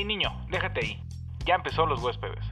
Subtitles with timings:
[0.00, 0.98] Hey niño, déjate ahí.
[1.44, 2.42] Ya empezó los huéspedes.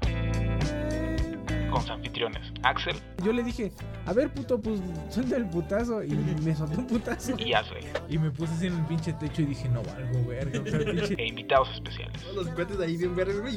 [1.70, 3.72] Con sus anfitriones, Axel Yo le dije,
[4.04, 6.02] a ver, puto, pues suelta el putazo.
[6.02, 6.10] Y
[6.42, 7.34] me soltó un putazo.
[7.38, 7.86] y Ashley.
[8.10, 10.60] Y me puse así en el pinche techo y dije, no valgo, verga.
[10.60, 11.14] O sea, pinche.
[11.14, 12.22] E invitados especiales.
[12.22, 13.56] Todos los cuates ahí bien verdes, güey.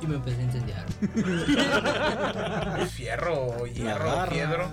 [0.00, 0.86] y me empecé a incendiar.
[2.88, 4.70] Fierro, hierro, piedro.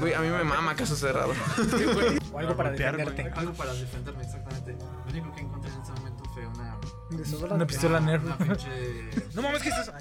[0.00, 1.34] Güey, a mí me mama caso cerrado.
[2.32, 3.30] O algo para defenderte.
[3.34, 4.76] Algo para defenderme, exactamente.
[5.04, 5.49] Lo único que
[7.42, 7.54] una.
[7.54, 8.24] Una pistola Nerf.
[8.24, 8.68] Una pinche.
[9.34, 9.92] No mames, ¿qué es eso?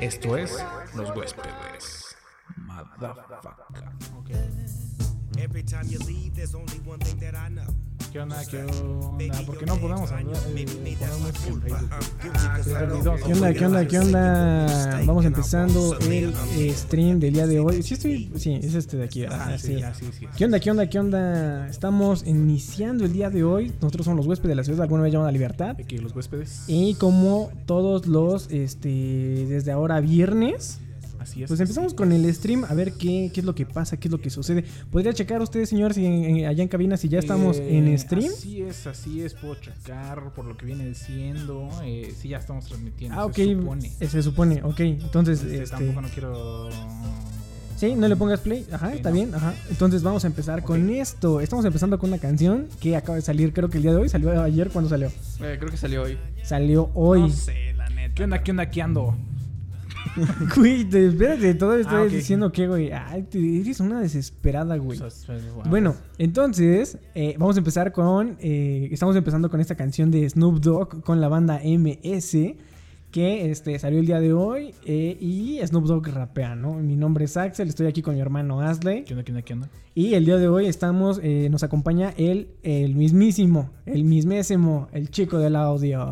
[0.00, 2.16] Esto es Los Huéspedes.
[2.56, 3.88] Motherfucker.
[5.38, 7.66] Every time you leave, there's only one thing that I know.
[8.12, 8.44] ¿Qué onda?
[8.44, 9.46] ¿Qué onda?
[9.46, 10.36] ¿Por qué no podemos hablar?
[10.56, 10.66] Eh.
[13.24, 13.52] ¿Qué onda?
[13.54, 13.86] ¿Qué onda?
[13.86, 15.02] ¿Qué onda?
[15.06, 17.84] Vamos empezando el eh, stream del día de hoy.
[17.84, 18.32] Sí, estoy.
[18.36, 19.24] Sí, es este de aquí.
[19.26, 19.78] Ah, sí,
[20.18, 20.26] sí.
[20.36, 20.58] ¿Qué onda?
[20.58, 20.88] ¿Qué onda?
[20.88, 21.68] ¿Qué onda?
[21.68, 23.72] Estamos iniciando el día de hoy.
[23.80, 25.76] Nosotros somos los huéspedes de la ciudad, alguna vez llamada Libertad.
[25.78, 26.64] Aquí los huéspedes.
[26.66, 30.80] Y como todos los, este, desde ahora viernes,
[31.20, 31.48] Así es.
[31.48, 34.12] pues empezamos con el stream a ver qué, qué es lo que pasa, qué es
[34.12, 34.64] lo que sucede.
[34.90, 37.98] ¿Podría checar usted, señor, si en- en- allá en cabina, si ya estamos Eh, en
[37.98, 38.32] stream?
[38.32, 39.34] Así es, así es.
[39.34, 41.68] Puedo checar por lo que viene diciendo.
[41.84, 43.18] Eh, sí, ya estamos transmitiendo.
[43.20, 43.34] Ah, ok.
[43.34, 43.92] Se supone.
[44.00, 44.80] eh, Se supone, ok.
[44.80, 46.68] Entonces, Este, este, Tampoco no quiero.
[47.76, 48.66] sí, no le pongas play.
[48.72, 49.14] Ajá, está no.
[49.16, 49.34] bien.
[49.34, 49.54] Ajá.
[49.68, 51.40] Entonces vamos a empezar con esto.
[51.40, 54.08] Estamos empezando con una canción que acaba de salir, creo que el día de hoy.
[54.08, 54.70] ¿Salió ayer?
[54.70, 55.08] ¿Cuándo salió?
[55.08, 56.16] Eh, creo que salió hoy.
[56.44, 57.20] Salió hoy.
[57.20, 58.14] No sé, la neta.
[58.14, 58.42] ¿Qué onda?
[58.42, 58.70] ¿Qué onda?
[58.70, 59.14] ¿Qué ando?
[60.56, 62.10] Güey, te- espérate, todo estoy Ah, ok.
[62.10, 62.90] diciendo que, güey.
[62.92, 65.00] Ay, te- eres una desesperada, güey.
[65.00, 65.64] O sea, wow.
[65.68, 68.36] Bueno, entonces eh, vamos a empezar con.
[68.40, 72.56] eh, estamos empezando con esta canción de Snoop Dogg con la banda MS.
[73.10, 74.72] Que este, salió el día de hoy.
[74.86, 76.74] eh, y Snoop Dogg rapea, ¿no?
[76.74, 79.02] Mi nombre es Axel, estoy aquí con mi hermano Asley.
[79.04, 79.24] ¿Qué onda?
[79.24, 79.42] ¿Qué onda?
[79.42, 79.68] ¿Qué onda?
[79.96, 81.18] Y el día de hoy estamos.
[81.22, 86.06] eh, nos acompaña el, el mismísimo, el mismésimo, el chico del audio.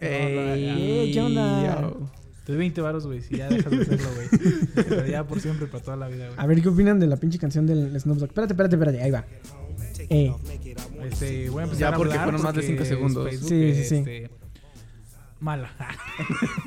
[0.00, 1.80] Ey, ¿Qué onda?
[1.82, 2.10] yo.
[2.50, 4.28] Te doy 20 varos, güey, si ya dejas de hacerlo, güey.
[4.74, 6.36] Pero ya por siempre, para toda la vida, güey.
[6.36, 8.30] A ver, ¿qué opinan de la pinche canción del Snoop Dogg?
[8.30, 9.24] Espérate, espérate, espérate, ahí va.
[10.08, 10.34] Eh,
[11.04, 13.28] Este, voy a empezar Ya, a porque fueron más de porque cinco segundos.
[13.28, 13.94] Facebook, Sí, sí, sí.
[13.98, 14.30] este,
[15.38, 15.70] Mala.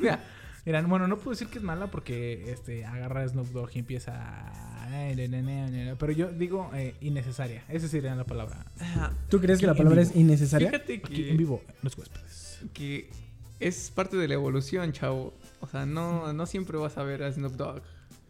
[0.64, 3.80] Mira, bueno, no puedo decir que es mala porque este, agarra a Snoop Dogg y
[3.80, 4.88] empieza a...
[5.98, 7.62] Pero yo digo eh, innecesaria.
[7.68, 8.64] Esa sería la palabra.
[9.28, 10.70] ¿Tú crees que la palabra es innecesaria?
[10.70, 12.60] Fíjate Aquí que, en vivo, los huéspedes.
[12.72, 13.10] que
[13.60, 15.34] es parte de la evolución, chavo.
[15.64, 17.80] O sea, no, no siempre vas a ver a Snoop Dogg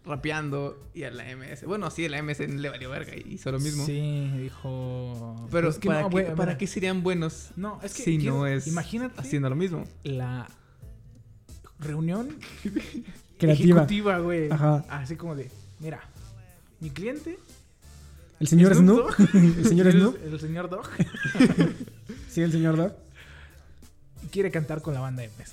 [0.05, 1.65] rapeando y a la MS.
[1.67, 3.85] Bueno, sí, a la MS le valió verga y hizo lo mismo.
[3.85, 5.49] Sí, dijo...
[5.51, 8.03] Pero es que ¿para, no, qué, ¿para qué serían buenos No, es que...
[8.05, 9.85] si no es Imagínate haciendo lo mismo?
[10.05, 10.47] la
[11.81, 12.29] reunión
[13.39, 13.81] Creativa.
[13.83, 14.49] ejecutiva, güey.
[14.53, 14.85] Ajá.
[14.89, 16.03] Así como de, mira,
[16.79, 17.37] mi cliente...
[18.39, 19.11] ¿El señor Snoop?
[19.35, 20.17] ¿El señor Snoop?
[20.25, 20.89] El señor Dog
[22.29, 22.93] Sí, el señor Dog.
[24.31, 25.53] quiere cantar con la banda MS.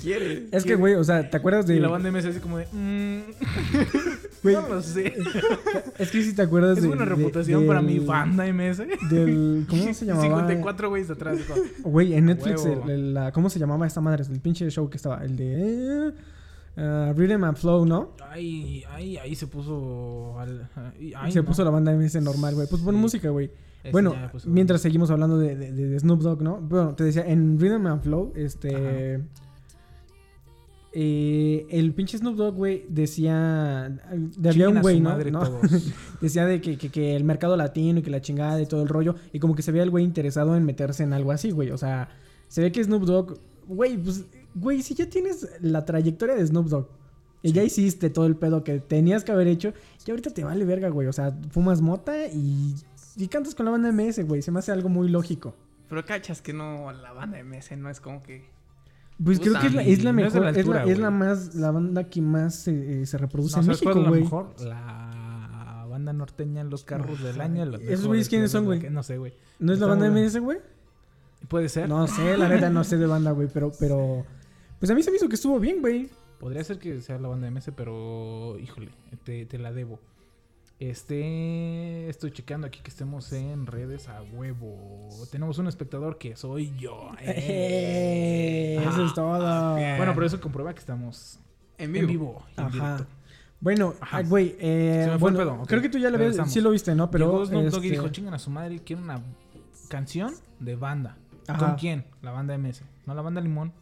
[0.00, 0.46] Quiere.
[0.50, 1.76] Es que, güey, o sea, ¿te acuerdas de...?
[1.76, 3.20] Y la banda MS así como de, mm,
[4.42, 5.14] Güey, no lo sé.
[5.98, 6.88] es que si te acuerdas Es de...
[6.88, 8.78] buena de- reputación para mi banda MS.
[9.10, 9.66] Del...
[9.68, 10.24] ¿Cómo se llamaba?
[10.26, 11.38] 54 güeyes atrás.
[11.82, 12.84] Güey, en Netflix, Huevo.
[12.84, 14.24] el- el- la- ¿cómo se llamaba esta madre?
[14.28, 15.24] El pinche show que estaba.
[15.24, 16.12] El de...
[16.76, 18.16] ah, Rhythm and Flow, ¿no?
[18.30, 20.38] Ay, ay, ahí se puso.
[20.38, 20.68] Al,
[21.16, 21.44] ay, se no.
[21.44, 22.66] puso la banda MS normal, güey.
[22.68, 23.00] Pues pon Sí.
[23.00, 23.50] música, güey.
[23.90, 26.58] Bueno, puso- mientras seguimos hablando de, de- de Snoop Dogg, ¿no?
[26.60, 29.22] Bueno, te decía, en Rhythm and Flow, este...
[30.94, 33.98] eh, el pinche Snoop Dogg, güey, decía...
[34.36, 35.10] de- había un güey, ¿no?
[35.10, 35.40] madre ¿no?
[36.20, 38.88] decía de que, que- que el mercado latino y que la chingada y todo el
[38.88, 39.14] rollo.
[39.32, 41.70] Y como que se veía el güey interesado en meterse en algo así, güey.
[41.70, 42.08] O sea,
[42.48, 43.38] se ve que Snoop Dogg...
[43.66, 44.24] Güey, pues...
[44.54, 46.88] Güey, si ya tienes la trayectoria de Snoop Dogg.
[47.44, 49.72] Y ya hiciste todo el pedo que tenías que haber hecho.
[50.06, 51.08] Y ahorita te vale verga, güey.
[51.08, 52.74] O sea, fumas mota y...
[53.16, 54.42] Y cantas con la banda MS, güey.
[54.42, 55.54] Se me hace algo muy lógico.
[55.88, 58.44] Pero cachas que no, la banda MS no es como que...
[59.22, 60.98] Pues creo que es la, es la No es de mejor, es, la, altura, es
[60.98, 61.18] la güey.
[61.18, 64.04] más, la banda que más eh, eh, se reproduce No, en ¿sabes cuál México, es
[64.04, 64.22] la güey.
[64.22, 64.60] mejor?
[64.66, 67.64] La banda norteña en los carros del año.
[67.66, 68.80] los ¿Esos güeyes quiénes son, güey?
[68.90, 69.34] No sé, güey.
[69.58, 70.58] ¿No es la banda MS, güey?
[71.48, 71.88] Puede ser.
[71.88, 74.24] No sé, la neta no sé de banda, güey, pero, pero...
[74.80, 76.08] Pues a mí se me hizo que estuvo bien, güey.
[76.40, 78.88] Podría ser que sea la banda MS, pero híjole,
[79.24, 80.00] te, te la debo.
[80.82, 85.08] Este, estoy checando aquí que estemos en redes a huevo.
[85.30, 87.12] Tenemos un espectador que soy yo.
[87.20, 88.76] eh.
[88.78, 89.74] Eh, eso es todo.
[89.74, 91.38] Bueno, pero eso comprueba que estamos
[91.78, 92.06] En en vivo.
[92.08, 92.46] vivo.
[92.56, 92.70] en Ajá.
[92.96, 93.06] directo.
[93.60, 93.94] Bueno,
[94.28, 95.68] güey, eh, Se me fue el bueno, pedo, ok.
[95.68, 97.12] creo que tú ya lo ves, sí lo viste, ¿no?
[97.12, 99.22] Pero Llegó y este, dijo, chingan a su madre, quiero una
[99.88, 101.16] canción de banda.
[101.46, 101.58] Ajá.
[101.58, 102.04] ¿Con quién?
[102.22, 102.82] La banda MS.
[103.06, 103.72] No la banda Limón,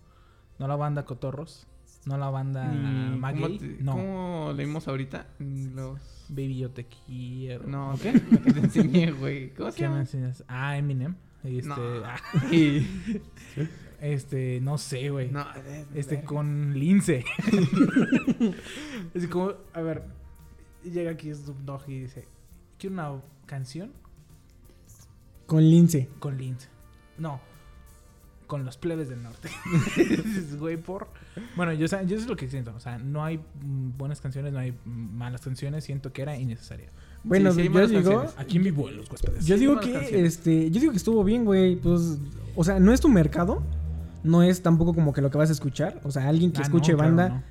[0.59, 1.67] no la banda Cotorros,
[2.05, 3.43] No la banda Ni- Maguey.
[3.43, 3.93] ¿cómo, te- No.
[3.93, 5.27] ¿Cómo leímos ahorita?
[5.39, 5.99] Los...
[6.33, 7.67] Baby, yo te quiero.
[7.67, 8.13] No, ¿Qué?
[8.45, 9.51] que te enseñé, güey.
[9.55, 10.01] ¿Cómo se ¿Qué me llama?
[10.01, 10.45] enseñas?
[10.49, 11.17] Ah, Eminem.
[11.43, 11.75] Este, No.
[12.05, 12.21] ah,
[12.53, 12.87] Y-
[14.01, 15.31] este, no sé, güey.
[15.31, 15.45] No,
[15.95, 17.25] Este, con Lince.
[19.15, 20.05] es como, a ver,
[20.85, 22.27] llega aquí Snoop Dogg y dice,
[22.79, 23.93] quiero una canción
[25.47, 26.09] Con Lince.
[26.19, 26.69] con Lince.
[27.19, 27.41] No,
[28.51, 29.49] con los plebes del norte.
[30.59, 31.07] Güey, por...
[31.57, 32.73] Bueno, yo, sa- yo eso es lo que siento.
[32.77, 33.41] O sea, no hay
[33.97, 35.85] buenas canciones, no hay malas canciones.
[35.85, 36.89] Siento que era innecesaria.
[37.23, 38.35] Bueno, Sí, sí hay yo digo, canciones.
[38.37, 39.47] Aquí en vivo, los huéspedes.
[39.47, 40.35] yo Sí, digo que, canciones.
[40.35, 41.77] este, yo digo que estuvo bien, güey.
[41.77, 42.19] Pues,
[42.57, 43.63] o sea, no es tu mercado.
[44.25, 46.01] No es tampoco como que lo que vas a escuchar.
[46.03, 47.43] O sea, alguien que Ah, no, escuche claro, banda, no.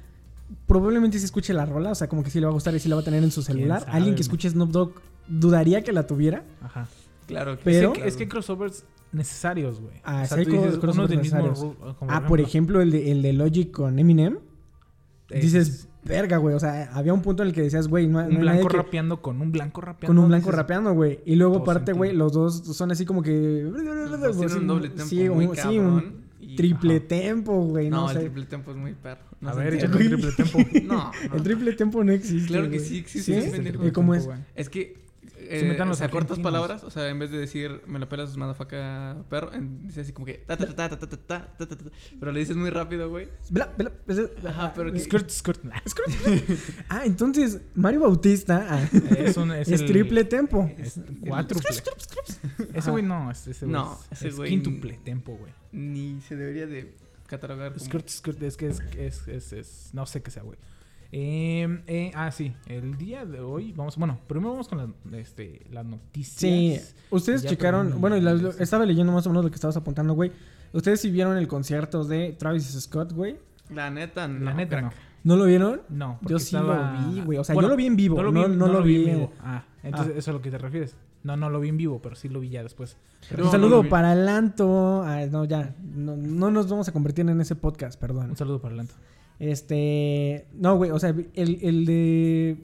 [0.67, 1.91] probablemente sí escuche la rola.
[1.91, 3.23] O sea, como que sí le va a gustar y sí la va a tener
[3.23, 3.79] en su celular.
[3.81, 4.91] sabe, Alguien que escuche Snoop Dogg
[5.27, 6.43] dudaría que la tuviera.
[6.61, 6.87] Ajá.
[7.29, 9.95] Claro que Pero- es, que, es que hay crossovers necesarios, güey.
[10.03, 11.59] Ah, O sea, sí tú dices, crossovers mismo necesarios.
[11.97, 14.37] como ah, por ejemplo, el de, el de Logic con Eminem.
[15.29, 16.55] es Dices, verga, güey.
[16.55, 19.21] O sea, había un punto en el que decías, güey, no, un blanco que- rapeando
[19.21, 20.07] con un blanco rapeando.
[20.07, 21.19] con un blanco dices, rapeando, güey.
[21.25, 23.65] Y luego aparte, güey, los dos son así como que...
[23.65, 27.07] Un doble tempo Sí, muy un, sí, un y- triple Ajá.
[27.07, 27.89] tempo, güey.
[27.89, 28.21] No, No, el sé.
[28.23, 29.21] triple tempo es muy perro.
[29.41, 30.57] No A ver, un triple tempo.
[30.83, 31.35] No, no.
[31.35, 32.47] El triple tempo no existe.
[32.47, 33.47] Claro que sí existe, ¿Sí?
[33.47, 33.85] es pendejo.
[33.85, 34.27] ¿Y cómo es?
[34.55, 34.97] Es que.
[35.49, 37.97] Se metan Eh, los o sea, cortas palabras, o sea, en vez de decir me
[37.97, 39.49] lo pelas madafaca perro,
[39.83, 41.85] dice así como que ta ta ta ta ta ta ta ta ta ta,
[42.19, 43.27] pero le dices muy rápido, güey.
[43.49, 45.59] Bla, bla, bla, Ajá, pero que- Skirt, skirt.
[46.89, 50.71] Ah, entonces Mario Bautista ah, Es, un, es, es, el- triple tempo.
[50.77, 51.69] Es cuádruple.
[52.73, 55.51] Ese güey no, es- ese güey No, es, quíntuple tempo, güey.
[55.71, 56.93] Ni se debería de
[57.27, 60.57] catalogar como Skirt, skirt, es que es, es, es, es- no sé qué sea, güey.
[61.11, 64.89] Eh, eh, ah, sí, el día de hoy vamos, bueno, primero vamos con las,
[65.19, 66.37] este, las noticias.
[66.39, 66.79] Sí,
[67.09, 70.13] ustedes checaron, bueno, y la- lo- estaba leyendo más o menos lo que estabas apuntando,
[70.13, 70.31] güey.
[70.71, 73.37] Ustedes sí vieron el concierto de Travis Scott, güey.
[73.71, 74.45] La neta, no.
[74.45, 74.91] La neta, no.
[75.23, 75.81] ¿No lo vieron?
[75.89, 77.37] No, Yo sí estaba- lo vi, güey.
[77.39, 78.97] O sea, Bueno, yo lo vi en vivo, no, no lo vi.
[79.09, 79.33] en vivo.
[79.41, 80.11] Ah, entonces Ah.
[80.11, 80.95] eso es a lo que te refieres.
[81.23, 82.95] No, no lo vi en vivo, pero sí lo vi ya después.
[83.37, 85.01] Un saludo para Lanto.
[85.03, 85.75] Ah, no, ya.
[85.83, 88.29] No, no nos vamos a convertir en ese podcast, perdón.
[88.29, 88.93] Un saludo para Lanto.
[89.39, 90.45] Este.
[90.53, 90.91] No, güey.
[90.91, 92.57] O sea, el, el de.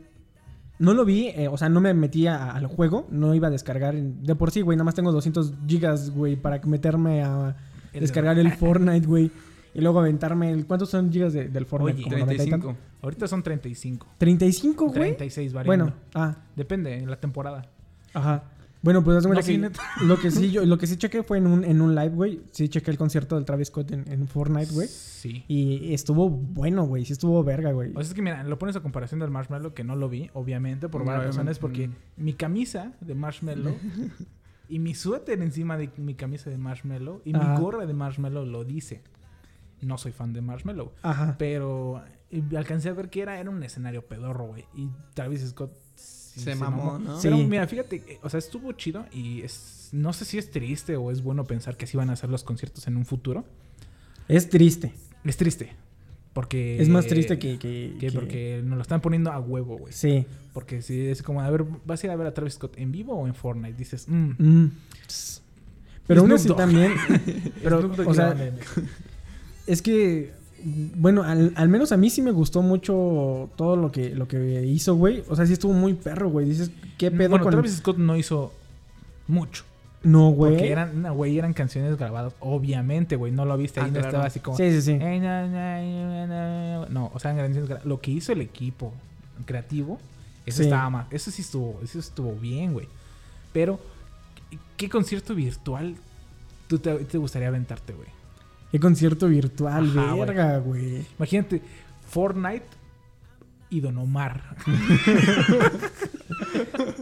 [0.77, 3.51] No lo vi, eh, o sea, no me metí a- al juego, no iba a
[3.51, 3.95] descargar.
[3.95, 7.56] De por sí, güey, nada más tengo 200 gigas, güey, para meterme a
[7.94, 9.31] El- descargar el Fortnite, güey.
[9.74, 10.66] Y luego aventarme el...
[10.66, 11.95] ¿Cuántos son gigas de- del Fortnite?
[11.98, 12.68] Oye, Como 90 y tanto.
[12.68, 12.77] 35.
[13.01, 14.07] Ahorita son 35.
[14.18, 14.94] 35, güey.
[14.94, 15.86] 36 variando.
[15.86, 17.69] Bueno, ah, Depende, en la temporada.
[18.13, 18.44] ajá.
[18.86, 21.24] Bueno, pues haz de cuenta No, sí, lo que sí yo, lo que sí chequé
[21.24, 22.42] fue en un, en un live, güey.
[22.52, 24.88] Sí chequé el concierto del Travis Scott en, en Fortnite, güey.
[24.88, 25.44] Sí.
[25.48, 27.04] Y estuvo bueno, güey.
[27.04, 27.90] Sí estuvo verga, güey.
[27.90, 30.30] O sea, es que mira, lo pones a comparación del Marshmallow, que no lo vi,
[30.34, 33.76] obviamente, por varias razones, porque mi camisa de Marshmallow
[34.70, 37.54] y mi suéter encima de mi camisa de Marshmallow y Ajá.
[37.56, 39.02] mi gorra de Marshmallow lo dice.
[39.82, 41.36] No soy fan de Marshmallow, Ajá.
[41.40, 44.66] pero y alcancé a ver que era, era un escenario pedorro, güey.
[44.76, 45.72] Y Travis Scott
[46.36, 47.18] sí Se mamó, ¿no?
[47.22, 47.46] Pero Sí.
[47.46, 51.12] mira, fíjate, eh, o sea, estuvo chido y es, no sé si es triste o
[51.12, 53.46] es bueno pensar que así van a ser los conciertos en un futuro.
[54.28, 54.94] Es triste.
[55.24, 55.74] Es triste.
[56.34, 56.82] Porque.
[56.82, 57.58] Es más triste que...
[57.58, 59.94] que- que que- porque nos lo están poniendo a huevo, güey.
[59.94, 60.26] Sí.
[60.54, 62.92] Porque si es como, a ver, ¿vas a ir a ver a Travis Scott en
[62.92, 63.78] vivo o en Fortnite?
[63.78, 64.32] Dices, mm.
[64.38, 64.72] Mm.
[66.08, 66.58] Pero así Dogg.
[66.58, 66.92] también...
[67.64, 68.36] pero, o sea,
[69.66, 70.34] es que...
[70.96, 74.63] Bueno, al, al menos a mí sí me gustó mucho todo lo que, lo que
[74.66, 75.24] hizo, güey.
[75.30, 76.48] O sea, sí estuvo muy perro, güey.
[76.50, 77.51] Dices, ¿qué pedo bueno, con...?
[77.51, 78.51] Travis Scott no hizo
[79.28, 79.63] mucho.
[80.01, 80.54] No, güey.
[80.54, 82.34] Porque eran, no, güey, eran canciones grabadas.
[82.39, 84.08] Obviamente, güey, no lo viste ahí, Ah, no claro.
[84.10, 84.58] estaba así como.
[84.58, 84.94] Sí, sí, sí.
[86.89, 88.94] No, o sea, eran canciones gra- Lo que hizo el equipo
[89.46, 90.00] creativo,
[90.46, 90.63] eso Sí.
[90.63, 91.08] estaba más.
[91.12, 92.88] Eso sí estuvo, eso estuvo bien, güey.
[93.54, 93.80] Pero,
[94.50, 95.96] ¿qué, qué concierto virtual
[96.68, 98.08] tú te, te gustaría aventarte, güey?
[98.72, 100.19] Qué concierto virtual, Ajá, güey.
[100.27, 101.05] verga, güey.
[101.17, 101.62] Imagínate,
[102.10, 102.65] Fortnite
[103.69, 104.55] y Don Omar.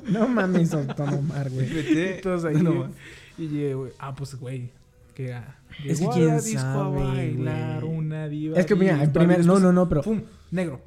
[0.09, 2.21] No mames, Don Omar, güey.
[2.21, 2.55] Todos ahí.
[2.61, 2.89] No,
[3.37, 3.91] y llegué, güey.
[3.99, 4.69] Ah, pues, güey.
[5.15, 5.55] Que ah,
[5.85, 7.97] Es que a quién disco a sabe, bailar güey.
[7.97, 8.57] una diva.
[8.59, 9.45] Es que mira, en primer...
[9.45, 10.01] No, no, no, pero...
[10.01, 10.21] ¡Pum!
[10.51, 10.81] Negro.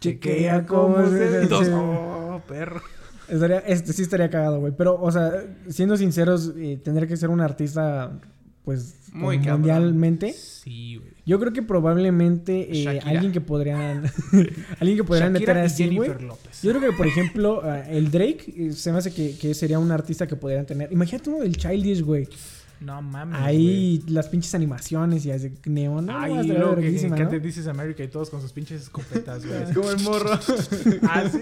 [0.00, 1.46] Chequea cómo se...
[1.48, 2.80] se- Oh, perro.
[3.28, 4.72] Estaría, este sí estaría cagado, güey.
[4.76, 5.32] Pero, o sea,
[5.68, 8.12] siendo sinceros, eh, tendría que ser un artista,
[8.66, 10.32] pues, Muy mundialmente.
[10.32, 11.12] Sí, güey.
[11.24, 14.10] Yo creo que probablemente eh, alguien que podrían...
[14.80, 16.10] alguien que podrían meter así, güey.
[16.10, 19.78] Yo creo que, por ejemplo, eh, el Drake eh, se me hace que, que sería
[19.78, 20.92] un artista que podrían tener.
[20.92, 22.28] Imagínate uno del Childish, güey.
[22.80, 23.40] No mames.
[23.40, 26.10] Ahí las pinches animaciones y así neón.
[26.10, 27.28] Ay, y luego que, que ¿no?
[27.28, 29.62] te dices América y todos con sus pinches escopetas, güey.
[29.62, 29.74] así.
[29.74, 30.32] Como el morro.
[31.02, 31.38] ah, sí.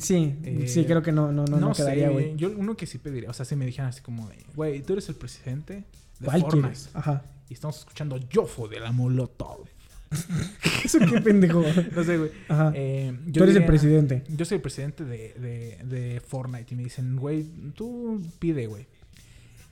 [0.00, 2.36] Sí, Eh, sí, creo que no, no, no, no, quedaría, güey.
[2.36, 4.92] Yo uno que sí pediría, o sea, si me dijeran así como de, güey, tú
[4.94, 5.84] eres el presidente
[6.20, 6.62] de ¿Cuál Fortnite.
[6.68, 6.90] quieres?
[6.94, 7.24] Ajá.
[7.48, 9.66] Y estamos escuchando Yofo de la Molotov.
[10.84, 11.62] ¿Eso qué pendejo?
[11.96, 12.30] No sé, güey.
[12.48, 12.72] Ajá.
[12.74, 14.22] Eh, Tú eres el presidente.
[14.28, 18.86] Yo soy el presidente de, de, de Fortnite y me dicen, güey, tú pide, güey.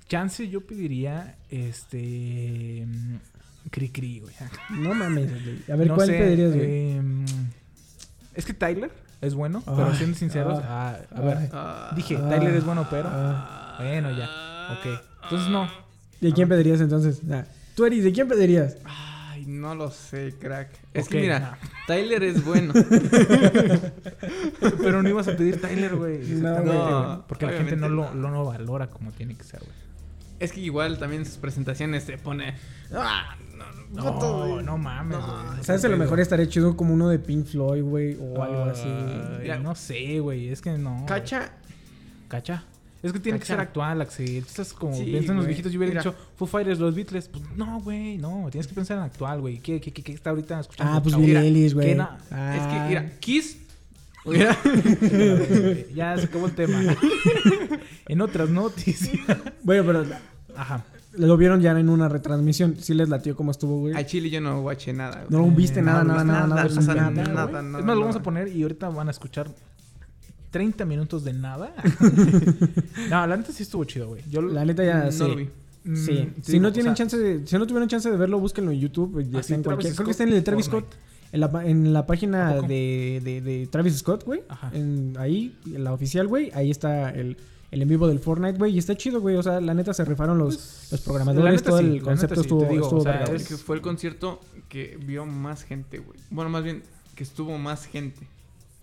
[0.09, 2.85] Chance yo pediría, este...
[2.87, 3.17] mm,
[3.71, 4.35] Cri Cri, güey.
[4.71, 5.59] No mames, güey.
[5.71, 6.67] A ver, No ¿cuál sé, pedirías, güey?
[6.69, 7.03] eh,
[8.35, 8.91] es que Tyler
[9.21, 11.97] es bueno, pero siendo sinceros, ay, ah, a ver, ay.
[11.97, 13.09] Dije, Tyler es bueno, pero...
[13.13, 13.77] ah.
[13.79, 14.29] Bueno, ya,
[14.79, 15.01] ok.
[15.25, 15.69] Entonces no,
[16.21, 17.23] ¿De quién pedirías entonces?
[17.31, 18.77] Ah, Tú, Eris, ¿de quién pedirías?
[18.85, 20.69] Ay, no lo sé, crack.
[20.93, 21.69] Es que mira, no.
[21.87, 22.75] Tyler es bueno.
[24.83, 26.19] pero no ibas a pedir Tyler, güey.
[26.27, 28.15] No, Porque la gente no lo, no.
[28.15, 29.73] lo no valora como tiene que ser, güey.
[30.41, 32.55] Es que igual también sus presentaciones se pone.
[32.93, 33.37] Ah,
[33.93, 35.63] no, no, No, no mames, güey.
[35.65, 35.85] ¿Sabes?
[35.85, 38.89] A lo mejor estaría chido como uno de Pink Floyd, güey, o algo así.
[39.63, 40.49] No sé, güey.
[40.49, 41.05] Es que no.
[41.07, 41.53] Cacha.
[42.29, 42.65] Cacha.
[43.03, 44.43] Es que tiene que ser actual, Axel.
[44.43, 45.73] Tú estás como Sí, piensas en los viejitos.
[45.73, 46.03] Yo hubiera Mira.
[46.03, 47.29] dicho Foo Fighters, los Beatles.
[47.29, 48.49] Pues no, güey, no.
[48.51, 49.59] Tienes que pensar en actual, güey.
[49.59, 50.93] ¿Qué, qué, qué, qué está ahorita escuchando?
[50.93, 51.17] Ah, pues?
[51.17, 51.99] Billie güey.
[51.99, 52.57] Ah.
[52.57, 53.59] Es que, mira, Kiss.
[54.27, 54.55] Mira.
[55.95, 56.95] ya se acabó el tema.
[58.07, 59.39] en otras noticias.
[59.63, 60.05] Bueno, pero
[60.61, 60.85] Ajá.
[61.15, 62.77] lo vieron ya en una retransmisión.
[62.79, 63.95] Sí les latió cómo estuvo, güey.
[63.95, 65.25] A Chile yo no guaché nada.
[65.29, 65.43] güey.
[65.43, 68.17] No viste Eh, nada, no, nada, nada, nada, nada, nada, nada, es más, lo vamos
[68.17, 69.49] a poner y ahorita van a escuchar
[70.51, 71.73] 30 minutos de nada.
[73.11, 74.23] no, la neta sí estuvo chido, güey.
[74.31, 75.19] Yo La neta ya, No sí.
[75.29, 75.45] lo vi.
[75.85, 78.17] Mm, Sí, sí, si no o tienen sea, chance de, si no tuvieron chance de
[78.17, 80.43] verlo, búsquenlo en YouTube, ya Ah, está en cualquier, creo que está en el de
[80.43, 80.67] Travis.
[80.67, 80.85] Scott,
[81.33, 84.71] en la, en la ¿A página de, de, de Travis Scott, güey, Ajá.
[84.75, 87.39] en, ahí, en la oficial, güey, ahí está el,
[87.71, 90.05] el en vivo del Fortnite, güey, y está chido, güey, o sea, la neta se
[90.05, 92.85] rifaron los, los la programadores, neta todo sí, el la concepto neta sí, estuvo, digo,
[92.85, 93.37] estuvo o sea, verga, güey.
[93.41, 96.19] Es que fue el concierto que vio más gente, güey.
[96.31, 96.83] Bueno, más bien,
[97.15, 98.27] que estuvo más gente.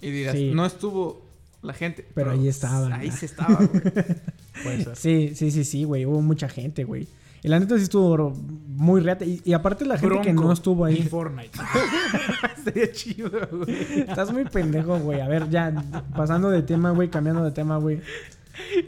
[0.01, 0.51] Y dirás, Sí.
[0.53, 1.25] no estuvo
[1.61, 2.07] la gente.
[2.13, 2.93] Pero ahí estaban.
[2.93, 3.81] Ahí se estaba, güey.
[4.63, 4.95] Puede ser.
[4.95, 7.07] Sí, sí, sí, sí, güey, hubo mucha gente, güey.
[7.43, 8.33] Y la neta sí estuvo
[8.67, 9.25] muy reata.
[9.25, 11.03] Y, y aparte la gente que no estuvo en ahí.
[11.03, 11.51] Fortnite.
[12.57, 14.01] Estaría chido, güey.
[14.07, 15.21] Estás muy pendejo, güey.
[15.21, 15.73] A ver, ya,
[16.15, 18.01] pasando de tema, güey, cambiando de tema, güey.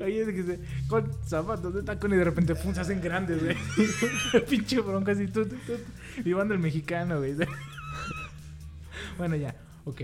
[0.01, 3.43] Oye, es que se, con zapatos de tacón y de repente pum, se hacen grandes,
[3.43, 3.55] güey.
[4.49, 5.73] Pinche bronca así, tú, tú, tú.
[6.23, 7.35] Vivando el mexicano, güey.
[9.17, 10.01] bueno, ya, ok.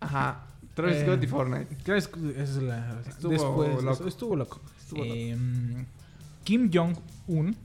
[0.00, 0.46] Ajá.
[0.74, 1.76] Travis Eh, Scott y Fortnite.
[1.84, 4.08] ¿Qué es, esa es la, Estuvo después, loco.
[4.08, 4.60] Estuvo loco.
[4.78, 5.14] Estuvo loco.
[5.14, 5.84] Em,
[6.44, 7.56] Kim Jong-un.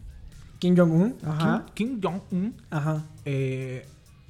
[0.60, 1.16] Kim Jong-un.
[1.24, 1.66] Ajá.
[1.74, 3.06] Kim, Kim Jong-un Ajá.
[3.26, 3.88] eh,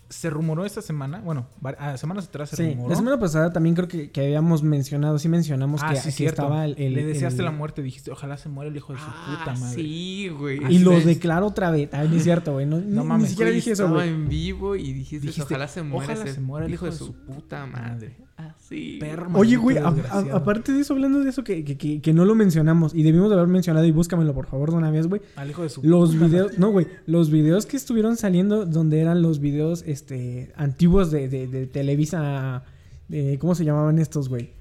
[0.10, 1.48] se rumoró esta semana, bueno,
[1.80, 2.90] ah, semanas atrás se Sí, rumoró.
[2.90, 6.12] la semana pasada también creo que, que habíamos mencionado, sí mencionamos ah, que sí, aquí
[6.18, 6.44] cierto.
[6.44, 9.00] estaba el, el- Le deseaste el- la muerte, dijiste, ojalá se muera el hijo de
[9.00, 9.60] su puta madre.
[9.60, 10.60] Ah, Sí, güey.
[10.70, 11.90] Y lo declaro otra vez.
[11.92, 12.66] Ay, no es cierto, güey.
[12.66, 14.10] No, ni- mames, ni siquiera dije eso, estaba güey.
[14.14, 17.14] en vivo y dijiste, Dijiste, ojalá se muera ojalá se muera el hijo de su
[17.14, 18.16] puta madre.
[18.38, 18.98] Así.
[19.00, 20.36] Perro, Oye, güey, a- a- desgraciado.
[20.38, 23.30] aparte de eso, hablando de eso, que, que, que, que no lo mencionamos y debimos
[23.30, 25.22] de haber mencionado, y búscamelo por favor de una vez, güey.
[25.36, 29.00] Al hijo de su Los puta videos, no, güey, los videos que estuvieron saliendo donde
[29.02, 32.64] eran los videos este antiguos de, de, de Televisa,
[33.08, 34.52] de, ¿cómo se llamaban estos, güey?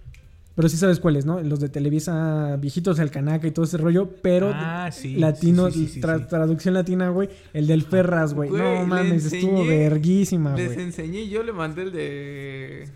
[0.55, 1.41] Pero sí sabes cuáles, ¿no?
[1.43, 5.87] Los de Televisa viejitos, el canaca y todo ese rollo, pero Ah, sí, latino, sí,
[5.87, 6.25] sí, sí, tra- sí.
[6.31, 8.49] traducción latina, güey, el del Ferras, güey.
[8.49, 10.87] Güey, No mames, estuvo verguísima, Les güey.
[10.87, 12.89] enseñé, yo le mandé el de.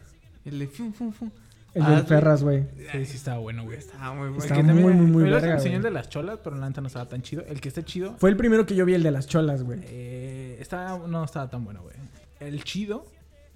[0.46, 0.66] El de.
[0.68, 1.30] Fum, fum, fum.
[1.74, 2.64] El del Hazle- Ferras, güey.
[2.92, 3.76] Sí, sí estaba bueno, güey.
[3.78, 4.42] Estaba muy bueno.
[4.42, 6.80] Que muy, también- muy, muy me verga, enseñó el de las cholas, pero la neta
[6.80, 7.44] no estaba tan chido.
[7.46, 9.80] El que está chido, Fue el primero que yo vi, el de las cholas, güey.
[9.84, 11.94] eh, estaba, no estaba tan bueno, güey.
[12.40, 13.06] El chido,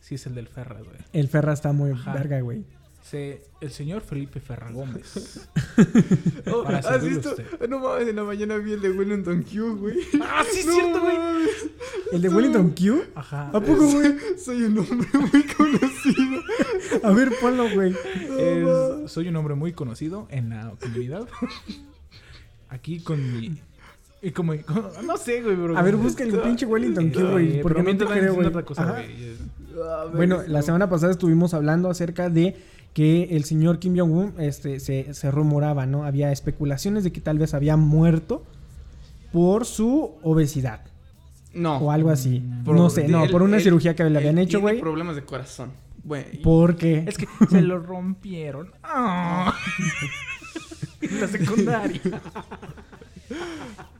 [0.00, 0.96] sí es el del Ferras, güey.
[1.12, 2.12] El Ferras está muy Ajá.
[2.12, 2.64] verga, güey.
[3.02, 5.48] Se- el señor Felipe Ferra Gómez.
[6.46, 7.30] Oh, ¿Has visto?
[7.30, 7.68] usted.
[7.68, 9.96] No mames, en la mañana vi el de Wellington Q, güey.
[10.22, 11.16] ¡Ah, sí es No cierto, güey!
[12.12, 13.02] ¿El de Wellington Q?
[13.14, 13.48] Ajá.
[13.48, 14.14] ¿A poco, güey?
[14.38, 16.42] Soy un hombre muy conocido.
[17.02, 17.92] A ver, ponlo, güey.
[18.38, 21.26] Es- soy un hombre muy conocido en la comunidad.
[22.68, 23.58] Aquí con mi.
[24.24, 24.54] Y como,
[25.06, 25.76] no sé, güey, bro.
[25.78, 27.60] A ver, busca el pinche Wellington Q, güey.
[27.62, 28.46] Porque no te creo, güey.
[28.46, 28.92] otra cosa, Ajá.
[28.94, 30.14] güey.
[30.14, 32.56] Bueno, la semana pasada estuvimos hablando acerca de
[32.94, 36.04] que el señor Kim Jong-un este, se, se rumoraba, ¿no?
[36.04, 38.44] Había especulaciones de que tal vez había muerto
[39.32, 40.82] por su obesidad
[41.52, 41.78] No.
[41.78, 42.40] o algo así.
[42.64, 44.78] Por- no sé, no, él- por una él- cirugía que le habían hecho, güey.
[44.80, 45.72] problemas de corazón.
[46.04, 46.40] Güey.
[46.42, 48.70] Porque Es que se lo rompieron.
[48.84, 49.54] Ah.
[51.00, 52.00] en la secundaria.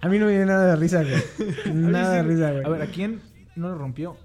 [0.00, 1.75] A mí no me dio nada de risa, güey.
[1.75, 2.64] Nada de risa, güey.
[2.64, 3.21] A ver, ¿a quién
[3.57, 4.16] no le rompió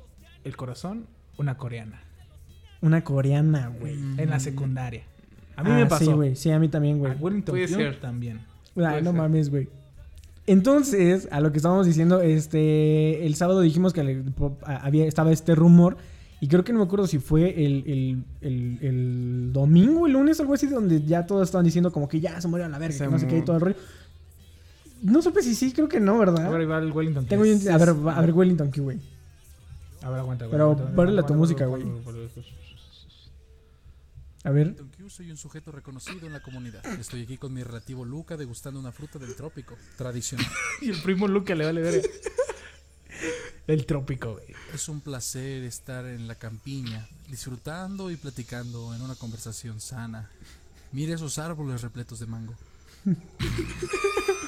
[0.43, 1.05] el corazón?
[1.37, 2.01] Una coreana.
[2.81, 3.93] Una coreana, güey.
[4.17, 5.03] En la secundaria.
[5.55, 6.05] A mí Ah, me pasó.
[6.05, 6.35] Sí, güey.
[6.35, 7.11] Sí, a mí también, güey.
[7.11, 7.99] A Wellington Puede ser.
[7.99, 8.39] también.
[8.39, 9.19] Ah, Puede no ser.
[9.19, 9.67] mames, güey.
[10.47, 14.23] Entonces, a lo que estábamos diciendo, este, el sábado dijimos que le-
[14.63, 15.97] había, estaba este rumor,
[16.41, 20.39] y creo que no me acuerdo si fue el, el, el, el domingo, el lunes,
[20.39, 22.97] algo así, donde ya todos estaban diciendo como que ya se murió a la verga,
[22.97, 23.75] Se que no sé qué y todo el rollo.
[25.01, 26.55] No supe si sí, creo que no, A ver, ¿verdad?
[26.55, 27.25] ahí va el Wellington.
[27.25, 27.73] Tengo yo...
[27.73, 28.99] A ver, va- a ver, Wellington, ¿qué, güey?
[30.01, 30.51] A ver, aguanta, güey.
[30.51, 31.83] Pero párale a tu música, güey.
[34.45, 34.75] A ver.
[34.75, 36.85] Don Q, soy un sujeto reconocido en la comunidad.
[36.99, 40.47] Estoy aquí con mi relativo Luca degustando una fruta del trópico, tradicional.
[40.81, 42.01] Y el primo Luca le vale ver.
[43.67, 44.45] El trópico, güey.
[44.73, 50.29] Es un placer estar en la campiña, disfrutando y platicando en una conversación sana.
[50.93, 52.53] Mire esos árboles repletos de mango.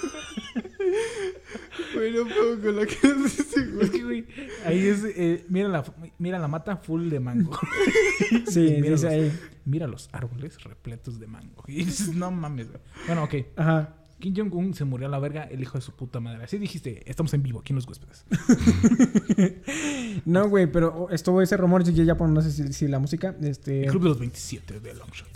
[1.93, 3.85] Güey, no puedo con lo que haces, güey.
[3.85, 4.25] Es que, güey,
[4.65, 5.03] ahí es.
[5.15, 5.83] eh, mira, la,
[6.19, 7.57] mira la mata full de mango.
[8.47, 9.31] Sí, Mira dice los- ahí.
[9.65, 11.63] Mira los árboles repletos de mango.
[11.67, 12.81] Y dices, no mames, güey.
[13.07, 13.35] Bueno, ok.
[13.55, 13.95] Ajá.
[14.19, 16.43] Kim Jong-un se murió a la verga, el hijo de su puta madre.
[16.43, 18.23] Así dijiste, estamos en vivo aquí en los huéspedes.
[20.25, 23.35] No, güey, pero estuvo ese rumor, yo ya pongo, no sé si, si la música,
[23.41, 23.85] este...
[23.85, 25.27] El club de los 27 de Longshot.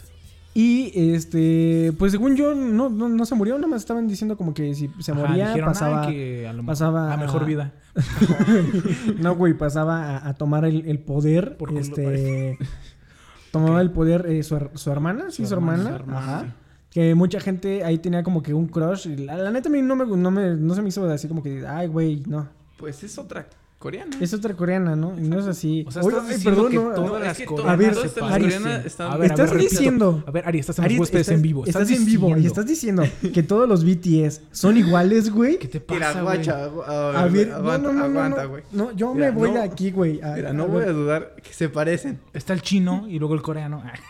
[0.58, 4.54] Y, este, pues según yo, no, no, no se murió, nada más estaban diciendo como
[4.54, 6.08] que si se Ajá, moría, dijeron, pasaba...
[6.08, 7.74] "Ay, que a, lo mejor- pasaba a mejor a- vida.
[9.20, 12.58] no, güey, pasaba a, a tomar el, el poder, Por este...
[13.52, 15.84] tomaba el poder eh, su, su hermana, sí, su hermana.
[15.84, 16.42] su hermana, Ajá.
[16.46, 16.52] sí.
[16.90, 19.08] Que mucha gente ahí tenía como que un crush.
[19.08, 21.28] y La, la neta a mí no me, no me, no se me hizo así
[21.28, 22.48] como que, ay, güey, no.
[22.78, 23.48] Pues es otra
[23.80, 24.18] coreana.
[24.20, 25.18] Es otra coreana, ¿no?
[25.18, 25.86] Y no es así.
[25.88, 28.46] O sea, estás diciendo perdón, que no, todas las coreanas a ver, todas Ari,
[28.86, 31.36] están- A ver, a Estás ver, diciendo- A ver, Ari, estás en Ari, huéspedes estás-
[31.36, 31.66] en vivo.
[31.66, 33.04] Estás, en vivo y estás diciendo
[33.34, 35.60] que todos los BTS son iguales, güey.
[35.60, 36.48] ¿Qué te pasa, güey?
[36.50, 38.50] A ver, aguanta, no, no, no, no, aguanta, no.
[38.50, 38.64] güey.
[38.72, 39.56] No, yo Mira, me voy no.
[39.56, 40.22] de aquí, güey.
[40.22, 42.20] a- Mira, no voy a dudar que se parecen.
[42.34, 43.82] Está el chino y luego el coreano.
[43.86, 43.94] Ah.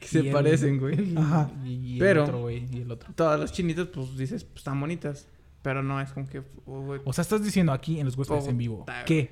[0.00, 1.16] Que se parecen, güey.
[1.16, 1.50] Ajá.
[1.64, 3.10] Y, y el Pero- otro, güey, y el otro.
[3.16, 5.26] Todas las chinitas, pues dices, pues están bonitas.
[5.68, 6.38] Pero no es como que.
[6.64, 6.96] oh.
[7.04, 9.30] O sea, estás diciendo aquí en los huéspedes en vivo que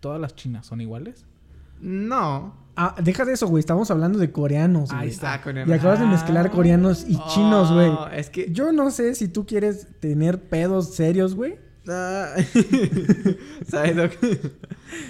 [0.00, 1.24] todas las chinas son iguales.
[1.80, 2.54] No.
[2.76, 3.60] Ah, deja de eso, güey.
[3.60, 5.08] Estamos hablando de coreanos, Ahí güey.
[5.08, 5.32] está.
[5.32, 5.74] Ah, coreana.
[5.74, 7.88] Y acabas de mezclar coreanos y chinos, güey.
[7.88, 8.52] Oh, Es que.
[8.52, 11.56] Yo no sé si tú quieres tener pedos serios, güey.
[11.88, 12.34] Ah.
[13.66, 14.40] ¿Sabes lo que-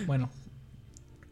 [0.06, 0.30] Bueno.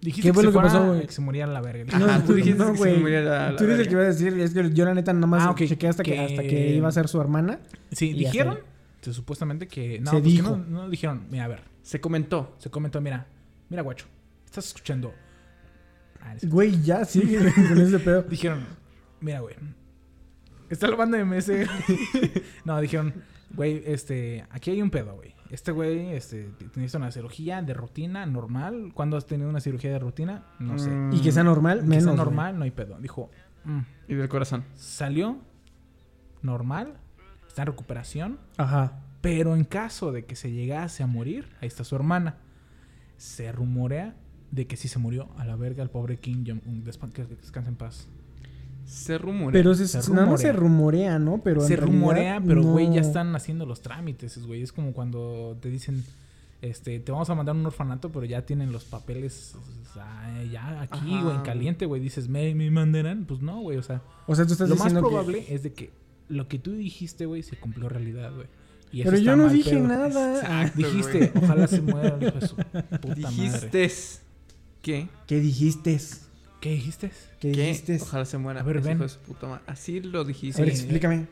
[0.00, 1.06] Dijiste ¿Qué fue que lo que pasó, güey?
[1.06, 1.84] que se muriera la verga.
[1.96, 2.98] Ajá, No, tú dijiste no, que se güey.
[3.00, 3.84] muriera la Tú eres el verga.
[3.88, 4.40] que iba a decir.
[4.40, 5.58] Es que yo, la neta, nada más Ah, ok.
[5.66, 6.12] chequé hasta que...
[6.12, 7.60] Que- hasta que iba a ser su hermana.
[7.92, 8.58] Sí, dijeron.
[9.10, 9.10] Está.
[9.10, 10.00] que supuestamente que.
[10.00, 11.26] No, Se pues que no, no dijeron.
[11.30, 11.62] Mira, a ver.
[11.82, 12.54] Se comentó.
[12.58, 13.26] Se comentó, mira.
[13.68, 14.06] Mira, guacho.
[14.44, 15.12] Estás escuchando.
[16.20, 18.22] Ah, es- Güey, ya sigue con ese pedo.
[18.22, 18.64] Dijeron,
[19.20, 19.54] mira, güey.
[20.68, 21.50] Está la banda de MS.
[22.64, 23.14] no, dijeron,
[23.54, 25.34] güey, este, aquí hay un pedo, güey.
[25.48, 28.90] Este güey, este, necesita una cirugía de rutina normal.
[28.92, 30.44] ¿Cuándo has tenido una cirugía de rutina?
[30.58, 30.90] No sé.
[30.90, 32.02] Mm, Y que sea normal, Que menos.
[32.04, 32.24] sea güey.
[32.24, 32.98] normal, no hay pedo.
[32.98, 33.30] Dijo,
[33.64, 34.64] mm, Y del corazón.
[34.74, 35.38] salió
[36.42, 36.98] normal,
[37.56, 39.00] está en recuperación, Ajá.
[39.22, 42.36] pero en caso de que se llegase a morir, ahí está su hermana.
[43.16, 44.14] Se rumorea
[44.50, 46.84] de que sí se murió a la verga el pobre Kim Jong-un.
[47.14, 48.08] Que descanse en paz.
[48.84, 49.52] Se rumorea.
[49.58, 50.52] Pero se, Se nada más se rumorea.
[50.52, 51.40] rumorea, ¿no?
[51.42, 53.06] Pero se rumorea, pero güey, ya no.
[53.06, 54.60] están haciendo los trámites, güey.
[54.62, 56.04] Es como cuando te dicen,
[56.60, 60.44] este, te vamos a mandar a un orfanato, pero ya tienen los papeles, o sea,
[60.52, 62.02] ya aquí, güey, en caliente, güey.
[62.02, 63.24] Dices, ¿me, me mandarán?
[63.24, 65.72] Pues no, güey, o sea, O sea, tú estás lo más que- probable es de
[65.72, 65.90] que
[66.28, 68.46] lo que tú dijiste, güey, se cumplió realidad, güey.
[68.92, 69.86] Y eso Pero yo no mal dije pedo.
[69.88, 70.40] nada.
[70.40, 71.44] Exacto, Dijiste, güey.
[71.44, 73.10] ojalá se muera el hijo de su puta madre.
[73.20, 73.90] Dijiste
[74.82, 75.08] que.
[75.26, 76.00] ¿Qué dijiste?
[76.60, 77.10] ¿Qué dijiste?
[77.40, 77.98] ¿Qué dijiste?
[78.00, 78.60] ojalá se muera.
[78.60, 78.96] A ver, ese ven.
[78.96, 79.62] hijo de su puta madre.
[79.66, 80.62] Así lo dijiste.
[80.62, 81.26] A ver, explícame.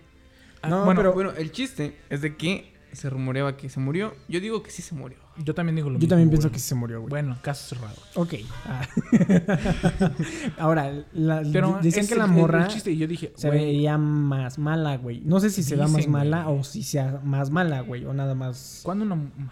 [0.63, 4.15] Ah, No, bueno, pero- Bueno, el chiste es de que se rumoreaba que se murió.
[4.29, 5.19] Yo digo que sí se murió.
[5.39, 6.09] Yo también digo lo Yo mismo.
[6.11, 6.53] también pienso güey.
[6.55, 7.11] que sí se murió, güey.
[7.11, 7.97] Bueno, caso cerrado.
[8.15, 8.35] Ok.
[8.67, 8.83] Ah.
[10.59, 14.59] Ahora, la, Pero que la morra el chiste, y yo dije, se güey, veía más
[14.59, 15.21] mala, güey.
[15.25, 16.59] No sé si se vea más Dicen, mala güey.
[16.61, 18.05] o si sea más mala, güey.
[18.05, 18.81] O nada más.
[18.83, 19.05] ¿Cuándo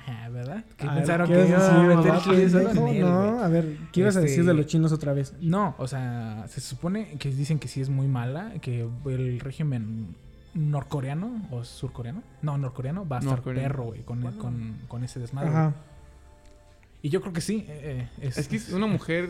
[0.07, 0.65] ah, verdad?
[0.77, 1.41] Que A ver, pensaron ¿qué que
[2.75, 2.81] No,
[3.33, 3.43] güey.
[3.45, 5.35] a ver, ¿qué ibas a Este- decir de los chinos otra vez?
[5.41, 10.15] No, o sea, se supone que dicen que sí es muy mala, que el régimen
[10.55, 13.69] norcoreano o surcoreano, no, norcoreano va a estar Norcoreano.
[13.69, 15.49] perro, güey, con, con, con ese desmadre.
[15.51, 15.75] Ajá.
[17.01, 17.65] Y yo creo que sí.
[17.69, 19.29] eh, eh, es, Es que es una mujer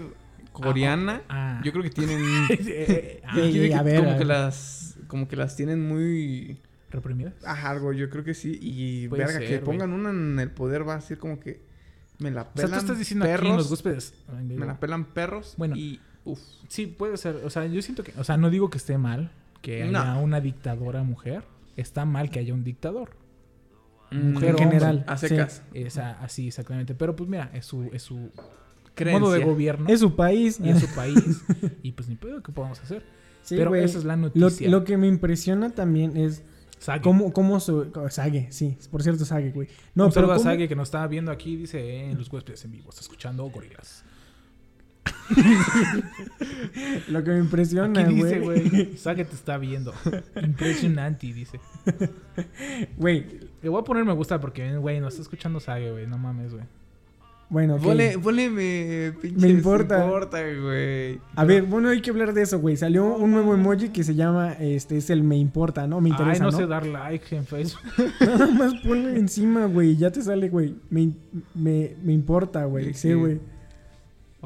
[0.52, 1.22] coreana.
[1.28, 1.60] Ah.
[1.64, 2.20] Yo creo que tienen.
[2.50, 4.96] Eh, ah, que a ver, como a que las.
[5.06, 6.58] Como que las tienen muy.
[6.90, 7.32] ¿Reprimidas?
[7.44, 8.58] Ajá, algo, yo creo que sí.
[8.60, 11.62] Y Puede verga, que ser, pongan una en el poder va a ser como que.
[12.18, 12.70] Me la O sea, pelan.
[12.72, 14.14] tú estás diciendo perros, aquí en los huéspedes.
[14.28, 15.54] Ay, Me la pelan perros.
[15.56, 15.74] Bueno.
[15.76, 16.00] Y.
[16.24, 16.38] Uf.
[16.68, 17.36] Sí, puede ser.
[17.44, 18.12] O sea, yo siento que.
[18.18, 19.30] O sea, no digo que esté mal
[19.62, 20.22] que haya No.
[20.22, 21.44] una dictadora mujer.
[21.76, 23.10] Está mal que haya un dictador.
[24.10, 25.04] Mm, Mujer en o general.
[25.08, 25.28] A sí.
[25.28, 25.62] secas.
[25.72, 26.94] Esa, así, exactamente.
[26.94, 28.30] Pero pues mira, es su, es su
[28.94, 29.20] Creencia.
[29.20, 29.86] modo de gobierno.
[29.88, 30.60] Es su país.
[30.62, 31.42] y es su país.
[31.82, 33.02] y pues ni pedo, ¿qué podemos hacer?
[33.42, 34.68] Sí, Pero esa es la noticia.
[34.68, 36.44] lo que me impresiona también es
[36.78, 37.00] Sage.
[37.00, 37.90] cómo, cómo su...
[38.10, 38.76] Sage, sí.
[38.90, 39.68] Por cierto, Sage, güey.
[39.94, 41.56] No, Un pero saludo a Sage que nos está viendo aquí.
[41.56, 42.90] Dice eh, en los huéspedes en vivo.
[42.90, 44.04] Está escuchando gorilas.
[47.08, 48.38] Lo que me impresiona, güey.
[48.40, 48.96] güey.
[48.96, 49.92] Sage te está viendo.
[50.42, 51.60] Impresionante, dice.
[52.96, 53.26] Güey,
[53.62, 56.06] Le voy a poner me gusta porque, güey, nos está escuchando Sage, güey.
[56.06, 56.64] No mames, güey.
[57.48, 57.82] bueno, ok.
[57.82, 60.04] Ponle, ponle me, pinches, Me importa.
[60.04, 61.18] importa, güey.
[61.34, 62.76] A ver, bueno, hay que hablar de eso, güey.
[62.76, 66.00] Salió un nuevo emoji que se llama, este, es el me importa, ¿no?
[66.00, 66.56] Me interesa, Ay, no, ¿no?
[66.58, 67.80] sé dar like en Facebook.
[68.20, 69.96] Nada más ponle encima, güey.
[69.96, 70.74] Ya te sale, güey.
[70.90, 71.12] Me,
[71.54, 72.92] me, me importa, güey.
[72.94, 73.38] Sí, sí.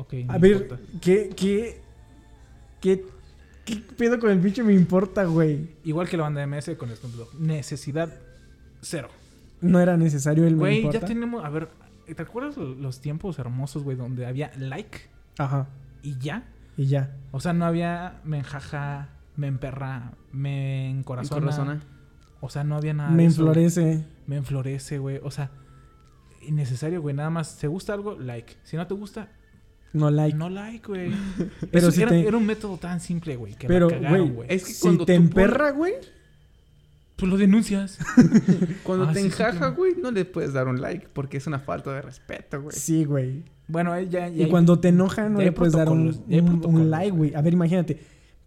[0.04, 0.24] Güey.
[0.24, 0.78] Ok, A ver, importa.
[1.00, 1.80] ¿qué, qué,
[2.80, 3.04] qué,
[3.64, 5.68] qué pedo con el pinche me importa, güey?
[5.84, 7.34] Igual que la banda MS con Snoop Dogg.
[7.40, 8.12] Necesidad
[8.80, 9.08] cero.
[9.60, 11.44] No era necesario el Güey, ya tenemos.
[11.44, 11.68] A ver,
[12.14, 14.98] ¿te acuerdas lo- los tiempos hermosos, güey, donde había like
[15.38, 15.66] Ajá.
[16.02, 16.44] y ya?
[16.76, 17.16] Y ya.
[17.32, 21.40] O sea, no había me enjaja, me emperra, me encorazona.
[21.40, 21.82] Corazona.
[22.42, 23.40] O sea, no había nada me de eso.
[23.40, 24.04] enflorece.
[24.26, 25.20] Me enflorece, güey.
[25.24, 25.50] O sea,
[26.42, 27.14] innecesario, güey.
[27.14, 28.14] Nada más, ¿te gusta algo?
[28.18, 28.56] Like.
[28.62, 29.30] Si no te gusta,
[29.92, 30.36] No like.
[30.36, 31.10] no like, güey.
[31.70, 33.54] Pero si era, te- era un método tan simple, güey.
[33.54, 34.48] Que Pero, güey, güey.
[34.50, 35.94] Es que si cuando te emperra, güey.
[37.16, 37.98] Pues lo denuncias.
[38.82, 41.58] Cuando Ah, te sí, enjaja, güey, no le puedes dar un like porque es una
[41.60, 42.76] falta de respeto, güey.
[42.76, 43.42] Sí, güey.
[43.68, 47.12] bueno, ya, ya Y hay- cuando te enoja, no ya le puedes dar un, like,
[47.16, 47.34] güey.
[47.34, 47.98] A ver, imagínate.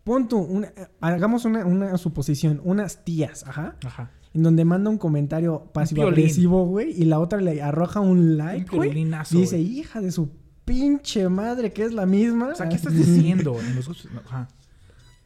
[0.04, 0.72] Pon tú, una-
[1.02, 2.62] hagamos una, una suposición.
[2.64, 3.76] Unas tías, ajá.
[3.84, 4.12] Ajá.
[4.36, 6.92] En donde manda un comentario pasivo-agresivo, güey.
[6.96, 8.94] Y la otra le arroja un like, güey.
[9.32, 10.30] Dice, hija de su
[10.74, 12.50] pinche madre, que es la misma.
[12.50, 13.60] O sea, ¿qué estás diciendo?
[13.60, 14.48] En los gustos- no, ajá.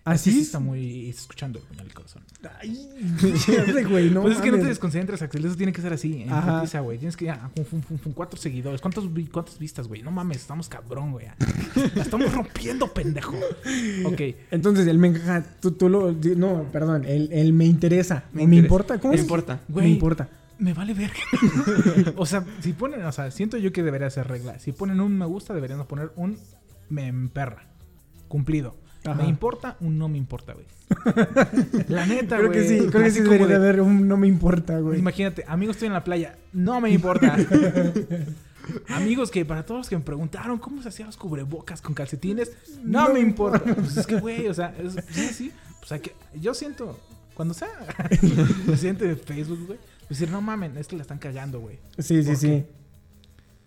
[0.05, 0.45] Así Sí, sí es.
[0.47, 1.07] está muy...
[1.09, 2.23] escuchando el puñal corazón.
[2.59, 2.77] Ay,
[3.45, 5.45] chale, güey, no pues es que no te desconcentres, Axel.
[5.45, 6.23] Eso tiene que ser así.
[6.23, 6.97] En putiza, güey.
[6.97, 7.29] Tienes que...
[7.29, 8.81] ah, fum, fum, fum, fum, cuatro seguidores.
[8.81, 10.01] ¿Cuántos, ¿Cuántas vistas, güey?
[10.03, 11.27] No mames, estamos cabrón, güey.
[11.95, 13.37] La estamos rompiendo, pendejo.
[14.03, 14.21] Ok.
[14.51, 16.11] Entonces, el me encaja, tú, tú lo...
[16.11, 18.25] No, perdón, el, el me interesa.
[18.33, 18.65] Me o me interesa.
[18.65, 18.99] importa.
[18.99, 19.21] ¿Cómo Me es?
[19.21, 19.61] importa.
[19.69, 19.85] Güey.
[19.85, 20.29] Me importa.
[20.59, 21.11] Me vale ver.
[22.15, 23.03] o sea, si ponen...
[23.05, 24.59] O sea, siento yo que debería ser regla.
[24.59, 26.37] Si ponen un me gusta, deberían poner un
[26.89, 27.63] me emperra.
[28.27, 28.75] Cumplido.
[29.05, 29.15] Ajá.
[29.21, 30.65] Me importa, un no me importa, güey.
[31.89, 32.61] La neta, Creo güey.
[32.61, 34.99] que sí, creo que sí debería de de- haber un no me importa, güey.
[34.99, 36.37] Imagínate, amigos, estoy en la playa.
[36.53, 37.35] No me importa.
[38.89, 42.51] amigos, que para todos los que me preguntaron cómo se hacían los cubrebocas con calcetines,
[42.83, 43.59] no, No me importa.
[43.75, 45.51] Pues es que, güey, o sea, es, sí, sí.
[45.79, 46.97] Pues hay que, yo siento,
[47.33, 47.67] cuando sea
[48.65, 51.77] presidente de Facebook, güey, decir, no mamen, es que la están cagando, güey.
[51.97, 52.47] Sí, sí, ¿Por sí.
[52.47, 52.65] qué?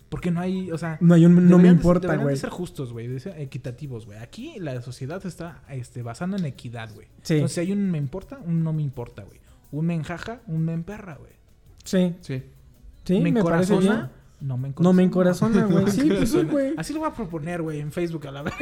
[0.09, 0.99] Porque no hay, o sea.
[1.01, 2.35] No hay un no me deberían importa, deberían güey.
[2.37, 4.19] de ser justos, güey, de ser equitativos, güey.
[4.19, 7.09] Aquí la sociedad está este, basando en equidad, güey.
[7.23, 7.35] Sí.
[7.35, 9.41] Entonces, si hay un me importa, un no me importa, güey.
[9.73, 11.33] Un me enjaja, un me emperra, güey.
[11.85, 12.43] Sí, Sí.
[13.05, 14.09] sí, me, parece bien.
[14.41, 14.89] No me encorazona.
[14.91, 15.91] No me encorazona, güey.
[15.91, 16.75] Sí, pues sí, güey.
[16.77, 18.55] Así lo voy a proponer, güey, en Facebook a la vez.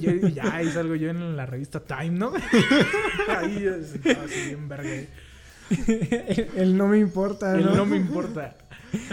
[0.00, 2.32] Yo- ya, ahí salgo yo en la revista Time, ¿no?
[3.28, 4.90] ahí así, así bien verga.
[5.86, 7.74] El, el no me importa, El ¿no?
[7.76, 8.56] no me importa.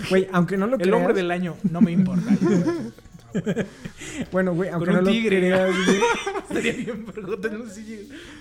[0.10, 0.98] Güey, aunque no lo El creas.
[0.98, 2.32] hombre del año, no me importa.
[4.32, 5.70] Bueno, güey, aunque Con no lo creas,
[6.50, 7.06] Estaría bien.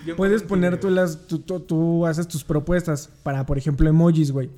[0.05, 1.27] Yo puedes poner tú las...
[1.27, 4.49] Tú, tú- tú haces tus propuestas para, por ejemplo, emojis, güey.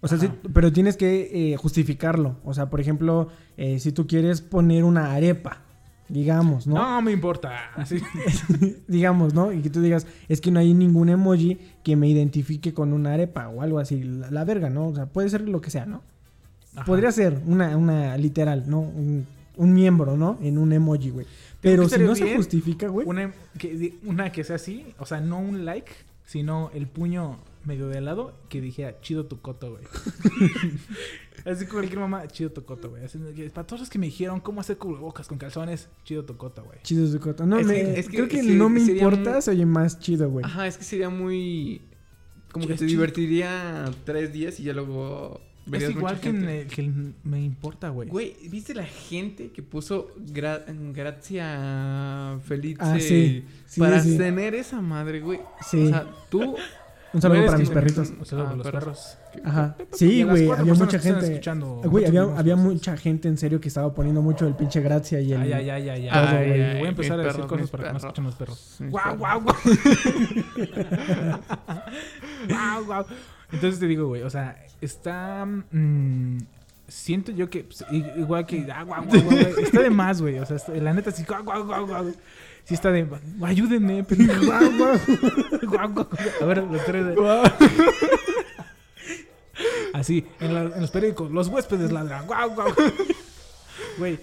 [0.00, 2.36] O sea, sí, pero tienes que eh, justificarlo.
[2.44, 5.62] O sea, por ejemplo, eh, si tú quieres poner una arepa,
[6.08, 6.74] digamos, ¿no?
[6.74, 7.70] No me importa.
[7.74, 7.98] Así.
[8.88, 9.52] digamos, ¿no?
[9.52, 13.14] Y que tú digas, es que no hay ningún emoji que me identifique con una
[13.14, 14.02] arepa o algo así.
[14.02, 14.88] La, la verga, ¿no?
[14.88, 16.02] O sea, puede ser lo que sea, ¿no?
[16.74, 16.84] Ajá.
[16.84, 18.80] Podría ser una, una literal, ¿no?
[18.80, 20.38] Un, un miembro, ¿no?
[20.42, 21.26] En un emoji, güey.
[21.60, 23.06] Pero si no se justifica, güey.
[23.06, 25.92] Una que, una que sea así, o sea, no un like,
[26.24, 29.84] sino el puño medio de lado que dijera chido tu coto, güey.
[31.44, 33.02] así como cualquier mamá, chido tu coto, güey.
[33.50, 36.78] Para todos los que me dijeron cómo hacer cubrebocas con calzones, chido tu coto, güey.
[36.82, 37.46] Chido su coto.
[37.46, 39.98] No, Es me- que- es que creo que sí, no me importa, muy- oye más
[40.00, 40.44] chido, güey.
[40.44, 41.82] Ajá, es que sería muy.
[42.52, 42.88] Como que te chido.
[42.90, 45.40] divertiría tres días y ya luego.
[45.70, 46.60] Es igual que, en gente.
[46.62, 48.08] el- que el me importa, güey.
[48.08, 53.44] Güey, ¿viste la gente que puso gra gracia feliz Ah, sí.
[53.66, 54.16] Sí, para sí.
[54.18, 55.40] tener esa madre, güey?
[55.64, 55.84] Sí.
[55.86, 56.56] O sea, tú.
[57.14, 58.08] Un saludo para mis perritos.
[58.18, 59.18] Un saludo Ah, para los perros.
[59.44, 59.76] Ajá.
[59.92, 60.48] Sí, güey.
[60.50, 61.26] Había mucha gente.
[61.26, 65.20] escuchando, Güey, había, había mucha gente en serio que estaba poniendo mucho el pinche gracia
[65.20, 65.42] y el.
[65.42, 66.78] Ay, ay, ay, ay, ay.
[66.78, 68.04] Voy a empezar a decir cosas para que no perros.
[68.04, 68.76] escuchen los perros.
[68.90, 69.56] Guau, guau, guau.
[72.48, 73.04] Guau, guau.
[73.52, 75.44] Entonces te digo, güey, o sea, está.
[75.46, 76.38] mm,
[76.88, 77.64] siento yo que.
[77.64, 77.84] pues,
[78.16, 78.66] igual que.
[78.72, 78.84] Ah,
[79.62, 80.38] está de más, güey.
[80.38, 81.24] O sea, está- la neta, sí.
[81.26, 82.12] Guau, guau, guau, guau.
[82.64, 83.06] Sí está de.
[83.42, 84.40] Ayúdenme, pendejo.
[84.46, 84.98] Guau, guau.
[85.62, 86.08] Guau, guau.
[86.40, 87.06] A ver, los tres.
[87.06, 87.16] de-
[89.92, 92.26] Así, en, la- en los periódicos, los huéspedes ladran.
[92.26, 92.68] Guau, guau.
[93.98, 94.18] Güey,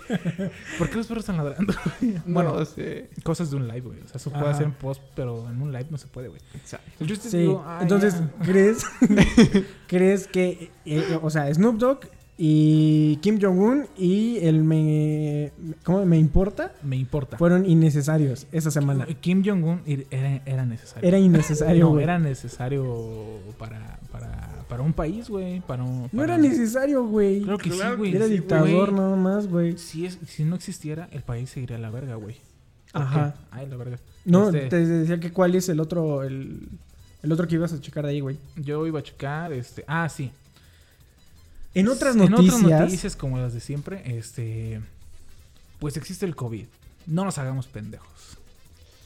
[0.78, 1.74] ¿por qué los perros están ladrando?
[2.26, 3.10] Bueno, sé.
[3.24, 4.00] cosas de un live, güey.
[4.02, 4.52] O sea, eso puede Ajá.
[4.52, 6.42] hacer en post, pero en un live no se puede, güey.
[6.56, 7.04] Exacto.
[7.04, 8.16] Es, Sí, digo, ah, entonces.
[8.44, 8.84] ¿crees,
[9.88, 12.00] ¿crees que, eh, o sea, Snoop Dogg
[12.42, 15.52] y Kim Jong-un y el me,
[15.84, 16.72] ¿Cómo me importa?
[16.84, 17.38] Me importa.
[17.38, 19.06] Fueron innecesarios esa semana.
[19.20, 21.06] Kim Jong-un era, era necesario.
[21.06, 25.60] Era innecesario, no, era necesario para, para, para un país, güey.
[25.62, 27.42] Para un, No era necesario, güey.
[27.42, 28.16] Claro que sí, güey.
[28.16, 29.78] Era Sí, dictador nada más, güey.
[29.78, 32.38] Si, es, si no existiera, el país seguiría a la verga, güey.
[32.94, 33.36] ¿Por Ajá.
[33.52, 33.98] Ay, la verga.
[34.26, 36.70] No, Este, te decía que cuál es el otro, el,
[37.24, 38.38] el otro que ibas a checar de ahí, güey.
[38.56, 39.84] Yo iba a checar, este...
[39.88, 40.32] Ah, sí.
[41.74, 44.82] En otras En noticias, otras noticias como las de siempre, este...
[45.80, 46.66] Pues existe el COVID.
[47.08, 48.38] No nos hagamos pendejos.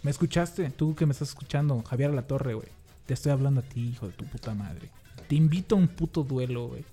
[0.01, 0.69] ¿Me escuchaste?
[0.71, 2.67] Tú que me estás escuchando, Javier La Torre, güey.
[3.05, 4.89] Te estoy hablando a ti, hijo de tu puta madre.
[5.27, 6.83] Te invito a un puto duelo, güey.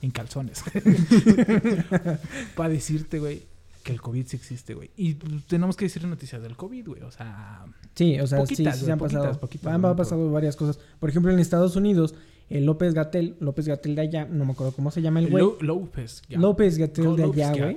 [0.00, 0.64] En calzones.
[2.56, 3.42] Para decirte, güey,
[3.82, 4.90] que el COVID sí existe, güey.
[4.96, 5.14] Y
[5.48, 7.02] tenemos que decir noticias del COVID, güey.
[7.02, 7.64] O sea,
[7.94, 10.78] sí, o sea, Poquitas, sí, sí se han poquitas, pasado, poquitas, han, pasado varias cosas.
[10.98, 12.14] Por ejemplo, en Estados Unidos,
[12.50, 15.44] el López Gatel, López Gatel de allá, no me acuerdo cómo se llama el güey.
[15.60, 16.22] López.
[16.28, 17.76] López Gatel de allá, güey.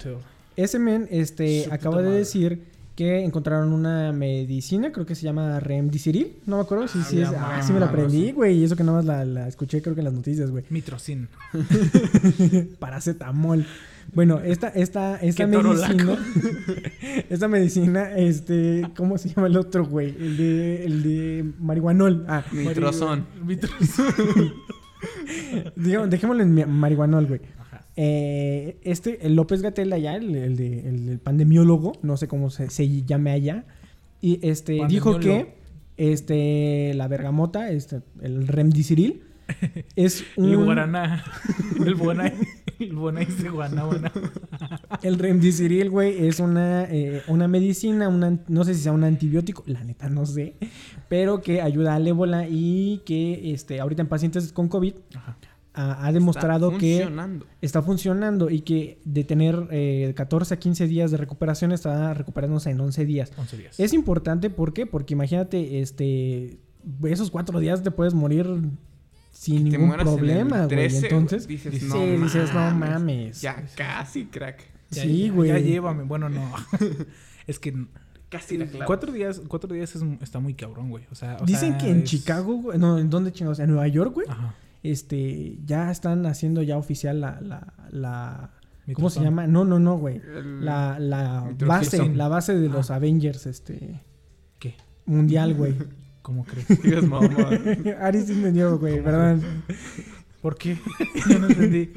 [0.56, 2.20] Ese men, este, Su acaba de madre.
[2.20, 7.04] decir que encontraron una medicina, creo que se llama Remdesivir, no me acuerdo si Ah,
[7.04, 9.26] sí es, ya, ah, sí me la aprendí, güey, y eso que nada más la,
[9.26, 10.64] la escuché creo que en las noticias, güey.
[10.70, 11.28] Mitrocin.
[12.80, 13.66] Paracetamol.
[14.14, 16.18] Bueno, esta, esta, esta medicina,
[17.30, 20.16] esta medicina, este, ¿cómo se llama el otro, güey?
[20.18, 22.26] El de, el de marihuanol.
[22.30, 23.26] Ah, Mitrozón.
[23.44, 24.06] Mitrozón.
[25.76, 27.42] digamos, dejémoslo en marihuanol, güey.
[27.98, 32.70] Eh, este, el López Gatel allá, el, el de, el pandemiólogo, no sé cómo se,
[32.70, 33.66] se llame allá,
[34.22, 35.56] y este, dijo que
[35.98, 39.24] este, la bergamota, este, el remdesivir,
[39.96, 40.50] es un...
[40.50, 41.24] El guaraná.
[41.86, 42.34] El buena.
[42.80, 43.22] El buena.
[45.02, 49.64] El remdesivir, güey, es una, eh, una medicina, una, no sé si sea un antibiótico,
[49.68, 50.56] la neta no sé,
[51.08, 55.38] pero que ayuda al ébola y que este, ahorita en pacientes con COVID Ajá.
[55.76, 57.10] Ha, ha demostrado Está que
[57.62, 62.70] está funcionando y que de tener eh, 14 a 15 días de recuperación está recuperándose
[62.72, 63.32] en 11 días.
[63.38, 63.80] 11 días.
[63.80, 64.86] Es importante, ¿por qué?
[64.86, 66.58] Porque imagínate, este,
[67.04, 68.48] esos cuatro días te puedes morir
[69.32, 70.70] sin ningún problema, güey.
[70.70, 73.42] 13, Entonces, dices, sí, no dices, no mames.
[73.42, 74.64] Ya casi, crack.
[74.92, 75.50] Ya- sí, ya- güey.
[75.50, 76.04] Ya llévame.
[76.04, 76.52] Bueno, no.
[77.48, 77.74] es que
[78.30, 78.86] Casi la clavo.
[78.88, 81.06] cuatro días, cuatro días es- está muy cabrón, güey.
[81.12, 83.60] O sea, o Dicen sea, que en es- Chicago, güey, no, ¿en dónde chingados?
[83.60, 84.56] En Nueva York, güey, Ajá.
[84.92, 88.52] Este, ya están haciendo ya oficial la, la, la,
[88.94, 89.48] ¿cómo se llama?
[89.48, 90.22] No, no, no, güey.
[90.62, 92.96] La, la base, la base de los Ah.
[92.96, 94.02] Avengers, este,
[94.60, 94.76] ¿Qué?
[95.06, 95.74] mundial, güey.
[96.22, 96.68] ¿Cómo crees?
[96.84, 97.28] Digas, mamá.
[97.54, 99.44] Entendió, güey, perdón.
[100.42, 100.78] ¿Por qué?
[101.28, 101.92] Yo no entendí.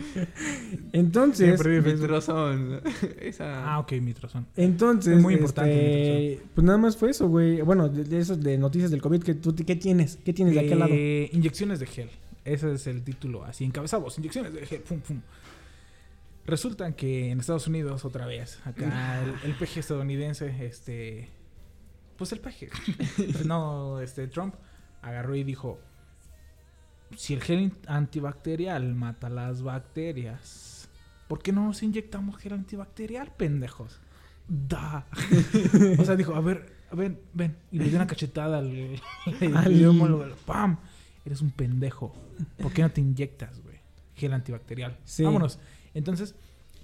[0.93, 1.59] Entonces.
[1.67, 2.81] Mitrozón.
[3.21, 3.75] Esa.
[3.75, 4.47] Ah, ok, mitrozón.
[4.57, 7.61] entonces, Es muy importante, este, pues nada más fue eso, güey.
[7.61, 10.17] Bueno, de, de eso de noticias del COVID, que tú, ¿qué tienes?
[10.25, 10.93] ¿Qué tienes de aquel lado?
[10.95, 12.09] Eh, Inyecciones de gel.
[12.45, 13.45] Ese es el título.
[13.45, 14.19] Así encabezados.
[14.19, 14.81] Inyecciones de gel.
[14.83, 15.21] Pum, pum.
[16.47, 21.29] Resulta que en Estados Unidos, otra vez, acá el, el peje estadounidense, este.
[22.17, 22.71] Pues el peje.
[23.47, 24.55] no, este, Trump
[25.03, 25.79] agarró y dijo:
[27.17, 30.89] Si el gel antibacterial mata las bacterias,
[31.29, 34.01] ¿por qué no nos inyectamos gel antibacterial, pendejos?
[34.49, 35.07] Da.
[35.99, 37.57] o sea, dijo: A ver, ven, ven.
[37.71, 39.01] Y le dio una cachetada al,
[39.43, 40.79] al Al- ¡Pam!
[41.29, 42.15] Eres un pendejo.
[42.59, 43.77] ¿Por qué no te inyectas, güey?
[44.15, 44.97] Gel antibacterial.
[45.05, 45.23] Sí.
[45.25, 45.59] Vámonos.
[45.93, 46.35] Entonces,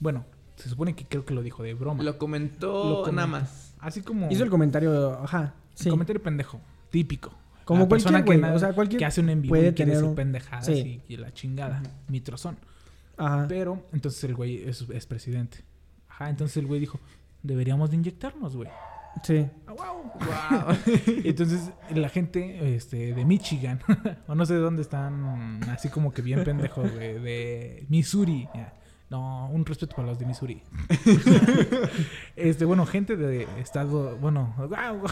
[0.00, 0.26] bueno,
[0.56, 2.02] se supone que creo que lo dijo de broma.
[2.04, 3.12] Lo comentó Lo comentó.
[3.12, 3.74] nada más.
[3.80, 4.30] Así como.
[4.30, 5.88] Hizo el comentario, ajá, sí.
[5.88, 6.60] comentario pendejo.
[6.90, 7.32] Típico.
[7.64, 9.52] Como La persona cualquier güey, que, na- o sea, cualquier que hace un en vivo
[9.52, 11.02] puede y quiere tener decir un- pendejadas sí.
[11.08, 11.82] y, y la chingada.
[12.08, 12.58] Mitrozón.
[13.16, 13.46] Ajá.
[13.48, 15.64] Pero, entonces el güey es, es presidente.
[16.08, 17.00] Ajá, entonces el güey dijo,
[17.42, 18.68] deberíamos de inyectarnos, güey.
[19.22, 19.46] Sí.
[20.20, 20.76] ¡Ah,
[21.24, 23.80] Entonces la gente este, de Michigan,
[24.26, 28.48] o no sé de dónde están, así como que bien pendejos, güey, de Missouri.
[28.54, 28.74] ya.
[29.10, 30.62] No, un respeto para los de Missouri.
[32.36, 35.02] este, bueno, gente de estado, bueno, guau,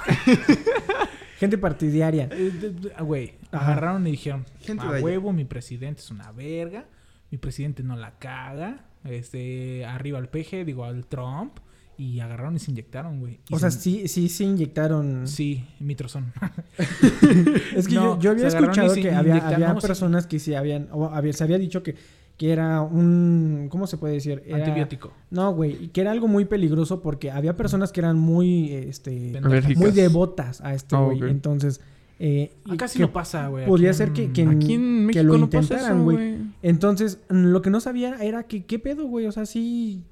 [1.36, 2.28] Gente partidaria.
[2.32, 6.86] eh, ah, güey, agarraron y dijeron, Gente a huevo, mi presidente es una verga,
[7.30, 11.58] mi presidente no la caga, este, arriba al peje, digo al Trump,
[12.02, 13.38] y agarraron y se inyectaron, güey.
[13.50, 15.26] O sea, se- sí, sí, sí inyectaron.
[15.28, 16.32] Sí, mitrozón.
[17.76, 19.86] Es que No, yo, yo había se escuchado se que había, había no, sí.
[19.86, 21.94] personas que sí habían, o había- se había dicho que,
[22.36, 24.42] que era un, ¿cómo se puede decir?
[24.46, 25.12] Era- Antibiótico.
[25.30, 29.40] No, güey, que era algo muy peligroso porque había personas que eran muy, este,
[29.76, 31.30] muy devotas a este Ah, güey.
[31.30, 31.80] Entonces,
[32.18, 32.52] eh,
[32.88, 33.66] sí que no pasa, güey.
[33.66, 36.36] podría aquí ser que, que, Aquí en que México lo no intentaran, güey.
[36.62, 39.26] Entonces, lo que no sabía era que, ¿qué pedo, güey?
[39.26, 40.02] O sea, sí,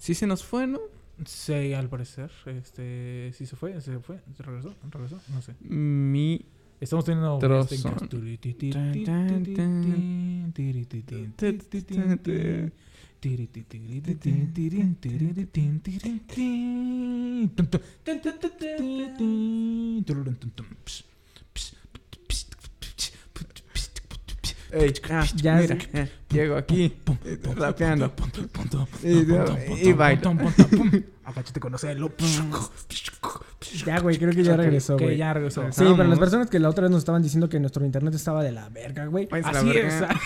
[0.00, 0.78] Sí se nos fue, ¿no?
[1.24, 5.54] Sí, al parecer, este, sí se fue, se fue, se regresó, regresó, no sé.
[5.60, 6.44] Mi...
[6.80, 7.78] Estamos teniendo este,
[24.70, 28.10] Ey, ah, Ya mira, eh, llego aquí pum, eh, pum, rapeando.
[28.14, 30.20] pum, pum, pum, pum, Y- pum, pum, y pum, bailo.
[30.22, 31.02] pum, pum, pum, pum.
[33.86, 35.16] Ya, güey, creo que ya regresó, güey.
[35.16, 35.62] ya regresó.
[35.70, 36.18] Sí, para las Vamos.
[36.18, 39.06] personas que la otra vez nos estaban diciendo que nuestro internet estaba de la verga,
[39.06, 39.28] güey.
[39.30, 40.08] La Así verga.
[40.08, 40.18] es.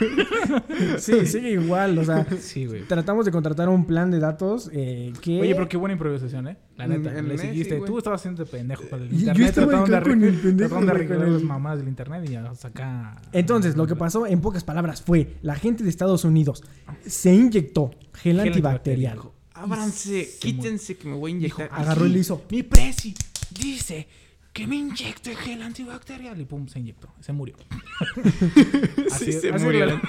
[0.98, 2.82] Sí, sigue igual, o sea, Sí, güey.
[2.82, 5.40] tratamos de contratar un plan de datos eh, que...
[5.40, 6.56] Oye, pero qué buena improvisación, ¿eh?
[6.76, 7.76] La neta, Mm, el le seguiste.
[7.78, 7.82] sí.
[7.86, 9.48] Tú estabas haciendo de pendejo con el Y yo internet.
[9.48, 13.20] estaba Tratando de, pendejo, de arreglar las mamás del internet y ya saca...
[13.32, 16.62] Entonces, lo que pasó en pocas palabras fue, la gente de Estados Unidos
[17.06, 19.12] se inyectó gel, Gel antibacterial.
[19.18, 19.39] antibacterial.
[19.62, 21.68] Ábranse, Se quítense que me voy a inyectar.
[21.72, 22.42] Agarró y le hizo.
[22.50, 23.14] Mi presi
[23.50, 24.06] dice
[24.52, 26.40] que me inyecte gel antibacterial.
[26.40, 27.08] Y pum, se inyectó.
[27.20, 27.54] Se murió.
[29.18, 30.00] Sí, se así murieron.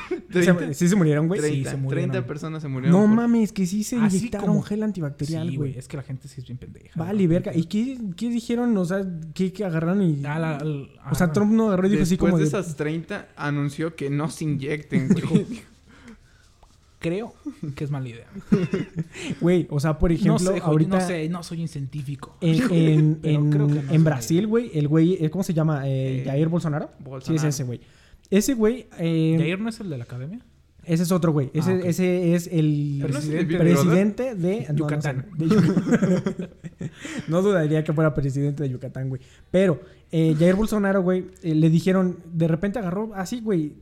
[0.74, 1.42] ¿Sí se murieron, güey?
[1.42, 2.12] 30, se murieron.
[2.12, 2.98] 30 personas se murieron.
[3.00, 5.78] No por- mames, que sí se inyectaron como- gel antibacterial, Sí, güey.
[5.78, 6.98] Es que la gente sí es bien pendeja.
[6.98, 7.52] Vale, verga.
[7.56, 8.76] ¿Y qué, qué dijeron?
[8.78, 10.22] O sea, ¿qué, qué agarraron y...?
[10.26, 10.64] Ah, la-
[11.12, 12.48] o sea, Trump no agarró y dijo así Después como de de...
[12.50, 15.46] esas 30, anunció que no se inyecten, güey.
[17.02, 17.34] Creo
[17.76, 18.28] que es mala idea.
[19.42, 21.00] Güey, o sea, por ejemplo, no sé, ahorita...
[21.00, 22.38] no sé, no soy un científico.
[22.42, 25.54] En, en, en- creo que no en es Brasil, güey, el güey, eh, ¿cómo se
[25.54, 25.88] llama?
[25.88, 26.92] Eh, Eh, Jair Bolsonaro.
[26.98, 27.48] Sí, Bolsonaro.
[27.50, 27.82] es ese, güey.
[28.30, 30.40] Ese güey, eh, ¿Jair no es el de la academia?
[30.84, 31.52] ese es otro güey.
[31.54, 31.86] Ese, Ah, ok.
[31.86, 35.26] ese es el ¿Pero no es el de Presidente Big presidente de no, Yucatán.
[35.38, 36.50] No, sé, de Yucatán.
[37.28, 39.22] No dudaría que fuera presidente de Yucatán, güey.
[39.52, 43.74] Pero eh, Jair Bolsonaro, güey, eh, le dijeron, de repente agarró así, güey.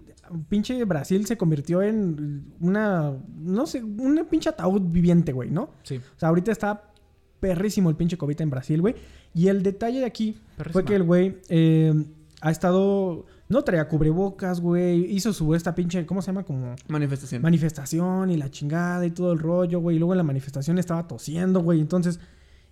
[0.48, 5.72] Pinche Brasil se convirtió en una, no sé, una pinche ataúd viviente, güey, ¿no?
[5.84, 5.98] Sí.
[5.98, 6.92] O sea, ahorita está
[7.40, 8.96] perrísimo el pinche COVID en Brasil, güey.
[9.34, 10.38] Y el detalle de aquí
[10.72, 11.94] fue que el güey eh,
[12.42, 13.26] ha estado...
[13.48, 15.06] No traía cubrebocas, güey.
[15.12, 16.06] Hizo su esta pinche...
[16.06, 16.44] ¿Cómo se llama?
[16.44, 17.42] Como Manifestación.
[17.42, 19.96] manifestación y la chingada y todo el rollo, güey.
[19.96, 21.80] Y luego en la manifestación estaba tosiendo, güey.
[21.80, 22.20] Entonces,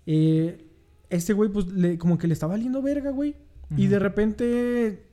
[0.06, 0.64] eh,
[1.10, 3.34] este güey, pues, le- como que le estaba valiendo verga, güey.
[3.76, 5.07] Y de repente,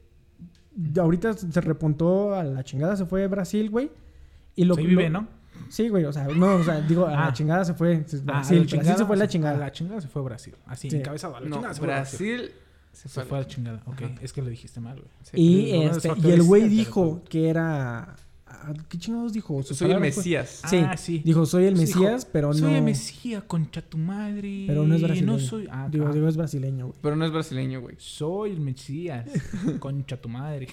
[1.00, 3.92] ahorita se repuntó a la chingada, se fue a Brasil, güey.
[4.56, 5.28] Y lo Sí vive, lo- ¿no?
[5.70, 7.34] Sí, güey, o sea, no, o sea, digo, a la Ah.
[7.34, 8.04] chingada se fue.
[8.08, 9.58] se- Ah, Brasil, a la Brasil chingada se fue a la A chingada.
[9.58, 10.56] la chingada se fue a Brasil.
[10.66, 10.98] Así, Sí.
[10.98, 11.36] encabezado.
[11.36, 12.38] A la No, chingada se fue a Brasil.
[12.38, 12.52] Brasil
[12.92, 13.38] se Se fue.
[13.38, 13.82] a la chingada.
[13.86, 14.16] Ok, Ajá.
[14.22, 15.08] es que lo dijiste mal, güey.
[15.24, 15.32] Sí.
[15.42, 18.16] Y, este, y el güey dijo que era...
[18.68, 19.62] ah, ¿Qué chingados dijo?
[19.64, 20.62] Soy el fue- Mesías.
[20.70, 21.22] Sí, Ah, sí.
[21.24, 22.54] dijo, soy el Sí, Mesías, dijo, pero no...
[22.54, 24.66] Soy el Mesías, concha tu madre.
[24.68, 25.34] Pero no es brasileño.
[25.34, 25.68] No soy...
[25.72, 27.00] Ah, digo, ah, digo, es brasileño, güey.
[27.02, 27.96] Pero no es brasileño, güey.
[28.00, 29.26] Soy el Mesías,
[29.80, 30.68] concha tu madre.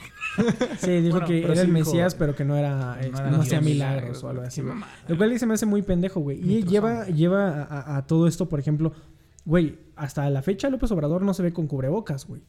[0.78, 3.28] Sí, dijo Bueno, que era sí el dijo- Mesías, pero que no era, no no,
[3.28, 4.62] era hacía milagros o algo así.
[5.08, 6.38] Lo cual se me hace muy pendejo, güey.
[6.38, 8.92] Y lleva, lleva a, a- a todo esto, por ejemplo,
[9.44, 12.42] güey, hasta la fecha López Obrador no se ve con cubrebocas, güey.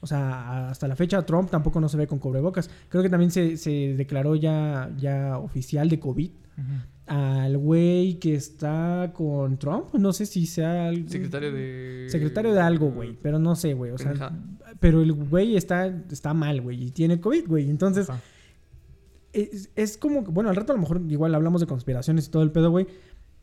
[0.00, 2.70] O sea, hasta la fecha Trump tampoco no se ve con cubrebocas.
[2.88, 6.30] Creo que también se, se declaró ya, ya oficial de COVID.
[7.06, 10.88] Al güey que está con Trump, no sé si sea...
[10.88, 12.06] algo- Secretario de.
[12.10, 13.16] Secretario de algo, güey.
[13.22, 13.92] Pero no sé, güey.
[13.92, 14.12] O sea,
[14.80, 16.82] pero el güey está, está mal, güey.
[16.84, 17.70] Y tiene COVID, güey.
[17.70, 18.08] Entonces,
[19.32, 22.30] es, es como, que- bueno, al rato a lo mejor igual hablamos de conspiraciones y
[22.30, 22.86] todo el pedo, güey.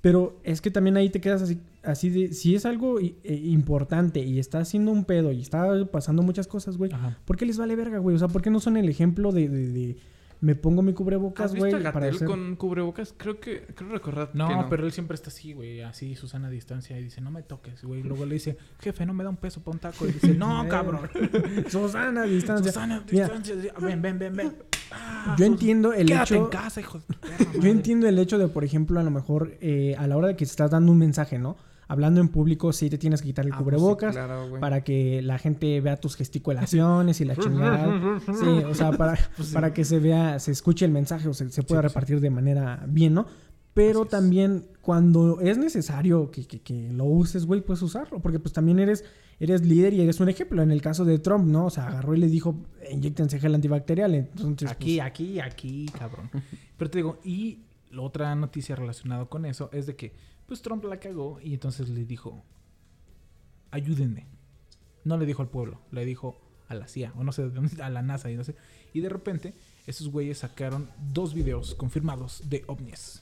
[0.03, 4.19] Pero es que también ahí te quedas así, así de, si es algo eh, importante
[4.19, 6.91] y está haciendo un pedo y está pasando muchas cosas, güey.
[7.23, 8.13] ¿Por qué les vale verga, güey?
[8.13, 9.95] O sea, ¿por qué no son el ejemplo de, de- de
[10.43, 11.85] me pongo mi ¿Has cubrebocas, visto güey?
[11.85, 12.27] a Para Gatel hacer...
[12.27, 13.13] con cubrebocas?
[13.15, 13.61] Creo que.
[13.75, 14.69] Creo recordar No, que no.
[14.69, 17.81] pero él siempre está así, güey, así, Susana a distancia, y dice, no me toques,
[17.83, 18.03] güey.
[18.03, 20.05] Luego le dice, jefe, no me da un peso para un taco.
[20.05, 21.09] Y dice, no, cabrón.
[21.69, 22.71] Susana, a distancia.
[22.73, 23.29] Susana a Mira.
[23.29, 24.55] distancia, ven, ven, ven, ven.
[24.91, 26.43] Ah, Yo entiendo el Quédate hecho...
[26.43, 29.11] en casa, hijo de tu perra Yo entiendo el hecho de, por ejemplo, a lo
[29.11, 31.55] mejor eh, a la hora de que estás dando un mensaje, ¿no?
[31.87, 34.83] Hablando en público, sí te tienes que quitar el Ah, pues sí, cubrebocas claro, para
[34.83, 38.19] que la gente vea tus gesticulaciones y la chingada.
[38.33, 39.17] Sí, o sea, para,
[39.53, 42.19] para que se vea, se escuche el mensaje o se, se pueda Pues Sí, repartir
[42.21, 43.25] de manera bien, ¿no?
[43.73, 48.19] Pero también cuando es necesario que, que- que lo uses, güey, puedes usarlo.
[48.19, 49.03] Porque pues también eres,
[49.39, 50.61] eres líder y eres un ejemplo.
[50.61, 51.65] En el caso de Trump, ¿no?
[51.65, 52.55] O sea, agarró y le dijo,
[52.91, 54.13] inyectense gel antibacterial.
[54.13, 56.29] Entonces, Aquí, pues, aquí, aquí, cabrón.
[56.77, 60.13] Pero te digo, y la otra noticia relacionada con eso es de que,
[60.47, 62.43] pues Trump la cagó y entonces le dijo,
[63.71, 64.27] ayúdenme.
[65.03, 66.37] No le dijo al pueblo, le dijo
[66.69, 67.51] a la CIA, o no sé,
[67.81, 68.55] a la NASA y no sé.
[68.93, 69.53] Y de repente,
[69.85, 73.21] esos güeyes sacaron dos videos confirmados de ovnis.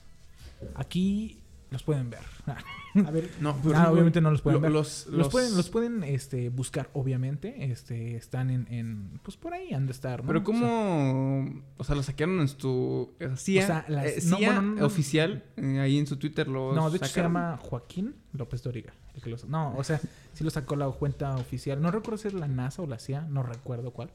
[0.75, 1.40] Aquí
[1.71, 2.19] los pueden ver.
[3.07, 4.71] a ver, No, Ah, obviamente no los pueden lo- ver.
[4.71, 7.71] Los, Los, pueden, los pueden este, buscar, obviamente.
[7.71, 10.27] Este, están en, en, Pues por ahí han de estar, ¿no?
[10.27, 11.63] Pero O sea, ¿cómo...?
[11.77, 13.13] O sea, lo saquearon en su...
[13.37, 14.85] CIA, O sea, las- eh, no, CIA bueno, no, no.
[14.85, 15.43] oficial.
[15.57, 18.93] eh, ahí en su Twitter lo No, de hecho se llama Joaquín López Doriga.
[19.15, 19.99] el que los- no, o sea,
[20.33, 21.81] sí lo sacó la cuenta oficial.
[21.81, 24.11] No recuerdo si es la NASA o la CIA, no recuerdo cuál.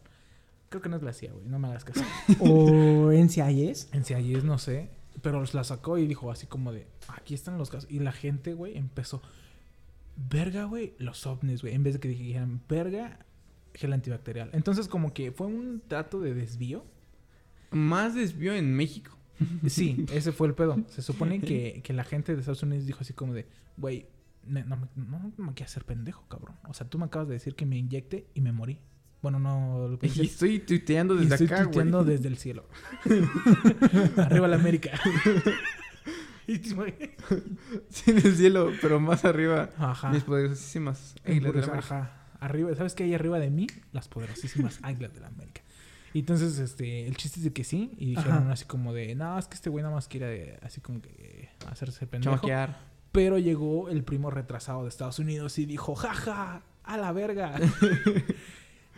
[0.69, 2.03] Creo que no es la CIA, güey, no me hagas caso.
[2.41, 3.89] o NCIS.
[3.93, 4.91] En CIA es, no sé.
[5.23, 7.91] Pero la sacó y dijo así como de, aquí están los casos.
[7.91, 9.23] Y la gente, güey, empezó,
[10.31, 11.75] verga, güey, los ovnis, güey.
[11.75, 13.19] En vez de que dijeran, verga,
[13.75, 14.51] gel antibacterial.
[14.53, 16.85] Entonces como que fue un trato de desvío.
[17.71, 19.17] Más desvió en México.
[19.67, 20.77] Sí, ese fue el pedo.
[20.89, 23.47] Se supone que, que la gente de Estados Unidos dijo así como de,
[23.77, 24.07] güey,
[24.47, 26.57] no, me- no, no me quieras hacer pendejo, cabrón.
[26.69, 28.81] O sea, tú me acabas de decir que me inyecte y me morí.
[29.27, 31.67] Bueno, no lo Y estoy tuiteando Y desde estoy acá, güey.
[31.67, 32.65] tuiteando desde el cielo.
[34.17, 34.93] Arriba la América.
[36.49, 39.71] Y Sí, en el cielo, pero más arriba.
[39.79, 40.11] Ajá.
[40.11, 41.79] Mis poderosísimas águilas de la América.
[41.97, 42.27] Ajá.
[42.39, 43.67] Arriba, ¿sabes qué hay arriba de mí?
[43.91, 45.63] Las poderosísimas águilas de la América.
[46.15, 47.97] Y entonces, este, el chiste es de que sí.
[47.99, 48.53] Y dijeron Ajá.
[48.53, 51.49] así como de, no, es que este güey nada más quiere así como que eh,
[51.69, 52.37] hacerse pendejo.
[52.37, 52.79] Chamaquear.
[53.11, 57.59] Pero llegó el primo retrasado de Estados Unidos y dijo, jaja, a la verga.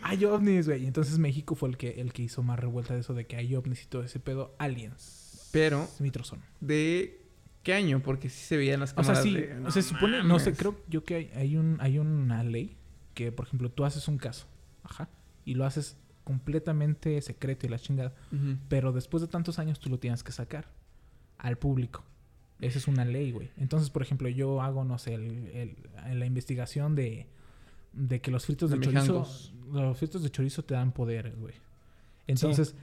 [0.03, 0.83] Hay ovnis, güey.
[0.83, 3.35] Y entonces México fue el que, el que hizo más revuelta de eso de que
[3.35, 4.55] hay ovnis y todo ese pedo.
[4.59, 5.49] Aliens.
[5.51, 6.41] Pero, Mitrozón.
[6.61, 7.21] ¿de
[7.63, 8.01] qué año?
[8.01, 10.39] Porque sí se veían las O sea, cámaras sí, de- o sea, se supone, no
[10.39, 12.75] sé, creo yo que hay, hay un, hay una ley
[13.15, 14.45] que, por ejemplo, tú haces un caso,
[14.83, 15.09] ajá,
[15.45, 18.13] y lo haces completamente secreto y la chingada,
[18.69, 20.67] pero después de tantos años tú lo tienes que sacar
[21.37, 22.03] al público.
[22.61, 23.49] Esa es una ley, güey.
[23.57, 25.75] Entonces, por ejemplo, yo hago, no sé, el-
[26.05, 27.27] el- la investigación de,
[27.93, 29.27] de que los fritos de, De chorizo,
[29.71, 31.53] los fritos de chorizo te dan poder, güey.
[32.27, 32.75] Entonces,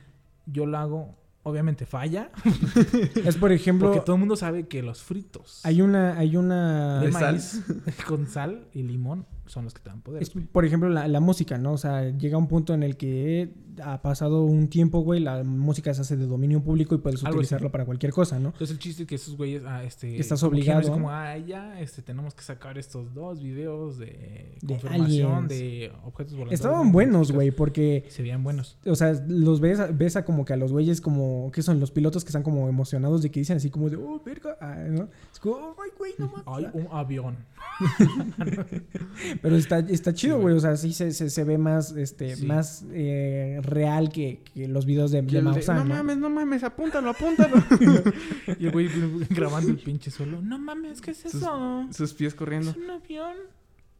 [0.46, 2.30] yo lo hago, obviamente falla,
[3.24, 7.00] Es por ejemplo, porque todo el mundo sabe que los fritos hay una, hay una.
[7.00, 7.34] de De sal.
[7.34, 7.62] maíz
[8.06, 10.22] con sal y limón son los que te dan poder.
[10.22, 11.72] Es, por ejemplo, la, la música, ¿no?
[11.72, 15.92] O sea, llega un punto en el que ha pasado un tiempo, güey, la música
[15.94, 17.72] se hace de dominio público y puedes Algo utilizarlo así.
[17.72, 18.48] para cualquier cosa, ¿no?
[18.48, 20.18] Entonces el chiste es que esos güeyes, ah, este...
[20.18, 20.90] Estás obligado.
[20.90, 25.48] como, ah, ya, este, tenemos que sacar estos dos videos de, De confirmación aliens.
[25.48, 26.58] de objetos voladores.
[26.58, 27.34] Estaban no buenos, identificados".
[27.34, 28.78] güey, porque, Se veían buenos.
[28.86, 31.80] o sea, los ves, ves a como que a los güeyes como, ¿qué son?
[31.80, 34.76] Los pilotos que están como emocionados de que dicen así como de, oh, verga, ah,
[34.88, 35.08] ¿no?
[35.32, 36.44] Es como, ay, güey, no mames.
[36.46, 37.36] Hay un avión.
[39.42, 40.54] Pero está, está chido, Sí, güey.
[40.54, 42.46] O sea, sí se, se, se ve más, este, Sí.
[42.46, 45.84] más eh, real que, que los videos de, de no ¿no?
[45.84, 47.56] mames, no mames, apúntalo, apúntalo.
[48.58, 48.88] Y el güey
[49.30, 50.40] grabando el pinche solo.
[50.42, 51.86] No mames, ¿qué es eso?
[51.92, 52.70] Sus pies corriendo.
[52.70, 53.34] ¿Es un avión?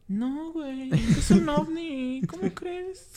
[0.07, 0.89] No, güey.
[0.93, 2.21] Es un ovni.
[2.27, 3.11] ¿Cómo crees?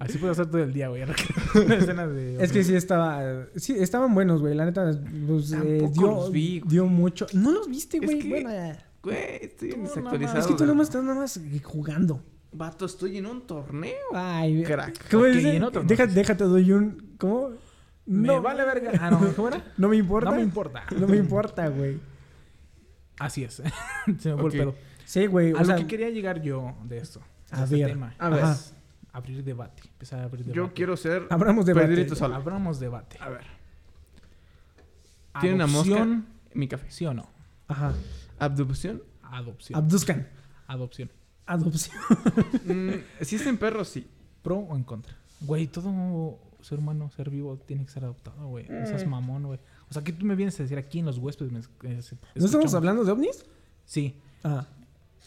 [0.00, 1.02] Así puedo hacer todo el día, güey.
[1.54, 2.36] De...
[2.42, 3.46] Es que sí estaba...
[3.56, 4.54] Sí, estaban buenos, güey.
[4.54, 6.70] La neta, pues, eh, dio, los vi, güey.
[6.70, 7.26] dio mucho...
[7.32, 8.18] No los viste, Es güey.
[8.20, 10.38] que- Bueno, eh, Güey, estoy Tú, desactualizado.
[10.40, 12.22] es que tú nomás estás nada más jugando.
[12.52, 13.94] Vato, estoy en un torneo.
[14.14, 15.10] Ay, Crack.
[15.10, 15.88] ¿Cómo en otro no.
[15.88, 17.14] Déjate, déjate, doy un...
[17.18, 17.50] ¿Cómo?
[18.06, 18.92] Me vale verga.
[19.00, 19.62] Ah, no, ¿cómo era?
[19.76, 20.30] No me importa.
[20.30, 20.86] No me importa.
[20.98, 22.00] No me importa, güey.
[23.18, 23.54] Así es.
[24.18, 24.74] Se me fue el pedo.
[25.04, 25.52] Sí, güey.
[25.52, 27.20] A O sea, lo que quería llegar yo de esto.
[27.50, 27.88] de A este ver.
[27.88, 28.14] tema.
[28.18, 28.56] A ver, Ajá.
[29.12, 29.82] Abrir debate.
[29.86, 30.56] Empezar a abrir debate.
[30.56, 32.06] yo quiero ser abramos debate.
[32.32, 33.16] Abramos debate.
[33.20, 33.44] A ver,
[35.40, 36.06] Tiene una mosca.
[36.54, 36.90] Mi café.
[36.90, 37.28] ¿Sí o no?
[37.68, 37.92] Ajá.
[38.38, 39.02] Abducción.
[39.22, 39.78] Adopción.
[39.78, 40.28] Abduzcan.
[40.66, 41.10] Adopción.
[41.46, 41.96] Adopción.
[42.64, 42.90] Mm,
[43.22, 44.06] si es en perros, sí.
[44.42, 45.16] ¿Pro o en contra?
[45.40, 48.66] Güey, todo ser humano, ser vivo, tiene que ser adoptado, güey.
[48.68, 49.08] Mm.
[49.08, 49.60] mamón, güey.
[49.88, 51.52] O sea, ¿qué tú me vienes a decir aquí en los huéspedes?
[51.52, 52.00] me eh,
[52.34, 53.44] ¿No estamos hablando de ovnis?
[53.84, 54.16] Sí.
[54.44, 54.66] Ah.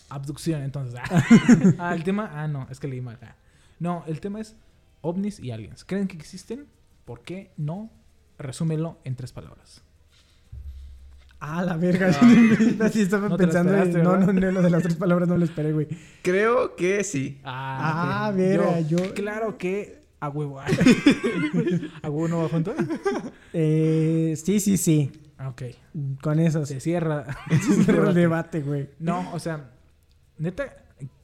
[0.10, 1.00] Abducción, entonces.
[1.00, 1.24] Ah,
[1.80, 2.30] Ah, el tema...
[2.34, 3.18] Ah, no, es que leí mal.
[3.22, 3.36] Ah.
[3.80, 4.56] No, el tema es
[5.02, 5.84] ovnis y aliens.
[5.86, 6.68] ¿Creen que existen?
[7.06, 7.90] ¿Por qué no?
[8.38, 9.84] Resúmelo en tres palabras.
[11.44, 12.10] Ah, la verga.
[12.82, 13.74] Así estaba No te la pensando.
[13.74, 15.88] esperaste, en- no, no, no, lo de las tres palabras no lo esperé, güey.
[16.22, 17.40] Creo que sí.
[17.44, 18.38] Ah, ok.
[18.38, 20.60] verga, yo- Claro que a huevo.
[20.60, 22.76] a huevo no va junto.
[23.54, 25.12] Eh, sí, sí, sí.
[25.38, 25.64] Ah, Ok.
[26.22, 27.26] Con eso Se se cierra.
[27.86, 28.90] cierra el debate, güey.
[29.00, 29.72] No, o sea,
[30.38, 30.76] neta,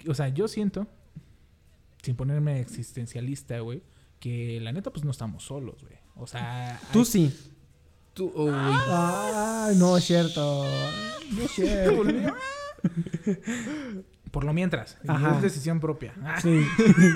[0.07, 0.87] o sea, yo siento,
[2.01, 3.83] sin ponerme existencialista, güey,
[4.19, 5.95] que la neta, pues no estamos solos, güey.
[6.15, 7.51] O sea, Tú hay- sí.
[8.17, 8.33] Tú.
[8.51, 10.65] Ah, no es cierto.
[11.31, 12.03] No es cierto.
[14.31, 15.35] por lo mientras, Ajá.
[15.35, 16.13] es decisión propia.
[16.41, 16.61] Sí.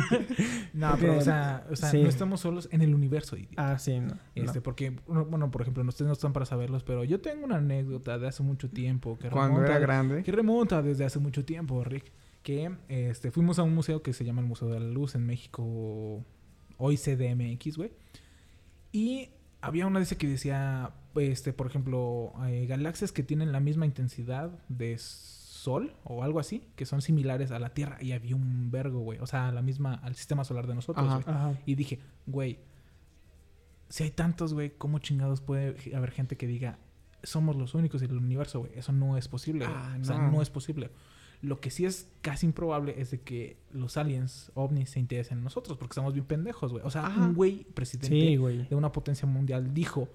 [0.74, 2.02] no, pero, o sea, o sea sí.
[2.02, 3.72] no estamos solos en el universo, idiota.
[3.72, 4.14] Ah, sí, no.
[4.36, 4.64] Este, no.
[4.64, 8.20] porque, bueno, bueno, por ejemplo, ustedes no están para saberlos, pero yo tengo una anécdota
[8.20, 10.24] de hace mucho tiempo que Cuando remonta era grande.
[10.24, 12.12] que remonta desde hace mucho tiempo, Rick.
[12.44, 15.26] Que este, fuimos a un museo que se llama el Museo de la Luz en
[15.26, 16.24] México,
[16.78, 17.92] hoy CDMX, güey.
[18.92, 19.30] Y
[19.62, 24.52] había una dice que decía, este, por ejemplo, eh, galaxias que tienen la misma intensidad
[24.70, 27.98] de Sol o algo así, que son similares a la Tierra.
[28.02, 29.20] Y había un vergo, güey.
[29.20, 31.16] O sea, la misma, al sistema solar de nosotros, Ajá.
[31.20, 31.36] güey.
[31.36, 31.54] Ajá.
[31.66, 32.60] Y dije, güey,
[33.90, 36.80] si hay tantos, güey, ¿cómo chingados puede haber gente que diga,
[37.24, 38.72] somos los únicos en el universo, güey?
[38.76, 39.78] Eso no es posible, güey.
[39.80, 40.32] Ah, O sea, no.
[40.32, 40.90] no es posible.
[41.42, 45.44] Lo que sí es casi improbable es de que los aliens, ovnis, se interesen en
[45.44, 46.84] nosotros, porque estamos bien pendejos, güey.
[46.86, 47.20] O sea, Ajá.
[47.22, 48.68] un güey presidente Sí, güey.
[48.68, 50.08] de una potencia mundial dijo,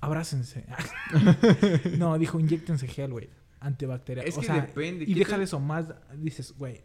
[0.00, 0.66] abrácense.
[1.98, 3.30] no, dijo, inyectense gel, güey.
[3.60, 4.26] Antibacterial.
[4.26, 5.04] Es o que sea, depende.
[5.04, 5.42] y ¿qué déjale tal?
[5.44, 5.86] eso más.
[6.18, 6.82] Dices, güey.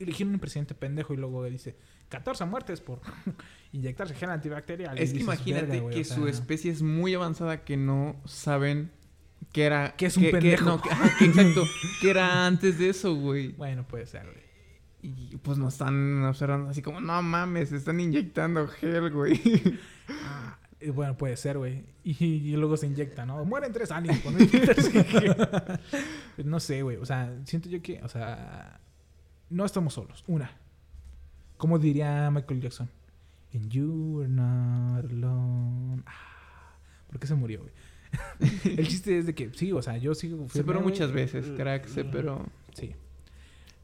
[0.00, 1.76] Eligieron un presidente pendejo y luego dice
[2.08, 3.00] 14 muertes por
[3.72, 4.98] inyectarse gel antibacterial.
[4.98, 8.90] Es que dices, imagínate que o sea, su especie es muy avanzada que no saben
[9.52, 9.94] que era...
[9.96, 10.64] Que es un pendejo.
[10.64, 11.64] no, que- ajá, que exacto.
[12.00, 13.48] que era antes de eso, güey.
[13.52, 14.50] Bueno, puede ser, güey.
[15.02, 19.40] Y pues nos están observando así como, no mames, están inyectando gel, güey.
[20.08, 20.58] Ah,
[20.94, 21.84] bueno, puede ser, güey.
[22.04, 23.44] Y, y luego se inyecta, ¿no?
[23.44, 25.36] Mueren tres aliens inyectarse gel.
[26.44, 26.96] no sé, güey.
[26.98, 28.78] O sea, siento yo que, o sea,
[29.48, 30.22] no estamos solos.
[30.26, 30.50] Una.
[31.56, 32.90] Como diría Michael Jackson.
[33.54, 36.02] And you're not alone.
[36.06, 36.76] Ah,
[37.08, 37.72] ¿Por qué se murió, güey?
[38.64, 40.48] El chiste es de que, sí, o sea, yo sigo.
[40.48, 40.90] Se pero güey.
[40.92, 42.46] muchas veces, crack, se pero...
[42.74, 42.94] Sí.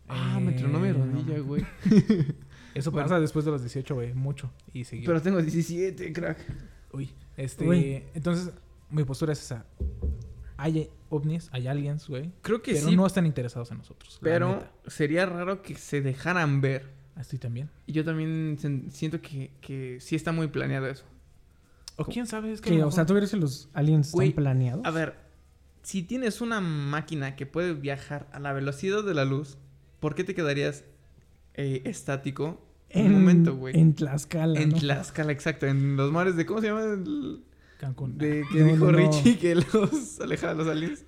[0.08, 1.64] Ah, me tronó mi Eh, rodilla, güey.
[2.74, 3.06] Eso Bueno.
[3.08, 4.12] pasa después de los 18, güey.
[4.14, 4.52] Mucho.
[4.72, 5.06] Y seguido.
[5.08, 6.38] Pero tengo 17, crack.
[6.92, 8.06] Uy, este.
[8.14, 8.52] Entonces,
[8.90, 9.64] mi postura es esa.
[10.58, 12.30] Hay ovnis, hay aliens, güey.
[12.42, 14.18] Creo que Pero sí, no están interesados en nosotros.
[14.22, 16.94] pero sería raro que se dejaran ver.
[17.14, 17.70] Así también.
[17.86, 18.58] Y yo también
[18.90, 21.04] siento que, que sí está muy planeado eso.
[21.96, 22.70] O quién sabe, es que.
[22.70, 24.84] Que, o sea, ¿tú crees que los aliens Güey, están planeados?
[24.84, 25.14] A ver,
[25.82, 29.56] si tienes una máquina que puede viajar a la velocidad de la luz,
[30.00, 30.84] ¿por qué te quedarías
[31.54, 33.78] eh, estático en un momento, güey?
[33.78, 34.76] En Tlaxcala, En ¿no?
[34.76, 35.66] Tlaxcala, exacto.
[35.66, 36.44] En los mares de...
[36.46, 36.82] ¿Cómo se llama?
[36.84, 37.42] El-
[37.78, 38.16] Cancún.
[38.18, 38.98] de que No, dijo no, no.
[38.98, 41.04] Richie que los alejaba de los aliens.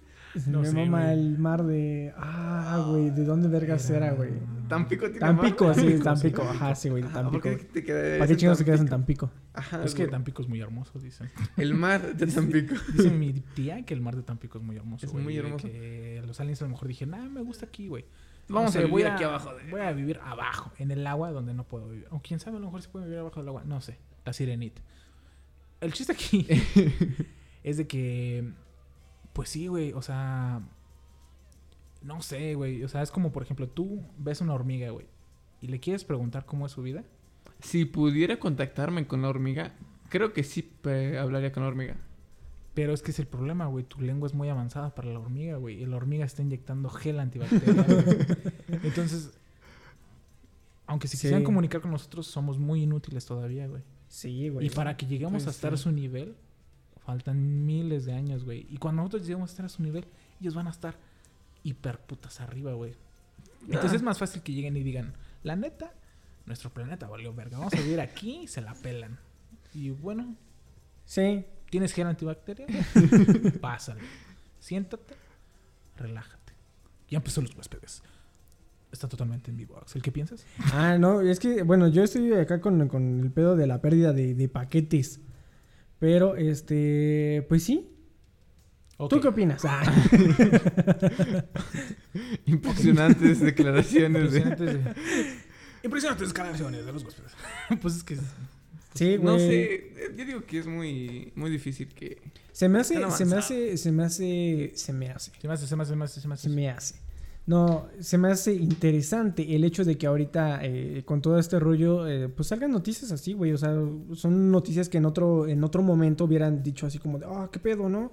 [0.47, 2.13] No me sé, mama el mar de...
[2.17, 4.31] Ah, güey, ¿de dónde vergas era, güey?
[4.69, 5.75] Tampico tiene Tampico, mar.
[5.75, 6.43] sí, Tampico, Tampico.
[6.43, 7.43] Ajá, sí, güey, ¿Por Tampico.
[7.43, 9.31] qué te quedarías ¿Para qué chingados te quedas en Tampico?
[9.55, 10.07] Ajá, Es que.
[10.07, 11.31] Tampico es muy hermoso, dicen.
[11.57, 12.75] El mar de Tampico.
[12.93, 15.07] Dice mi tía que el mar de Tampico es muy hermoso.
[15.07, 15.67] Es güey, muy hermoso.
[15.69, 18.05] Que los aliens a lo mejor dijeron, ah, me gusta aquí, güey.
[18.49, 19.71] Vamos No sé, a vivir voy aquí abajo de...
[19.71, 22.07] Voy a vivir abajo, en el agua donde no puedo vivir.
[22.11, 23.63] O quién sabe, a lo mejor se puede vivir abajo del agua.
[23.67, 24.81] No sé, la sirenita.
[25.83, 26.47] El chiste aquí
[27.63, 28.51] es de que,
[29.35, 30.63] pues sí, güey, o sea,
[32.03, 32.83] no sé, güey.
[32.85, 35.07] O sea, es como, por ejemplo, tú ves una hormiga, güey,
[35.61, 37.05] y le quieres preguntar cómo es su vida.
[37.61, 39.75] Si pudiera contactarme con la hormiga,
[40.09, 41.97] creo que sí eh, hablaría con la hormiga.
[42.75, 43.85] Pero es que es el problema, güey.
[43.85, 45.83] Tu lengua es muy avanzada para la hormiga, güey.
[45.83, 47.85] Y la hormiga está inyectando gel antibacterial.
[47.85, 48.17] güey.
[48.85, 49.33] Entonces,
[50.87, 51.23] aunque si Sí.
[51.23, 53.83] quisieran comunicar con nosotros, somos muy inútiles todavía, güey.
[54.07, 54.67] Sí, güey.
[54.67, 56.37] Y para que lleguemos Pues a estar a su nivel,
[57.05, 58.67] faltan miles de años, güey.
[58.71, 60.05] Y cuando nosotros lleguemos a estar a su nivel,
[60.41, 60.95] ellos van a estar
[61.63, 62.95] hiper putas arriba, güey.
[63.67, 63.97] Entonces Ah.
[63.97, 65.93] es más fácil que lleguen y digan, la neta,
[66.47, 67.59] nuestro planeta valió verga.
[67.59, 69.19] Vamos a vivir aquí y se la pelan.
[69.75, 70.35] Y bueno,
[71.05, 72.69] Sí, ¿tienes gel antibacterial?
[73.63, 74.01] Pásale.
[74.61, 75.15] Siéntate,
[75.97, 76.53] relájate.
[77.09, 78.03] Ya empezó los huéspedes.
[78.93, 80.03] Está totalmente en vivo, Axel.
[80.03, 80.45] ¿Qué piensas?
[80.73, 84.13] Ah, no, es que, bueno, yo estoy acá con, con el pedo de la pérdida
[84.13, 85.21] de, de paquetes.
[85.99, 87.89] Pero, este, pues sí.
[88.99, 89.11] Ok.
[89.11, 89.65] ¿Tú qué opinas?
[89.65, 89.83] Ah,
[92.47, 94.39] Impresionantes declaraciones de...
[94.41, 94.95] Impresionantes, de-
[95.85, 97.33] Impresionantes declaraciones de los huéspedes.
[97.81, 98.17] pues es que...
[98.95, 99.23] sí, güey.
[99.23, 102.21] No sé, eh, yo digo que es muy, muy difícil que...
[102.53, 103.45] Se me hace, Están se me avanzados.
[103.45, 105.31] hace, se me hace, se me hace.
[105.41, 106.43] Se me hace, se me hace, se me hace, se me hace.
[106.43, 106.95] Se me hace.
[107.47, 112.07] No, se me hace interesante el hecho de que ahorita eh, con todo este rollo,
[112.07, 113.53] eh, pues salgan noticias así, güey.
[113.53, 113.71] O sea,
[114.15, 117.59] son noticias que en otro, en otro momento hubieran dicho así como de, ah, qué
[117.61, 118.13] pedo, ¿no?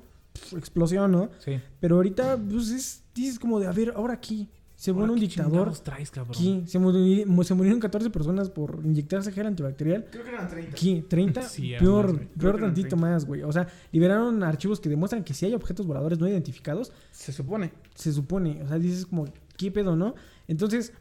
[0.55, 1.29] Explosión, ¿no?
[1.39, 1.59] Sí.
[1.79, 5.27] Pero ahorita, pues es, dices como de, a ver, ahora aquí se muere un ¿qué
[5.27, 5.71] dictador.
[5.79, 6.35] traes, cabrón?
[6.35, 10.05] Aquí se, muri- mu- se murieron 14 personas por inyectarse gel antibacterial.
[10.11, 10.71] Creo que eran 30.
[10.71, 12.95] Aquí, 30, Sí, peor, más, peor tantito 30.
[12.97, 13.43] más, güey.
[13.43, 17.71] O sea, liberaron archivos que demuestran que si hay objetos voladores no identificados, Se supone.
[17.95, 18.61] se supone.
[18.63, 19.25] O sea, dices como,
[19.57, 20.13] ¿qué pedo, no?
[20.47, 20.91] Entonces,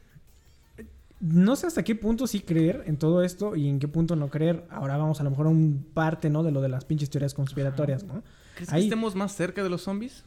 [1.20, 4.28] no sé hasta qué punto sí creer en todo esto y en qué punto no
[4.28, 4.66] creer.
[4.70, 6.42] Ahora vamos a lo mejor a un parte, ¿no?
[6.42, 8.22] De lo de las pinches teorías conspiratorias, ¿no?
[8.54, 10.24] ¿Crees Ahí- que estemos más cerca de los zombies?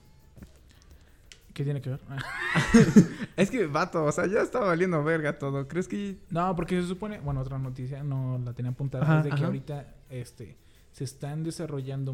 [1.54, 2.00] ¿Qué tiene que ver?
[2.10, 2.18] Ah.
[3.36, 5.68] Es que, vato, o sea, ya está valiendo verga todo.
[5.68, 6.18] ¿Crees que...?
[6.30, 9.44] No, porque se supone, bueno, otra noticia, no la tenía apuntada, Ajá, es de que
[9.44, 10.58] ahorita este,
[10.92, 12.14] se están desarrollando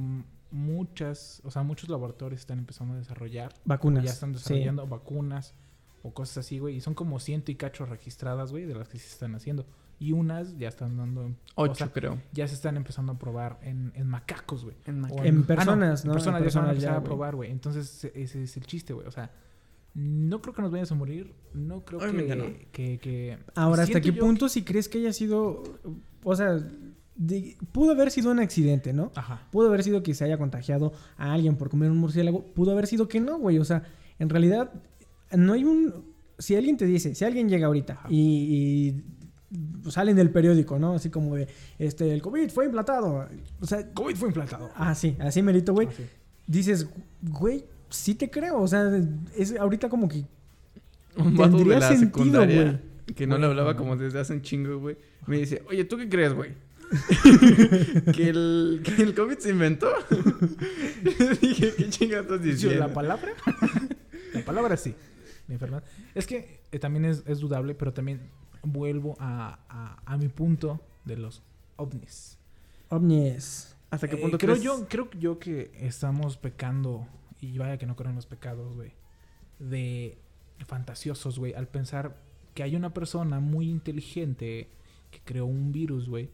[0.51, 4.03] muchas, o sea, muchos laboratorios están empezando a desarrollar, Vacunas.
[4.03, 4.35] ya están Sí.
[4.39, 5.53] desarrollando vacunas
[6.03, 8.99] o cosas así, güey, y son como ciento y cacho registradas, güey, de las que
[8.99, 9.65] se están haciendo.
[10.03, 12.19] Y unas ya están dando, o Ocho, sea, creo.
[12.33, 14.75] ya se están empezando a probar en, en macacos, güey.
[14.85, 16.13] En O En ah, personas, en ¿no?
[16.13, 17.51] personas En ya se van a personas empezar ya, a probar, güey.
[17.51, 19.07] Entonces, ese es el chiste, güey.
[19.07, 19.31] O sea,
[19.93, 21.33] no creo que nos vayamos a morir.
[21.53, 22.45] No creo que, no.
[22.71, 25.63] que, que- Ahora, ¿hasta qué punto si crees que haya sido...
[26.23, 26.57] O sea,
[27.15, 29.11] de- pudo haber sido un accidente, ¿no?
[29.15, 29.47] Ajá.
[29.51, 32.43] Pudo haber sido que se haya contagiado a alguien por comer un murciélago.
[32.53, 33.59] Pudo haber sido que no, güey.
[33.59, 33.83] O sea,
[34.19, 34.71] en realidad
[35.31, 36.11] no hay un...
[36.39, 39.03] Si alguien te dice, si alguien llega ahorita y,
[39.89, 40.95] salen del periódico, ¿no?
[40.95, 41.47] Así como de,
[41.79, 43.27] este, el COVID fue implantado.
[43.59, 44.69] O sea, COVID fue implantado.
[44.75, 45.87] ah, sí, así merito, güey.
[45.87, 46.03] Así.
[46.47, 46.87] Dices,
[47.21, 48.61] güey, sí te creo.
[48.61, 48.91] O sea,
[49.37, 50.25] es ahorita como que
[51.17, 52.81] Un vato de Tendría la sentido, secundaria
[53.15, 54.97] que no le hablaba como desde hace un chingo, güey.
[55.27, 56.51] Me dice, oye, ¿tú qué crees, güey?
[58.13, 59.91] que, el, que el COVID se inventó.
[61.03, 62.79] Le dije, ¿qué chingados estás diciendo?
[62.79, 63.31] La palabra.
[64.33, 64.95] la palabra sí.
[65.47, 65.83] Mi enfermedad.
[66.15, 68.21] Es que eh, también es, es dudable, pero también
[68.63, 71.43] vuelvo a, a, a mi punto de los
[71.75, 72.37] ovnis.
[72.89, 73.75] ovnis.
[73.89, 74.63] ¿Hasta qué Eh, punto creo crees?
[74.63, 77.07] yo creo yo que estamos pecando
[77.39, 78.93] y vaya que no creo en los pecados güey
[79.59, 80.17] de
[80.65, 82.15] fantasiosos güey al pensar
[82.53, 84.69] que hay una persona muy inteligente
[85.11, 86.29] que creó un virus güey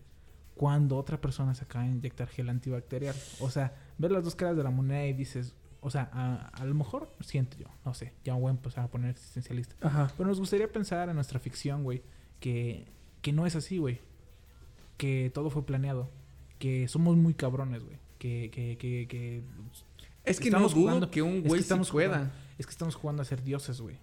[0.56, 4.56] cuando otra persona se acaba de inyectar gel antibacterial o sea ver las dos caras
[4.56, 8.14] de la moneda y dices o sea a, a lo mejor siento yo no sé
[8.24, 10.12] ya voy a empezar a poner existencialista Ajá.
[10.16, 12.04] pero nos gustaría pensar en nuestra ficción, güey,
[12.40, 12.86] que,
[13.22, 14.00] que no es así, güey.
[14.98, 16.10] Que todo fue planeado.
[16.58, 17.98] Que somos muy cabrones, güey.
[18.18, 19.44] Que, que, que, que
[20.26, 22.10] Es que estamos no dudo jugando- que un es que güey sí estamos pueda.
[22.10, 23.96] jugando- es que estamos jugando a ser dioses, güey.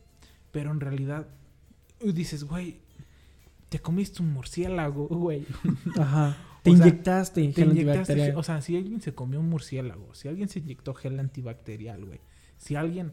[0.53, 1.27] Pero en realidad,
[2.01, 2.79] dices, güey,
[3.69, 5.45] te comiste un murciélago, güey.
[5.99, 6.37] Ajá.
[6.63, 10.15] Te O sea, inyectaste Te gel inyectaste O sea, si alguien se comió un murciélago,
[10.15, 12.19] si alguien se inyectó gel antibacterial, güey.
[12.57, 13.13] Si alguien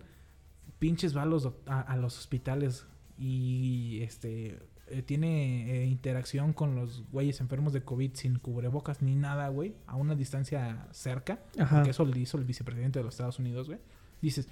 [0.80, 2.86] pinches va a los, a los hospitales
[3.20, 4.58] y este
[4.94, 9.74] eh, tiene eh, interacción con los güeyes enfermos de COVID sin cubrebocas ni nada, güey,
[9.88, 11.76] a una distancia cerca, Ajá.
[11.78, 13.80] porque eso lo hizo el vicepresidente de los Estados Unidos, güey.
[14.22, 14.48] Dices,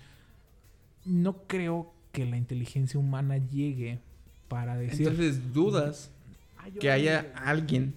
[1.06, 4.00] no creo que la inteligencia humana llegue
[4.48, 6.12] para decir Entonces dudas
[6.58, 7.96] "Ay, yo- que haya alguien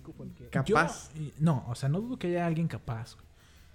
[0.51, 1.12] capaz.
[1.14, 3.14] yo, eh, no, o sea, no dudo que haya alguien capaz.
[3.14, 3.26] güey.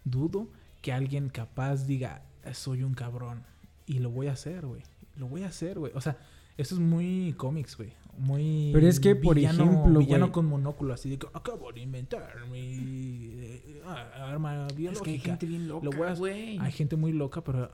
[0.06, 0.48] Dudo
[0.82, 2.22] que alguien capaz diga,
[2.54, 3.44] soy un cabrón.
[3.86, 4.82] Y lo voy a hacer, güey.
[5.18, 5.92] Lo voy a hacer, güey.
[5.94, 6.18] O sea,
[6.58, 7.92] eso es muy cómics, güey.
[8.20, 8.72] Muy.
[8.74, 10.32] Pero es que, por ejemplo, Villano güey.
[10.32, 14.92] con monóculo, así de que acabo de inventar mi eh, ah, arma biológica.
[14.92, 16.60] Es que hay gente bien loca, Lo güey.
[16.60, 17.72] Hay gente muy loca, pero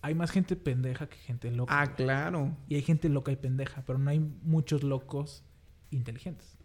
[0.00, 1.78] hay más gente pendeja que gente loca.
[1.78, 1.96] Ah, güey.
[1.96, 2.56] claro.
[2.68, 5.44] Y hay gente loca y pendeja, pero no hay muchos locos
[5.90, 6.56] inteligentes.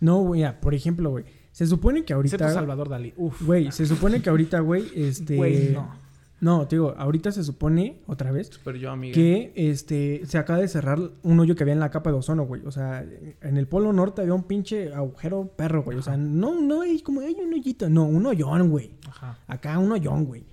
[0.00, 1.24] No, güey, ah, por ejemplo, güey.
[1.50, 2.52] Se supone que Excepto ahorita.
[2.52, 3.12] Salvador Dalí.
[3.16, 3.42] Uf.
[3.42, 5.36] Güey, se supone que ahorita, güey, este.
[5.36, 6.07] Güey, no.
[6.40, 8.48] No, te digo, ahorita se supone, otra vez,
[8.80, 9.12] yo, amiga.
[9.12, 12.44] que este se acaba de cerrar un hoyo que había en la capa de ozono,
[12.46, 12.62] güey.
[12.64, 13.04] O sea,
[13.40, 15.98] en el polo norte había un pinche agujero perro, güey.
[15.98, 18.92] O sea, no, no hay como hay un hoyito, no, un hoyón, güey.
[19.08, 19.38] Ajá.
[19.48, 20.44] Acá un hoyón, güey.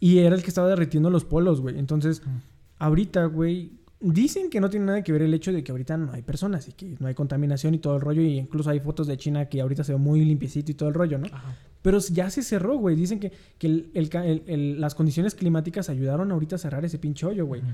[0.00, 1.78] Y era el que estaba derritiendo los polos, güey.
[1.78, 2.38] Entonces, Mm.
[2.78, 6.12] ahorita, güey, dicen que no tiene nada que ver el hecho de que ahorita no
[6.12, 8.22] hay personas y que no hay contaminación y todo el rollo.
[8.22, 10.94] Y incluso hay fotos de China que ahorita se ve muy limpiecito y todo el
[10.94, 11.26] rollo, ¿no?
[11.26, 11.56] Ajá.
[11.82, 12.96] Pero ya se cerró, güey.
[12.96, 16.84] Dicen que, que el- el ca- el- el- las condiciones climáticas ayudaron ahorita a cerrar
[16.84, 17.62] ese pinche hoyo, güey.
[17.62, 17.70] Ujú.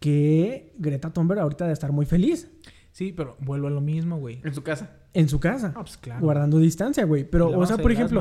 [0.00, 2.48] Que Greta Thunberg ahorita debe estar muy feliz
[2.92, 4.40] Sí, pero vuelvo a lo mismo, güey.
[4.44, 4.90] En su casa.
[5.14, 6.20] En su casa, Ah, pues claro.
[6.20, 7.24] guardando distancia, güey.
[7.24, 8.20] Pero, o sea, por ejemplo,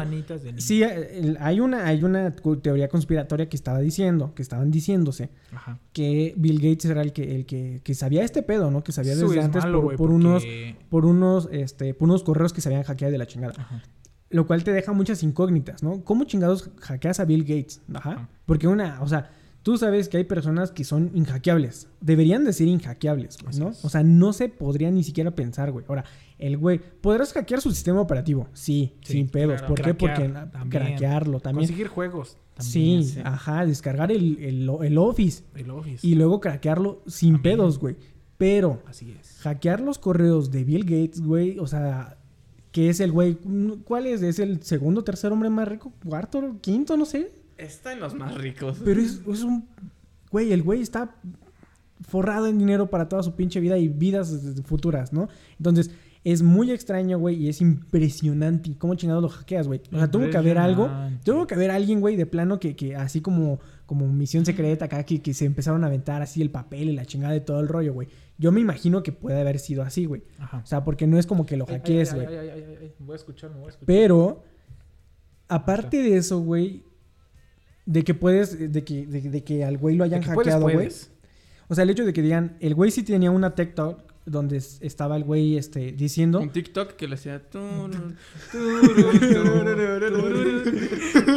[0.57, 5.79] sí, eh, hay una, hay una teoría conspiratoria que estaba diciendo, que estaban diciéndose, Ajá.
[5.91, 8.83] que Bill Gates era el que, el que, que sabía este pedo, ¿no?
[8.83, 10.43] Que sabía desde es antes malo, por, güey, por porque- unos,
[10.89, 13.53] por unos, este, por unos correos que se habían hackeado de la chingada.
[13.57, 13.81] Ajá.
[14.29, 16.03] Lo cual te deja muchas incógnitas, ¿no?
[16.03, 17.81] ¿Cómo chingados hackeas a Bill Gates?
[17.93, 18.11] Ajá.
[18.11, 18.29] Ajá.
[18.45, 19.29] Porque una, o sea,
[19.61, 21.87] tú sabes que hay personas que son inhackeables.
[22.01, 23.67] Deberían de ser inhackeables, ¿no?
[23.83, 25.85] O sea, no se podría ni siquiera pensar, güey.
[25.87, 26.03] Ahora,
[26.45, 28.47] el güey, ¿podrás hackear su sistema operativo?
[28.53, 29.59] Sí, Sí, sin pedos.
[29.59, 29.67] claro.
[29.75, 29.93] ¿Por qué?
[29.93, 30.69] Porque también.
[30.69, 31.67] craquearlo también.
[31.67, 32.37] Conseguir juegos.
[32.59, 36.05] Sí, ajá, descargar el, el, el Office El Office.
[36.05, 37.57] y luego craquearlo sin También.
[37.57, 37.95] pedos, güey.
[38.37, 39.37] Pero Así es.
[39.41, 42.17] hackear los correos de Bill Gates, güey, o sea,
[42.71, 43.37] que es el güey,
[43.85, 44.21] ¿cuál es?
[44.21, 45.93] ¿Es el segundo, tercer hombre más rico?
[46.07, 46.97] ¿Cuarto, quinto?
[46.97, 47.31] No sé.
[47.57, 48.79] Está en los más ricos.
[48.83, 49.65] Pero es, es un...
[50.31, 51.15] Güey, el güey está
[52.07, 54.35] forrado en dinero para toda su pinche vida y vidas
[54.65, 55.29] futuras, ¿no?
[55.57, 55.91] Entonces,
[56.23, 59.81] es muy extraño, güey, y es impresionante cómo chingados lo hackeas, güey.
[59.91, 60.89] O sea, tuvo que haber algo,
[61.23, 65.03] tuvo que haber alguien, güey, de plano que, que así como, como misión secreta acá,
[65.03, 67.67] que, que se empezaron a aventar así el papel y la chingada de todo el
[67.67, 68.07] rollo, güey.
[68.37, 70.23] Yo me imagino que puede haber sido así, güey.
[70.63, 72.25] O sea, porque no es como que lo hackees, güey.
[72.25, 72.93] ay, ay, ay, ay, ay.
[72.99, 73.85] Voy a escuchar, me voy a escuchar.
[73.85, 74.43] Pero,
[75.49, 76.83] aparte de eso, güey,
[77.85, 80.87] de que puedes, de que, de, de que al güey lo hayan hackeado, güey.
[81.67, 85.17] O sea, el hecho de que digan, el güey sí tenía una TikTok donde estaba
[85.17, 86.39] el güey este, diciendo.
[86.39, 87.41] Un TikTok que le hacía.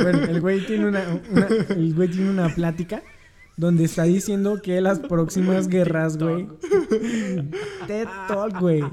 [0.03, 3.03] bueno, el güey tiene una, una- el güey tiene una plática
[3.57, 6.47] donde está diciendo que las próximas guerras, güey.
[7.87, 8.85] TED Talk, güey.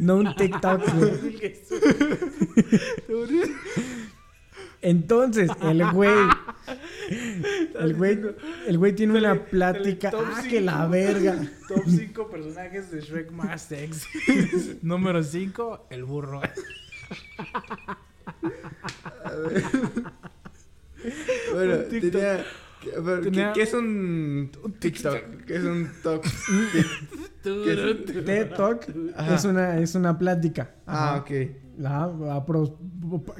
[0.00, 1.54] No un TikTok, güey.
[4.80, 6.14] Entonces, el güey
[7.08, 8.18] El güey,
[8.66, 10.10] el güey tiene una plática.
[10.14, 11.36] Ah, que la verga.
[11.68, 14.78] Top 5 personajes de Shrek más sexy.
[14.82, 16.40] Número 5, el burro.
[21.52, 22.10] Bueno, Un TikTok.
[22.12, 22.44] tenía...
[22.82, 24.50] ¿qué- a ver, ¿qué- Tenía- ¿Qué es un
[24.80, 25.16] TikTok?
[25.46, 26.24] ¿Qué es un talk?
[27.42, 28.86] TED Talk
[29.30, 30.70] es una, es una plática.
[30.86, 31.30] Ah, ok.
[31.78, 32.76] La- la pro-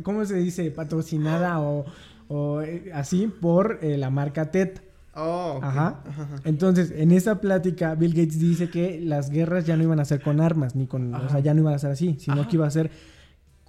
[0.03, 0.71] ¿Cómo se dice?
[0.71, 1.85] Patrocinada o,
[2.29, 4.79] o, eh, así por eh, la marca TED.
[5.14, 5.59] Oh.
[5.62, 6.05] Ajá.
[6.45, 10.20] Entonces, en esa plática, Bill Gates dice que las guerras ya no iban a ser
[10.22, 11.12] con armas, ni con.
[11.14, 12.91] O sea, ya no iban a ser así, sino que iba a ser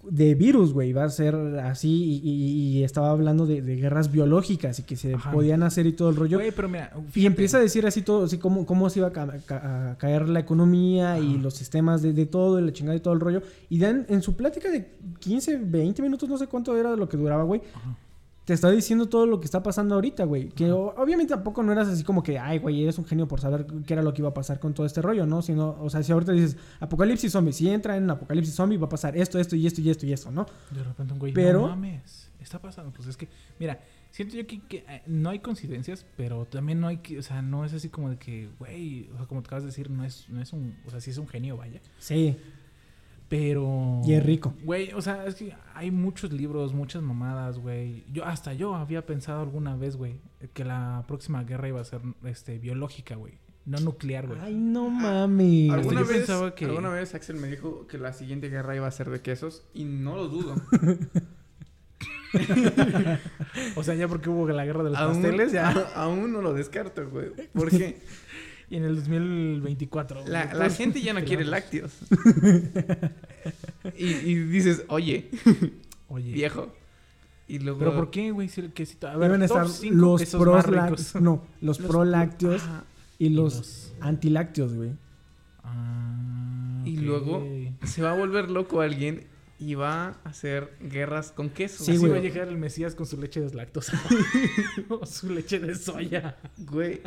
[0.04, 0.90] de virus, güey.
[0.90, 4.96] Iba a ser así y, y- y estaba hablando de, de guerras biológicas y que
[4.96, 5.32] se Ajá.
[5.32, 6.38] podían hacer y todo el rollo.
[6.38, 9.12] Güey, pero mira, Y empieza a decir así todo, así cómo, cómo se iba a,
[9.12, 12.96] ca- ca- a caer la economía y los sistemas de, de todo, y la chingada
[12.96, 13.42] y todo el rollo.
[13.70, 14.88] Y dan en su plática de
[15.20, 17.62] 15, 20 minutos, no sé cuánto era lo que duraba, güey.
[18.50, 20.50] Te está diciendo todo lo que está pasando ahorita, güey.
[20.50, 23.68] Que obviamente tampoco no eras así como que, ay, güey, eres un genio por saber
[23.86, 25.44] qué era lo que iba a pasar con todo este rollo, ¿no?
[25.44, 28.88] Sino, o sea, si ahorita dices, apocalipsis zombie, si entra en un apocalipsis zombie va
[28.88, 30.48] a pasar esto, esto y esto y esto y esto, ¿no?
[30.72, 32.92] De repente un güey, Pero- no mames, está pasando.
[32.92, 33.28] Pues es que,
[33.60, 37.22] mira, siento yo que, que, eh, no hay coincidencias, pero también no hay que, o
[37.22, 39.92] sea, no es así como de que, güey, o sea, como te acabas de decir,
[39.92, 41.82] no es, no es un, o sea, sí es un genio, vaya.
[42.00, 42.36] Sí.
[43.30, 44.02] Pero.
[44.04, 44.54] Y es rico.
[44.64, 48.04] Güey, o sea, es que hay muchos libros, muchas mamadas, güey.
[48.12, 50.20] Yo, hasta yo había pensado alguna vez, güey,
[50.54, 53.38] que la próxima guerra iba a ser este, biológica, güey.
[53.66, 54.40] No nuclear, güey.
[54.42, 55.70] Ay, no mames.
[55.72, 58.88] ¿Alguna yo vez, pensaba que- alguna vez Axel me dijo que la siguiente guerra iba
[58.88, 60.56] a ser de quesos y no lo dudo.
[63.76, 65.72] O sea, ya porque hubo la guerra de los aún, pasteles, ya.
[65.96, 67.32] aún no lo descarto, güey.
[67.54, 68.00] Porque
[68.70, 70.22] Y en el 2024.
[70.22, 71.92] güey, la, la gente ya no quiere lácteos.
[73.98, 75.30] y, y dices, oye,
[76.08, 76.32] Oye.
[76.32, 76.74] viejo.
[77.48, 77.80] Y luego...
[77.80, 78.48] ¿Pero por qué, güey?
[78.48, 81.16] Si, que si- a ver, Deben estar cinco los pros ricos.
[81.16, 82.62] no, los, pro lácteos
[83.18, 84.92] y los, los- antilácteos, güey.
[85.64, 87.44] Ah, Y luego
[87.86, 89.24] se va a volver loco alguien
[89.60, 91.84] y va a hacer guerras con queso.
[91.84, 92.12] Sí, Así güey.
[92.14, 94.02] va a llegar el Mesías con su leche deslactosa.
[94.90, 96.38] o su leche de soya.
[96.58, 97.02] Güey,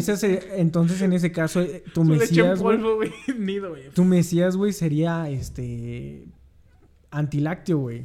[0.00, 3.12] se- entonces en ese caso eh, tu su leche en mesías, güey, polvo, güey.
[3.38, 3.90] Nido, güey.
[3.90, 6.24] tu mesías, güey, sería este
[7.10, 8.04] antilácteo, güey,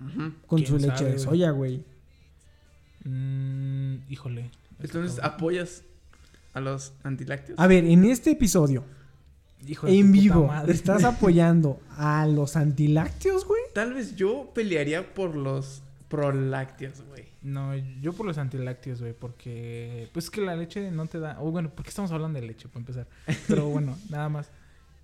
[0.00, 0.32] Ujú.
[0.46, 1.84] con ¿Quién su leche sabe, de soya, güey.
[3.04, 4.50] Mm, híjole.
[4.80, 5.84] Entonces apoyas
[6.54, 7.58] a los antilácteos.
[7.58, 8.84] A ver, en este episodio.
[9.66, 10.72] Hijo de tu en puta vivo madre.
[10.72, 13.62] estás apoyando a los antilácteos, güey.
[13.74, 17.24] Tal vez yo pelearía por los prolácteos, güey.
[17.42, 20.08] No, yo por los antilácteos, güey, porque...
[20.12, 21.38] Pues es que la leche no te da...
[21.40, 23.06] O bueno, ¿por qué estamos hablando de leche, para empezar?
[23.48, 24.50] Pero bueno, nada más.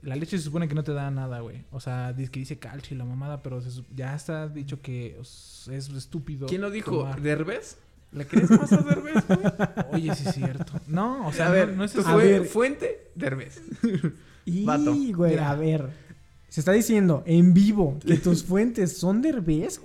[0.03, 1.65] La leche se supone que no te da nada, güey.
[1.73, 5.19] O sea, dice que dice calcio y la mamada, pero se ya está dicho que
[5.21, 6.47] es estúpido.
[6.47, 6.99] ¿Quién lo dijo?
[6.99, 7.21] tomar.
[7.21, 7.79] ¿Derbez?
[8.13, 9.41] ¿Le crees más a Derbez, güey?
[9.93, 10.73] Oye, sí es cierto.
[10.87, 12.07] No, o sea, a ver, no, no es eso.
[12.09, 12.45] A fue- ver.
[12.47, 13.61] fuente, Derbez.
[14.49, 14.95] Y, Vato.
[15.15, 15.91] güey, a ver.
[16.49, 19.81] Se está diciendo en vivo que tus fuentes son derbez.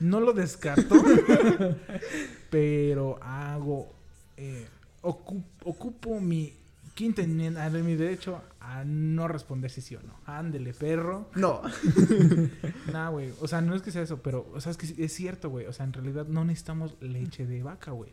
[0.00, 0.94] No lo descarto,
[2.50, 3.92] pero hago...
[4.36, 4.66] eh,
[5.02, 6.52] ocu- ocupo mi
[6.94, 10.14] quinta enmienda, de mi derecho a no responder si sí o no.
[10.26, 11.28] Ándele, perro.
[11.34, 11.62] No.
[12.92, 13.32] Nah, güey.
[13.40, 15.66] O sea, no es que sea eso, pero, o sea, es que es cierto, güey.
[15.66, 18.12] O sea, en realidad no necesitamos leche de vaca, güey.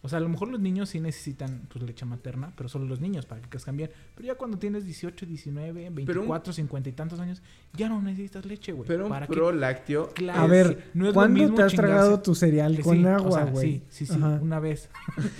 [0.00, 3.00] O sea, a lo mejor los niños sí necesitan pues, leche materna, pero solo los
[3.00, 3.90] niños para que crezcan bien.
[4.14, 7.42] Pero ya cuando tienes 18, 19, 24, 50 y tantos años,
[7.76, 8.86] ya no necesitas leche, güey.
[8.86, 10.10] Pero un ¿Para prolácteo.
[10.14, 13.04] Claro, A ver, no es lo ¿cuándo mismo te has chingarse- tragado tu cereal con
[13.04, 13.82] o agua, sea, güey?
[13.88, 14.38] Sí, sí, sí, Ajá.
[14.40, 14.88] una vez.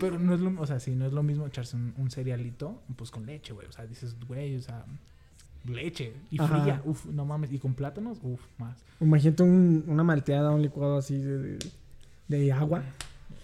[0.01, 2.83] Pero no es lo, o sea, sí, no es lo mismo echarse un, un cerealito,
[2.97, 3.66] pues con leche, güey.
[3.68, 4.85] O sea, dices, güey, o sea,
[5.66, 6.61] leche y Ajá.
[6.62, 8.83] fría, uf, no mames, y con plátanos, uf, más.
[9.01, 11.59] Imagínate un- una malteada, un licuado así de, de-
[12.29, 12.83] de agua.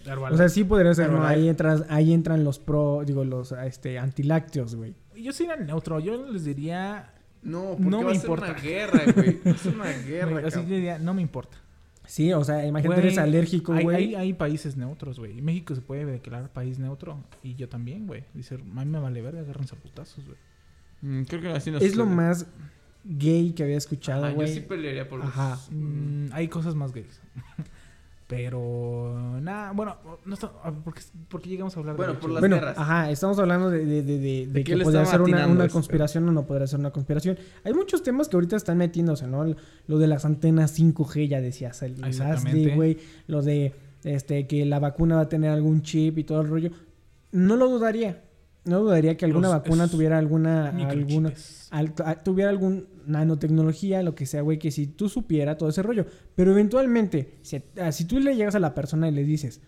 [0.05, 0.35] Herbalife.
[0.35, 1.25] O sea, sí podría ser, ¿no?
[1.25, 4.95] Ahí, entras, ahí entran los pro, digo, los este, antilácteos, güey.
[5.17, 7.13] yo el neutro, yo les diría,
[7.43, 8.47] No, porque No va me a ser importa.
[8.51, 9.41] una guerra, güey.
[9.57, 11.59] Ser una guerra, así diría, no me importa.
[12.07, 13.97] Sí, o sea, imagínate Güey, eres alérgico, hay, güey.
[13.97, 15.37] hay, hay países neutros, güey.
[15.37, 17.23] Y México se puede declarar país neutro.
[17.43, 18.25] Y yo también, güey.
[18.33, 20.39] Dice, a mí me vale verga, agárrense a putazos, güey.
[21.03, 22.47] Mm, creo que así no Es lo más
[23.05, 24.55] gay que había escuchado, Ajá, yo güey.
[24.55, 25.29] sí pelearía por los...
[25.29, 25.59] Ajá.
[25.71, 27.21] Mm, hay cosas más gays.
[28.29, 32.13] Pero, nada, bueno, no está, a ver, ¿por, qué, por qué llegamos a hablar Bueno,
[32.13, 32.41] de por las?
[32.41, 32.77] Bueno, guerras.
[32.79, 35.73] ajá, estamos hablando de, de, de, de- de qué que podría ser una, una este
[35.73, 37.39] conspiración o no podría ser una conspiración.
[37.65, 39.47] Hay muchos temas que ahorita están metiéndose, ¿no?
[39.87, 42.69] Lo de las antenas 5G, ya decías, el Exactamente.
[42.71, 42.99] de, güey,
[43.29, 43.73] lo de
[44.05, 46.71] este que la vacuna va a tener algún chip y todo el rollo.
[47.33, 48.25] No lo dudaría.
[48.65, 51.69] No dudaría que alguna Los- vacuna es- tuviera alguna, alguna Microchips.
[51.71, 55.83] al- a- tuviera algún nanotecnología, lo que sea, güey, que si tú supiera todo ese
[55.83, 56.07] rollo.
[56.35, 59.61] Pero eventualmente, si, ah, si tú le llegas a la persona y le dices,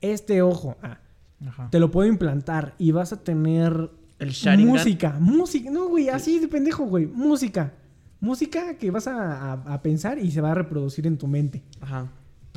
[0.00, 0.98] este ojo, ah,
[1.46, 1.68] Ajá.
[1.70, 4.74] te lo puedo implantar y vas a tener El Sharingan.
[4.76, 7.72] música, música, no, güey, así de pendejo, güey, música.
[8.20, 11.62] Música que vas a, a- a pensar y se va a reproducir en tu mente.
[11.80, 12.10] Ajá.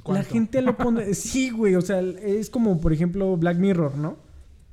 [0.07, 1.05] La gente lo pone.
[1.13, 1.75] Sí, güey.
[1.75, 4.17] O sea, es como, por ejemplo, Black Mirror, ¿no?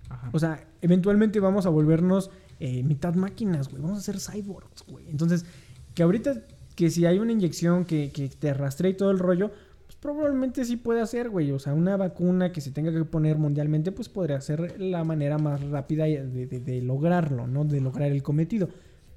[0.09, 0.31] Ajá.
[0.33, 3.83] O sea, eventualmente vamos a volvernos eh, mitad máquinas, güey.
[3.83, 5.09] Vamos a ser cyborgs, güey.
[5.09, 5.45] Entonces,
[5.95, 6.43] que ahorita,
[6.77, 9.51] que si hay una inyección que, que te rastree y todo el rollo,
[9.87, 11.51] pues probablemente sí puede hacer, güey.
[11.53, 15.39] O sea, una vacuna que se tenga que poner mundialmente, pues podría ser la manera
[15.39, 17.65] más rápida de, de- de lograrlo, ¿no?
[17.65, 18.69] De lograr el cometido.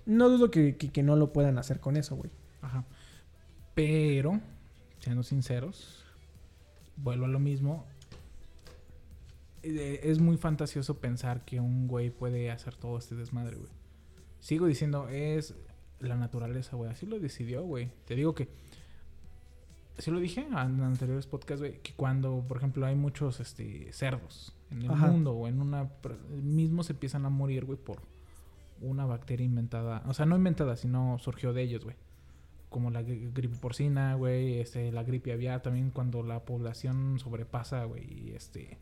[0.06, 2.32] No dudo que, que- que no lo puedan hacer con eso, güey.
[2.62, 2.86] Ajá.
[3.74, 4.40] Pero,
[5.00, 6.04] siendo sinceros,
[6.98, 7.86] vuelvo a lo mismo.
[9.64, 13.70] Eh, Es muy fantasioso pensar que un güey puede hacer todo este desmadre, güey.
[14.40, 15.54] Sigo diciendo, es
[16.00, 16.90] la naturaleza, güey.
[16.92, 17.92] Así lo decidió, güey.
[18.06, 18.50] Te digo que.
[19.98, 21.80] Sí lo dije en anteriores podcasts, güey.
[21.82, 25.08] Que cuando, por ejemplo, hay muchos este, cerdos en el Ajá.
[25.08, 25.92] mundo o en una.
[26.42, 28.00] Mismos empiezan a morir, güey, por
[28.82, 30.02] una bacteria inventada.
[30.08, 31.96] O sea, no inventada, sino surgió de ellos, güey.
[32.70, 34.60] Como la gri- gripe porcina, güey.
[34.60, 38.30] Este, la gripe aviar también cuando la población sobrepasa, güey.
[38.30, 38.80] y, Este.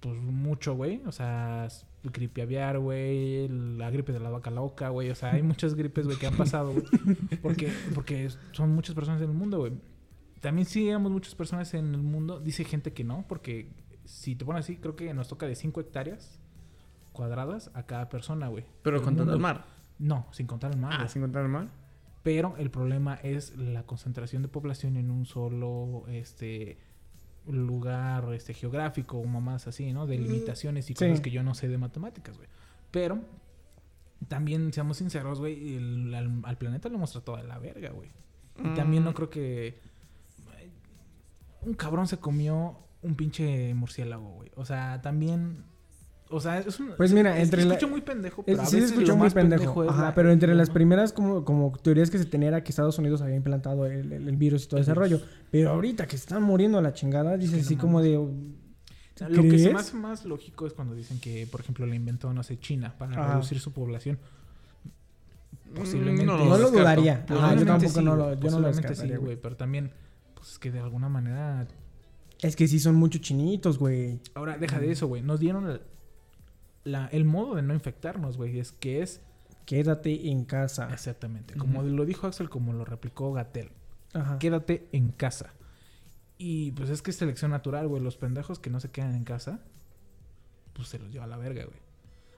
[0.00, 1.02] Pues mucho, güey.
[1.06, 3.48] O sea, s- gripe aviar, güey.
[3.48, 5.10] La gripe de la vaca loca, güey.
[5.10, 6.84] O sea, hay muchas gripes, güey, que han pasado, güey.
[7.42, 9.72] Porque, porque son muchas personas en el mundo, güey.
[10.40, 12.40] También sí éramos muchas personas en el mundo.
[12.40, 13.68] Dice gente que no, porque
[14.06, 16.40] si te pones así, creo que nos toca de 5 hectáreas
[17.12, 18.64] cuadradas a cada persona, güey.
[18.82, 19.66] Pero El contando el mar.
[19.98, 20.92] No, sin contar el mar.
[20.94, 21.08] Ah, güey.
[21.10, 21.68] sin contar el mar.
[22.22, 26.78] Pero el problema es la concentración de población en un solo este
[27.46, 30.06] lugar este geográfico o mamás así, ¿no?
[30.06, 31.06] De limitaciones y Sí.
[31.06, 32.48] cosas que yo no sé de matemáticas, güey.
[32.90, 33.20] Pero
[34.28, 38.10] también, seamos sinceros, güey, el- al, al planeta lo hemos tratado de la verga, güey.
[38.58, 39.06] Y también Mm.
[39.06, 39.78] no creo que
[41.62, 44.50] un cabrón se comió un pinche murciélago, güey.
[44.56, 45.64] O sea, también
[46.30, 49.16] o sea, es un Pues mira, entre la- muy pendejo, Es- pero sí, se escuchó
[49.16, 49.84] muy pendejo.
[49.84, 52.70] es Ajá, la- pero entre las primeras como, como teorías que se tenía era que
[52.70, 55.10] Estados Unidos había implantado el, el- el virus y todo El ese virus.
[55.10, 55.20] rollo.
[55.50, 58.12] Pero ahorita que se están muriendo a la chingada, dices que no así como de...
[59.28, 62.32] Lo que se me hace más lógico es cuando dicen que, por ejemplo, la inventó,
[62.32, 63.32] no sé, China para Ajá.
[63.34, 64.18] reducir su población.
[65.74, 66.24] Posiblemente.
[66.24, 67.24] Mm, No lo dudaría.
[67.28, 69.36] Ajá, yo tampoco sí, no lo, güey, yo no lo sí, güey.
[69.36, 69.92] Pero también,
[70.34, 71.66] pues es que de alguna manera.
[72.40, 74.20] Es que sí son muchos chinitos, güey.
[74.34, 75.22] Ahora, deja de eso, güey.
[75.22, 75.80] Nos dieron el,
[76.84, 78.58] la- el modo de no infectarnos, güey.
[78.58, 79.20] Es que es
[79.66, 80.88] Quédate en casa.
[80.92, 81.54] exactamente.
[81.54, 83.70] Como lo dijo Axel, como lo replicó Gatel.
[84.14, 84.38] Ajá.
[84.40, 85.52] Quédate en casa.
[86.38, 88.02] Y pues es que es selección natural, güey.
[88.02, 89.60] Los pendejos que no se quedan en casa,
[90.72, 91.78] pues se los lleva a la verga, güey.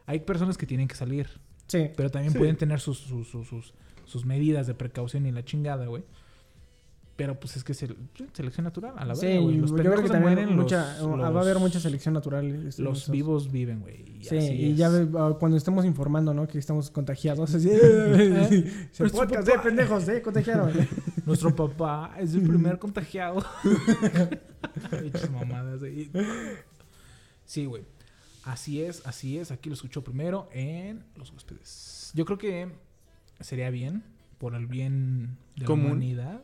[0.07, 1.29] Hay personas que tienen que salir.
[1.69, 1.91] Sí.
[1.97, 2.39] Pero también Sí.
[2.39, 3.73] pueden tener sus, sus, sus, sus,
[4.05, 6.05] sus medidas de precaución y la chingada, güey.
[7.15, 7.87] Pero pues es que sí,
[8.33, 9.57] selección natural, a la Sí, verga, güey.
[9.59, 12.15] Los yo creo que pendejos se también mueren, mucha, los- va a haber mucha selección
[12.15, 12.67] natural.
[12.67, 14.19] este, Los vivos viven, güey.
[14.21, 14.79] y Sí, así y es.
[14.79, 14.89] ya
[15.19, 16.49] ah, cuando estemos informando, ¿no?
[16.49, 17.55] Que estamos contagiados.
[17.55, 17.69] Así,
[18.93, 19.63] se Nuestro podcast, eh, papá.
[19.63, 20.73] pendejos, eh, contagiaron.
[21.27, 23.45] Nuestro papá es el primer contagiado.
[25.33, 26.11] Mamadas, güey.
[27.45, 27.85] Sí, güey.
[28.45, 29.51] Así es, así es.
[29.53, 32.11] Aquí lo escuchó primero en Los Huéspedes.
[32.15, 32.69] Yo creo que
[33.41, 34.03] sería bien,
[34.39, 35.85] por el bien de Común.
[35.85, 36.43] la humanidad,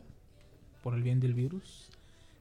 [0.89, 1.87] por el bien del virus,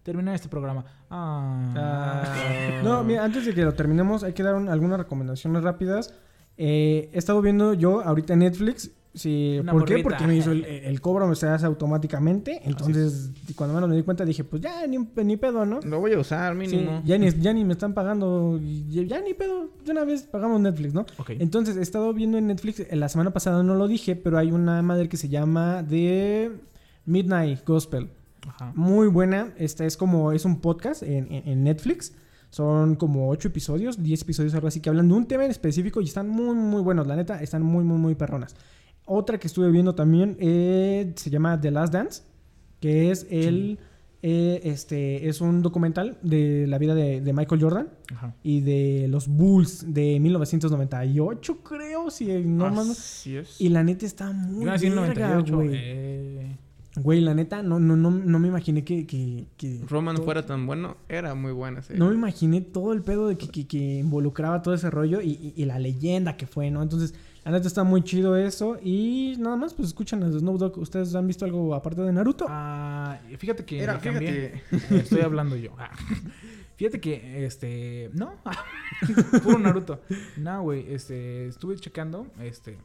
[0.05, 0.83] terminar este programa.
[1.11, 1.75] Ah.
[1.77, 6.15] Ah, no, mira, antes de que lo terminemos, hay que dar un- algunas recomendaciones rápidas.
[6.57, 8.91] Eh, he estado viendo yo ahorita en Netflix.
[9.13, 9.99] Sí, Una ¿Por qué?
[9.99, 12.61] Porque me hizo el, el cobro se hace automáticamente.
[12.65, 15.81] Entonces, cuando menos me di cuenta, dije, pues ya, ni, ni pedo, ¿no?
[15.83, 17.03] Lo voy a usar Sí, mínimo.
[17.05, 20.95] ya, ni, ya ni me están pagando, ya ni pedo, de una vez pagamos Netflix,
[20.95, 21.05] ¿no?
[21.29, 24.53] Entonces, he estado viendo en Netflix, eh, la semana pasada no lo dije, pero hay
[24.53, 26.51] una madre que se llama The
[27.05, 28.09] Midnight Gospel.
[28.49, 28.73] Ajá.
[28.75, 32.15] Muy buena, esta es como, es un podcast en, en- en Netflix.
[32.51, 36.01] Son como 8 episodios, 10 episodios algo así, que hablan de un tema en específico
[36.01, 38.57] y están muy, muy buenos, la neta, están muy, muy, muy perronas.
[39.05, 42.23] Otra que estuve viendo también eh, se llama The Last Dance,
[42.81, 43.79] que es el...
[44.23, 48.35] eh, este es un documental de la vida de, de Michael Jordan Ajá.
[48.43, 53.25] y de los Bulls de 1998, creo, si no es.
[53.61, 55.57] Y la neta está muy Yo nací en el verga, 98.
[55.57, 55.71] güey.
[55.75, 56.57] eh,
[57.03, 59.07] Güey, la neta, no, no, no, no me imaginé que...
[59.07, 61.99] que, que Roman todo- fuera tan bueno, era muy buena serie.
[61.99, 65.31] No me imaginé todo el pedo de que, que- que involucraba todo ese rollo y,
[65.31, 66.83] y- y la leyenda que fue, ¿no?
[66.83, 68.79] Entonces, la neta está muy chido eso.
[68.83, 70.79] Y nada más, pues escuchan a Snoop Dogg.
[70.79, 72.47] ¿Ustedes han visto algo aparte de Naruto?
[72.49, 74.63] ah, fíjate que Era, cambié.
[74.71, 74.97] fíjate.
[75.03, 75.71] Estoy hablando yo.
[75.79, 75.91] Ah.
[76.77, 78.35] Fíjate que, este, no,
[79.43, 80.01] puro Naruto.
[80.37, 82.79] No, güey, este, estuve checando, este,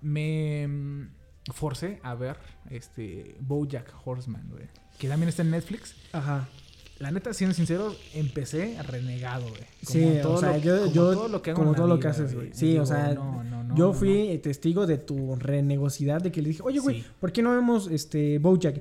[0.00, 1.08] me
[1.52, 2.36] forcé a ver,
[2.70, 4.64] este, BoJack Horseman, güey,
[4.98, 5.94] que también está en Netflix.
[6.12, 6.48] Ajá.
[7.00, 9.62] La neta, siendo sincero, empecé renegado, güey.
[9.84, 11.86] Como Sí, todo o sea, lo- yo, como yo todo lo que hago como todo
[11.88, 12.54] lo que haces, güey.
[12.54, 16.30] Sí, Digo, o sea, no, no, no, yo no, fui testigo de tu renegocidad de
[16.30, 17.08] que le dije, oye, güey, Sí.
[17.20, 18.80] ¿por qué no vemos este BoJack?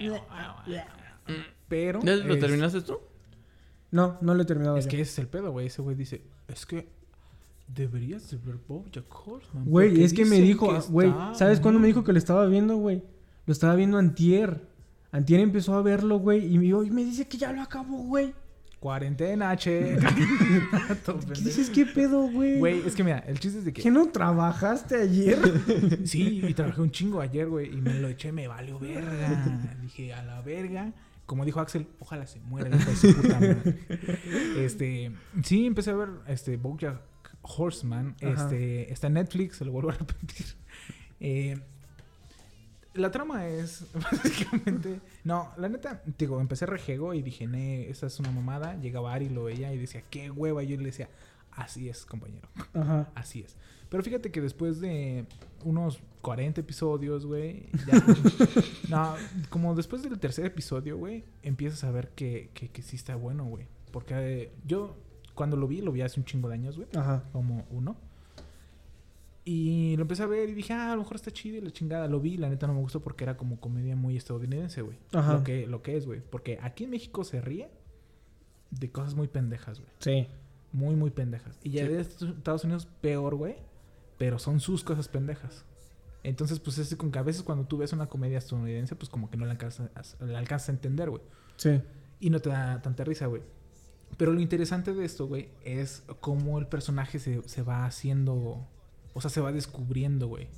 [0.00, 1.34] no.
[1.68, 2.98] Pero ¿Ya lo es- terminaste tú?
[3.90, 4.76] No, no lo he terminado.
[4.76, 4.90] Es ya.
[4.90, 5.66] que ese es el pedo, güey.
[5.66, 6.88] Ese güey dice, es que
[7.68, 9.64] deberías de ver BoJack Horseman.
[9.66, 12.18] Güey, es que me dijo, que ah, güey, está ¿sabes cuándo me dijo que lo
[12.18, 13.02] estaba viendo, güey?
[13.46, 14.66] Lo estaba viendo antier.
[15.12, 18.34] Antier empezó a verlo, güey, y me, y me dice que ya lo acabó, güey.
[18.80, 19.96] Cuarentena, che.
[21.34, 21.70] ¿Qué dices?
[21.70, 22.58] ¿Qué pedo, güey?
[22.58, 23.82] Güey, es que mira, el chiste es de que...
[23.82, 25.38] ¿Qué no trabajaste ayer?
[26.04, 29.76] Sí, y trabajé un chingo ayer, güey, y me lo eché, me valió verga.
[29.82, 30.92] Dije, a la verga.
[31.26, 33.78] Como dijo Axel, ojalá se muera, hijo de su puta madre.
[34.56, 35.12] Este,
[35.42, 37.02] sí, empecé a ver este BoJack
[37.42, 38.16] Horseman.
[38.22, 38.44] Ajá.
[38.44, 40.46] Este, está en Netflix, se lo vuelvo a repetir.
[41.20, 41.58] Eh,
[42.94, 45.00] la trama es básicamente.
[45.24, 48.76] No, la neta, digo, empecé rejego y dije, ne, esta es una mamada.
[48.76, 50.62] Llegaba Ari, lo veía y decía, qué hueva.
[50.62, 51.08] Y yo le decía,
[51.52, 52.48] así es, compañero.
[52.72, 53.10] Ajá.
[53.14, 53.56] Así es.
[53.88, 55.24] Pero fíjate que después de
[55.64, 58.04] unos 40 episodios, güey, ya...
[58.90, 59.16] no,
[59.48, 63.44] como después del tercer episodio, güey, empiezas a ver que, que, que sí está bueno,
[63.44, 63.66] güey.
[63.90, 64.96] Porque eh, yo,
[65.38, 66.88] cuando lo vi, lo vi hace un chingo de años, güey.
[66.96, 67.22] Ajá.
[67.32, 67.96] Como uno.
[69.44, 71.70] Y lo empecé a ver y dije, ah, a lo mejor está chido y la
[71.70, 72.08] chingada.
[72.08, 74.98] Lo vi, la neta no me gustó porque era como comedia muy estadounidense, güey.
[75.12, 75.34] Ajá.
[75.34, 76.20] Lo que, lo que es, güey.
[76.20, 77.70] Porque aquí en México se ríe
[78.72, 79.92] de cosas muy pendejas, güey.
[80.00, 80.26] Sí.
[80.72, 81.56] Muy, muy pendejas.
[81.62, 83.54] Y ya de Estados Unidos peor, güey.
[84.18, 85.64] Pero son sus cosas pendejas.
[86.24, 89.30] Entonces, pues es con que a veces cuando tú ves una comedia estadounidense, pues como
[89.30, 91.22] que no la alcanzas, la alcanzas a entender, güey.
[91.56, 91.80] Sí.
[92.18, 93.42] Y no te da tanta risa, güey.
[94.16, 98.66] Pero lo interesante de esto, güey, es cómo el personaje se, se va haciendo...
[99.14, 100.48] O sea, se va descubriendo, güey.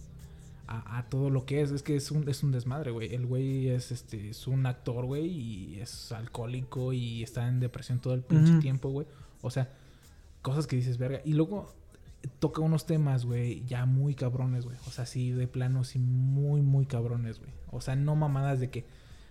[0.66, 1.70] A, a todo lo que es.
[1.70, 3.14] Es que es un, es un desmadre, güey.
[3.14, 5.26] El güey es, este, es un actor, güey.
[5.26, 9.06] Y es alcohólico y está en depresión todo el pinche tiempo, güey.
[9.42, 9.70] O sea,
[10.42, 11.20] cosas que dices, verga.
[11.24, 11.74] Y luego
[12.38, 14.76] toca unos temas, güey, ya muy cabrones, güey.
[14.86, 17.50] O sea, sí, de plano, sí, muy, muy cabrones, güey.
[17.70, 18.84] O sea, no mamadas de que,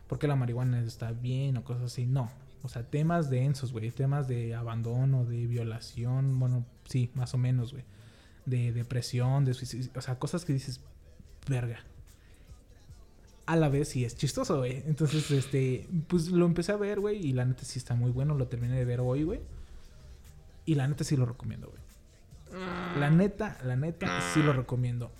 [0.08, 2.06] porque la marihuana está bien o cosas así?
[2.06, 2.32] No.
[2.64, 3.92] O sea, temas densos, güey.
[3.92, 6.40] Temas de abandono, de violación.
[6.40, 7.86] Bueno, sí, más o menos, güey.
[8.46, 9.90] De depresión, de suicidio.
[9.96, 10.82] O sea, cosas que dices,
[11.48, 11.80] verga.
[13.46, 14.84] A la vez sí es chistoso, güey.
[14.86, 17.26] Entonces, este, pues lo empecé a ver, güey.
[17.26, 18.36] Y la neta sí está muy bueno.
[18.36, 19.42] Lo terminé de ver hoy, güey.
[20.66, 21.82] Y la neta sí lo recomiendo, güey.
[23.00, 25.12] La neta, la neta sí lo recomiendo.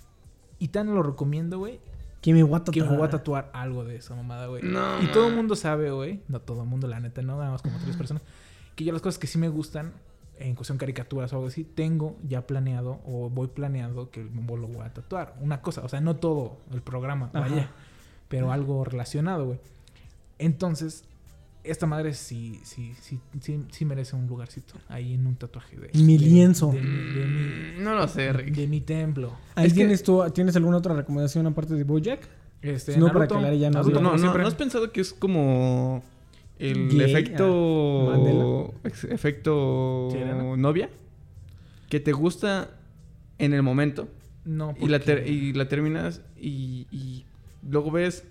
[0.58, 1.80] Y tan lo recomiendo, güey,
[2.20, 3.46] Que me voy a que me voy a tatuar.
[3.46, 4.62] tatuar algo de esa mamada, güey.
[4.62, 6.20] No, y todo el mundo sabe, güey.
[6.28, 8.22] No todo el mundo, la neta, no, nada más como tres personas.
[8.76, 9.92] Que yo las cosas que sí me gustan,
[10.38, 14.66] en cuestión caricaturas o algo así, tengo ya planeado o voy planeando que me lo
[14.68, 15.34] voy a tatuar.
[15.40, 17.40] Una cosa, o sea, no todo el programa, Ajá.
[17.40, 17.70] vaya.
[18.28, 19.58] Pero algo relacionado, güey.
[20.38, 21.04] Entonces,
[21.64, 25.90] esta madre sí, sí, sí, sí, sí merece un lugarcito ahí en un tatuaje de...
[26.02, 26.72] Mi de- lienzo.
[26.72, 28.54] De, mi- de mi, No lo sé, Rick.
[28.54, 29.36] de mi templo.
[29.54, 32.28] Ahí Es que- tienes tú, ¿tienes alguna otra recomendación aparte de BoJack?
[32.62, 33.70] Este, no, para Naruto, que Lari ya.
[33.70, 34.42] No, no, siempre.
[34.42, 36.02] ¿no has pensado que es como
[36.58, 39.14] el Gay, efecto ah, Mandela.
[39.14, 40.08] efecto
[40.58, 40.90] novia
[41.88, 42.70] que te gusta
[43.38, 44.08] en el momento
[44.44, 47.24] No, y la ter- y la terminas y, y
[47.68, 48.24] luego ves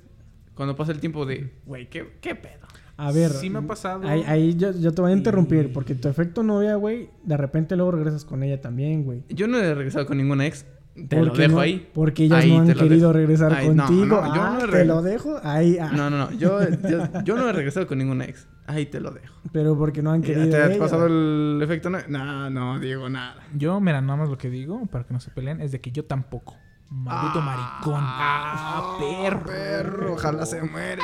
[0.53, 2.67] cuando pasa el tiempo de güey qué, qué pedo
[3.00, 3.32] A ver.
[3.32, 4.08] Sí me ha pasado.
[4.08, 7.38] Ahí, ahí yo, yo te voy a interrumpir, Y- porque tu efecto novia, güey, de
[7.38, 9.24] repente luego regresas con ella también, güey.
[9.30, 10.66] yo no he regresado con ninguna ex
[11.08, 13.14] te lo Porque dejo no- ahí Porque ellas Ahí no han lo querido dejo.
[13.14, 14.06] regresar Ay, no, contigo.
[14.06, 15.78] no, yo ah, no he te lo dejo ahí.
[15.80, 15.91] ah.
[15.95, 19.12] no no no yo, yo, yo no he regresado con ninguna ex ahí te lo
[19.12, 20.50] dejo Pero porque no han ¿Ya querido.
[20.50, 20.78] ¿te has ellas.
[20.80, 22.06] pasado el efecto novia?
[22.10, 25.32] no no digo nada Yo, mira, nada más lo que digo, para que no se
[25.32, 26.58] peleen, es de que yo tampoco.
[26.92, 28.02] Maldito maricón.
[28.04, 29.44] Ah, perro.
[29.46, 31.02] perro ojalá se muere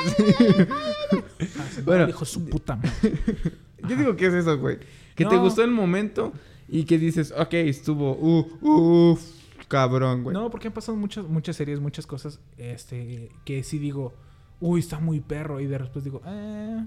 [1.58, 2.06] Ah, Bueno.
[2.06, 2.90] dijo su puta madre.
[3.88, 4.78] Yo digo que es eso, güey.
[5.14, 6.32] Que te gustó el momento
[6.68, 9.22] y que dices, ok, estuvo, uh, uff,
[9.68, 10.34] cabrón, güey.
[10.34, 14.14] No, porque han pasado muchas, muchas series, muchas cosas, este, que sí digo,
[14.60, 16.84] uy, está muy perro, y de después digo, eh,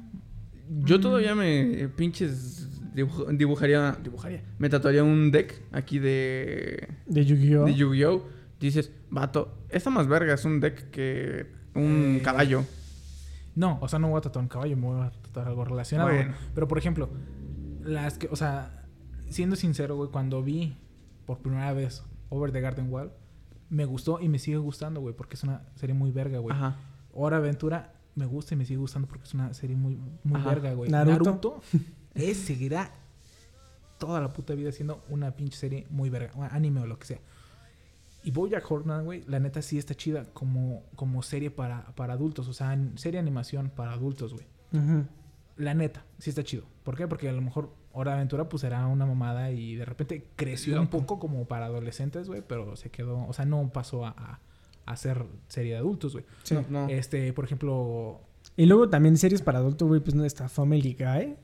[0.69, 7.25] Yo todavía me eh, pinches dibuj- dibujaría, dibujaría, me tatuaría un deck aquí de, De
[7.25, 7.65] Yu-Gi-Oh!
[7.65, 8.38] de Yu-Gi-Oh!
[8.59, 12.65] Dices, vato, está más verga, es un deck que un Eh, caballo.
[13.55, 16.09] No, o sea, no voy a tatuar un caballo, me voy a tatuar algo relacionado.
[16.09, 16.33] Bueno.
[16.53, 17.09] Pero, por ejemplo,
[17.81, 18.85] las que, o sea,
[19.29, 20.77] siendo sincero, güey, cuando vi
[21.25, 23.11] por primera vez Over the Garden Wall,
[23.69, 26.55] me gustó y me sigue gustando, güey, porque es una serie muy verga, güey.
[26.55, 26.77] Ajá.
[27.13, 30.49] Hora Aventura me gusta y me sigue gustando porque es una serie muy, muy Ajá.
[30.49, 30.89] verga, güey.
[30.89, 31.23] Naruto.
[31.23, 31.61] Naruto,
[32.13, 32.91] es, seguirá
[33.97, 36.31] toda la puta vida siendo una pinche serie muy verga.
[36.51, 37.19] anime o lo que sea.
[38.23, 42.47] Y Bojack Horseman, güey, la neta sí está chida como, como serie para, para adultos.
[42.47, 44.45] O sea, en- serie de animación para adultos, güey.
[45.57, 46.63] La neta, sí está chido.
[46.83, 47.07] ¿Por qué?
[47.07, 50.79] Porque a lo mejor Hora de Aventura pues era una mamada y de repente creció
[50.79, 54.39] un poco como para adolescentes, güey, pero se quedó, o sea, no pasó a, a,
[54.85, 56.23] a ser serie de adultos, güey.
[56.43, 56.53] Sí.
[56.55, 56.87] No, no.
[56.89, 58.21] Este, por ejemplo,
[58.55, 61.35] Y luego también series para adultos, güey, pues no está Family Guy.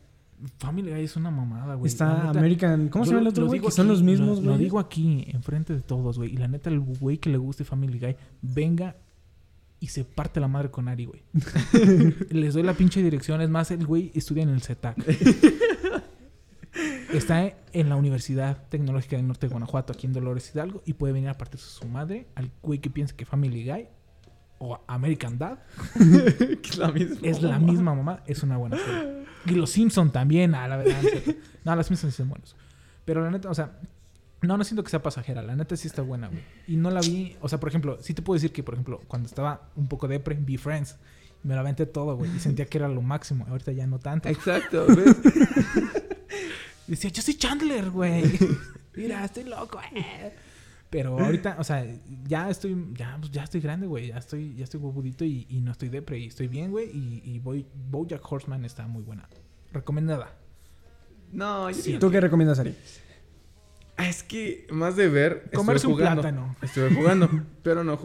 [0.57, 1.87] Family Guy es una mamada, güey.
[1.87, 2.89] Está neta, American.
[2.89, 3.61] ¿Cómo se llama el otro, güey?
[3.71, 4.47] son los mismos, güey.
[4.47, 6.33] Lo digo aquí, enfrente de todos, güey.
[6.33, 8.95] Y la neta, el güey que le guste Family Guy, venga
[9.79, 11.23] y se parte la madre con Ari, güey.
[12.29, 13.41] Les doy la pinche dirección.
[13.41, 14.97] Es más, el güey estudia en el CETAC.
[17.13, 21.13] Está en la Universidad Tecnológica del Norte de Guanajuato, aquí en Dolores Hidalgo, y puede
[21.13, 23.87] venir a partirse su madre al güey que piensa que Family Guy
[24.57, 25.59] o American Dad
[26.63, 27.17] es la misma.
[27.21, 29.24] es la misma mamá, es una buena serie.
[29.45, 31.01] Y los Simpson también, a la verdad.
[31.63, 32.55] no los Simpsons son buenos.
[33.05, 33.71] Pero la neta, o sea,
[34.41, 35.41] no, no siento que sea pasajera.
[35.41, 36.41] La neta sí está buena, güey.
[36.67, 39.01] Y no la vi, o sea, por ejemplo, sí te puedo decir que, por ejemplo,
[39.07, 40.97] cuando estaba un poco depre, vi Friends.
[41.43, 42.35] Me la aventé todo, güey.
[42.35, 43.45] Y sentía que era lo máximo.
[43.47, 44.29] Ahorita ya no tanto.
[44.29, 45.15] Exacto, ¿ves?
[46.87, 48.23] Decía, yo soy Chandler, güey.
[48.95, 50.33] Mira, estoy loco, eh.
[50.95, 51.85] Pero ahorita, o sea,
[52.25, 54.07] ya estoy, ya, pues, ya estoy grande, güey.
[54.07, 56.17] Ya estoy, ya estoy huevudito y, y no estoy depre.
[56.19, 56.89] Y estoy bien, güey.
[56.89, 59.27] Y, y Boy, Bojack Horseman está muy buena.
[59.73, 60.37] Recomendada.
[61.33, 61.97] No, yo Sí.
[61.99, 62.73] ¿Tú qué recomiendas, Ari?
[63.97, 65.49] Ah, Es que más de ver.
[65.53, 66.21] Comerse un jugando.
[66.21, 66.55] plátano.
[66.61, 67.29] Estuve jugando.
[67.61, 67.99] pero no.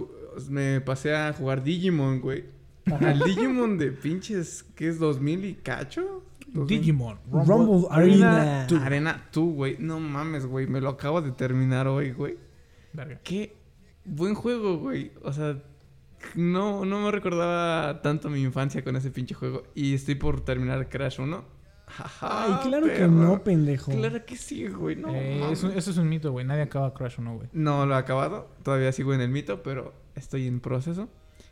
[0.48, 2.44] Me pasé a jugar Digimon, güey.
[2.86, 4.64] Al Digimon de pinches.
[4.74, 5.00] ¿Qué es?
[5.00, 6.24] ¿2000 y cacho?
[6.48, 6.66] 2000.
[6.80, 7.18] Digimon.
[7.30, 8.64] Rumble Arena.
[8.64, 8.84] Arena.
[8.86, 9.76] Arena, tú, güey.
[9.78, 10.66] No mames, güey.
[10.66, 12.49] Me lo acabo de terminar hoy, güey.
[12.92, 13.20] Verga.
[13.22, 13.56] Qué
[14.04, 15.12] buen juego, güey.
[15.22, 15.62] O sea,
[16.34, 19.64] no, no me recordaba tanto mi infancia con ese pinche juego.
[19.74, 21.60] Y estoy por terminar Crash 1.
[21.86, 23.90] Ajá, Ay, claro que no, pendejo.
[23.90, 24.94] Claro que sí, güey.
[24.94, 26.46] No, Eh, eso, eso es un mito, güey.
[26.46, 27.48] Nadie acaba Crash o no, güey.
[27.52, 28.48] No lo he acabado.
[28.62, 31.08] Todavía sigo en el mito, pero estoy en proceso.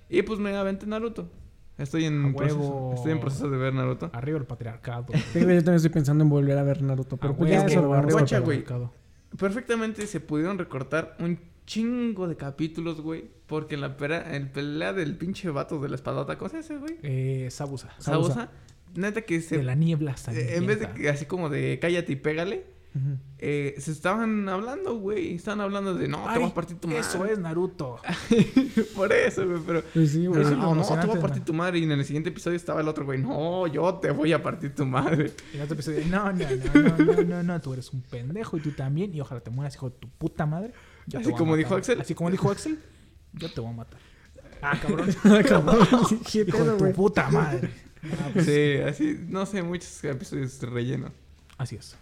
[0.08, 1.28] Y pues me aventé Naruto.
[1.76, 4.10] Estoy en, proceso, estoy en proceso de ver Naruto.
[4.12, 5.06] Arriba el patriarcado.
[5.32, 7.82] Sí, Yo también estoy pensando en volver a ver Naruto, pero A pues ya eso
[7.82, 8.64] lo güey.
[9.36, 13.24] Perfectamente se pudieron recortar un chingo de capítulos, güey.
[13.46, 16.76] Porque en la pera- en pelea del pinche vato de la espadota, ¿cómo se ese,
[16.76, 16.96] güey?
[17.02, 17.92] Eh, Sabusa.
[17.98, 18.50] Sabusa.
[18.94, 19.58] Neta que se...
[19.58, 22.64] De la niebla eh, en vez de así como de cállate y pégale,
[23.38, 25.34] Eh, se estaban hablando, güey.
[25.34, 27.00] Estaban hablando de no, te vas a partir tu madre.
[27.00, 28.00] Eso es Naruto.
[28.96, 29.82] Por eso, güey, pero...
[29.94, 30.42] Pues sí, güey.
[30.42, 31.78] Eso no, no, te voy emocionante, a partir tu madre.
[31.78, 33.20] Y en el siguiente episodio estaba el otro, güey.
[33.20, 35.32] No, yo te voy a partir tu madre.
[35.52, 38.56] Y el otro episodio, no, no, no, no, no, no, no, tú eres un pendejo
[38.56, 39.14] y tú también.
[39.14, 40.72] Y ojalá te mueras, hijo de tu puta madre.
[41.06, 42.00] Yo Así como dijo Axel.
[42.00, 42.78] Así como dijo Axel,
[43.34, 44.00] yo te voy a matar.
[44.60, 45.08] Ah, cabrón.
[45.48, 45.86] Cabrón,
[46.30, 47.70] ¿Qué hijo de tu puta madre.
[48.40, 51.12] Sí, así, no sé, muchos episodios de relleno.
[51.56, 51.96] Así es.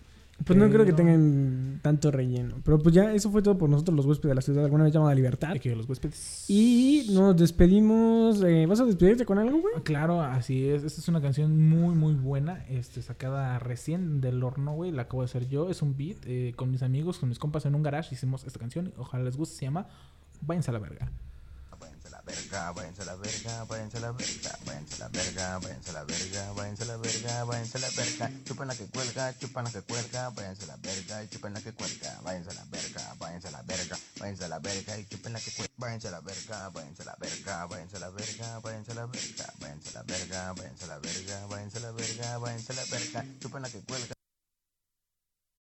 [0.44, 2.56] Pues no creo que tengan tanto relleno.
[2.62, 4.92] Pero pues ya, eso fue todo por nosotros, los huéspedes de la ciudad, alguna vez
[4.92, 5.56] llamada Libertad.
[5.64, 6.44] Los huéspedes.
[6.48, 8.42] Y nos despedimos.
[8.42, 9.74] eh, ¿Vas a despedirte con algo, güey?
[9.82, 10.84] Claro, así es.
[10.84, 12.64] Esta es una canción muy, muy buena.
[12.68, 14.92] Este, sacada recién del horno, güey.
[14.92, 15.70] La acabo de hacer yo.
[15.70, 18.14] Es un beat eh, con mis amigos, con mis compas en un garage.
[18.14, 18.92] Hicimos esta canción.
[18.98, 19.56] Ojalá les guste.
[19.56, 19.86] Se llama
[20.42, 21.10] Váyanse a la verga.
[22.26, 25.92] Verga, váyanse a la verga, váyanse a la verga, váyanse a la verga, váyanse a
[25.92, 29.64] la verga, váyanse a la verga, váyanse a la verga, chupan la que cuelga, chupan
[29.64, 32.64] la que cuelga, váyanse a la verga y chupan la que cuelga, váyanse a la
[32.64, 36.08] verga, váyanse a la verga, váyanse a la verga y chupan la que cuelga, váyanse
[36.08, 39.52] a la verga, váyanse a la verga, váyanse a la verga, váyanse a la verga,
[39.60, 42.84] váyanse a la verga, váyanse a la verga, váyanse a la verga, váyanse a la
[42.90, 44.15] verga, chupan la que cuelga.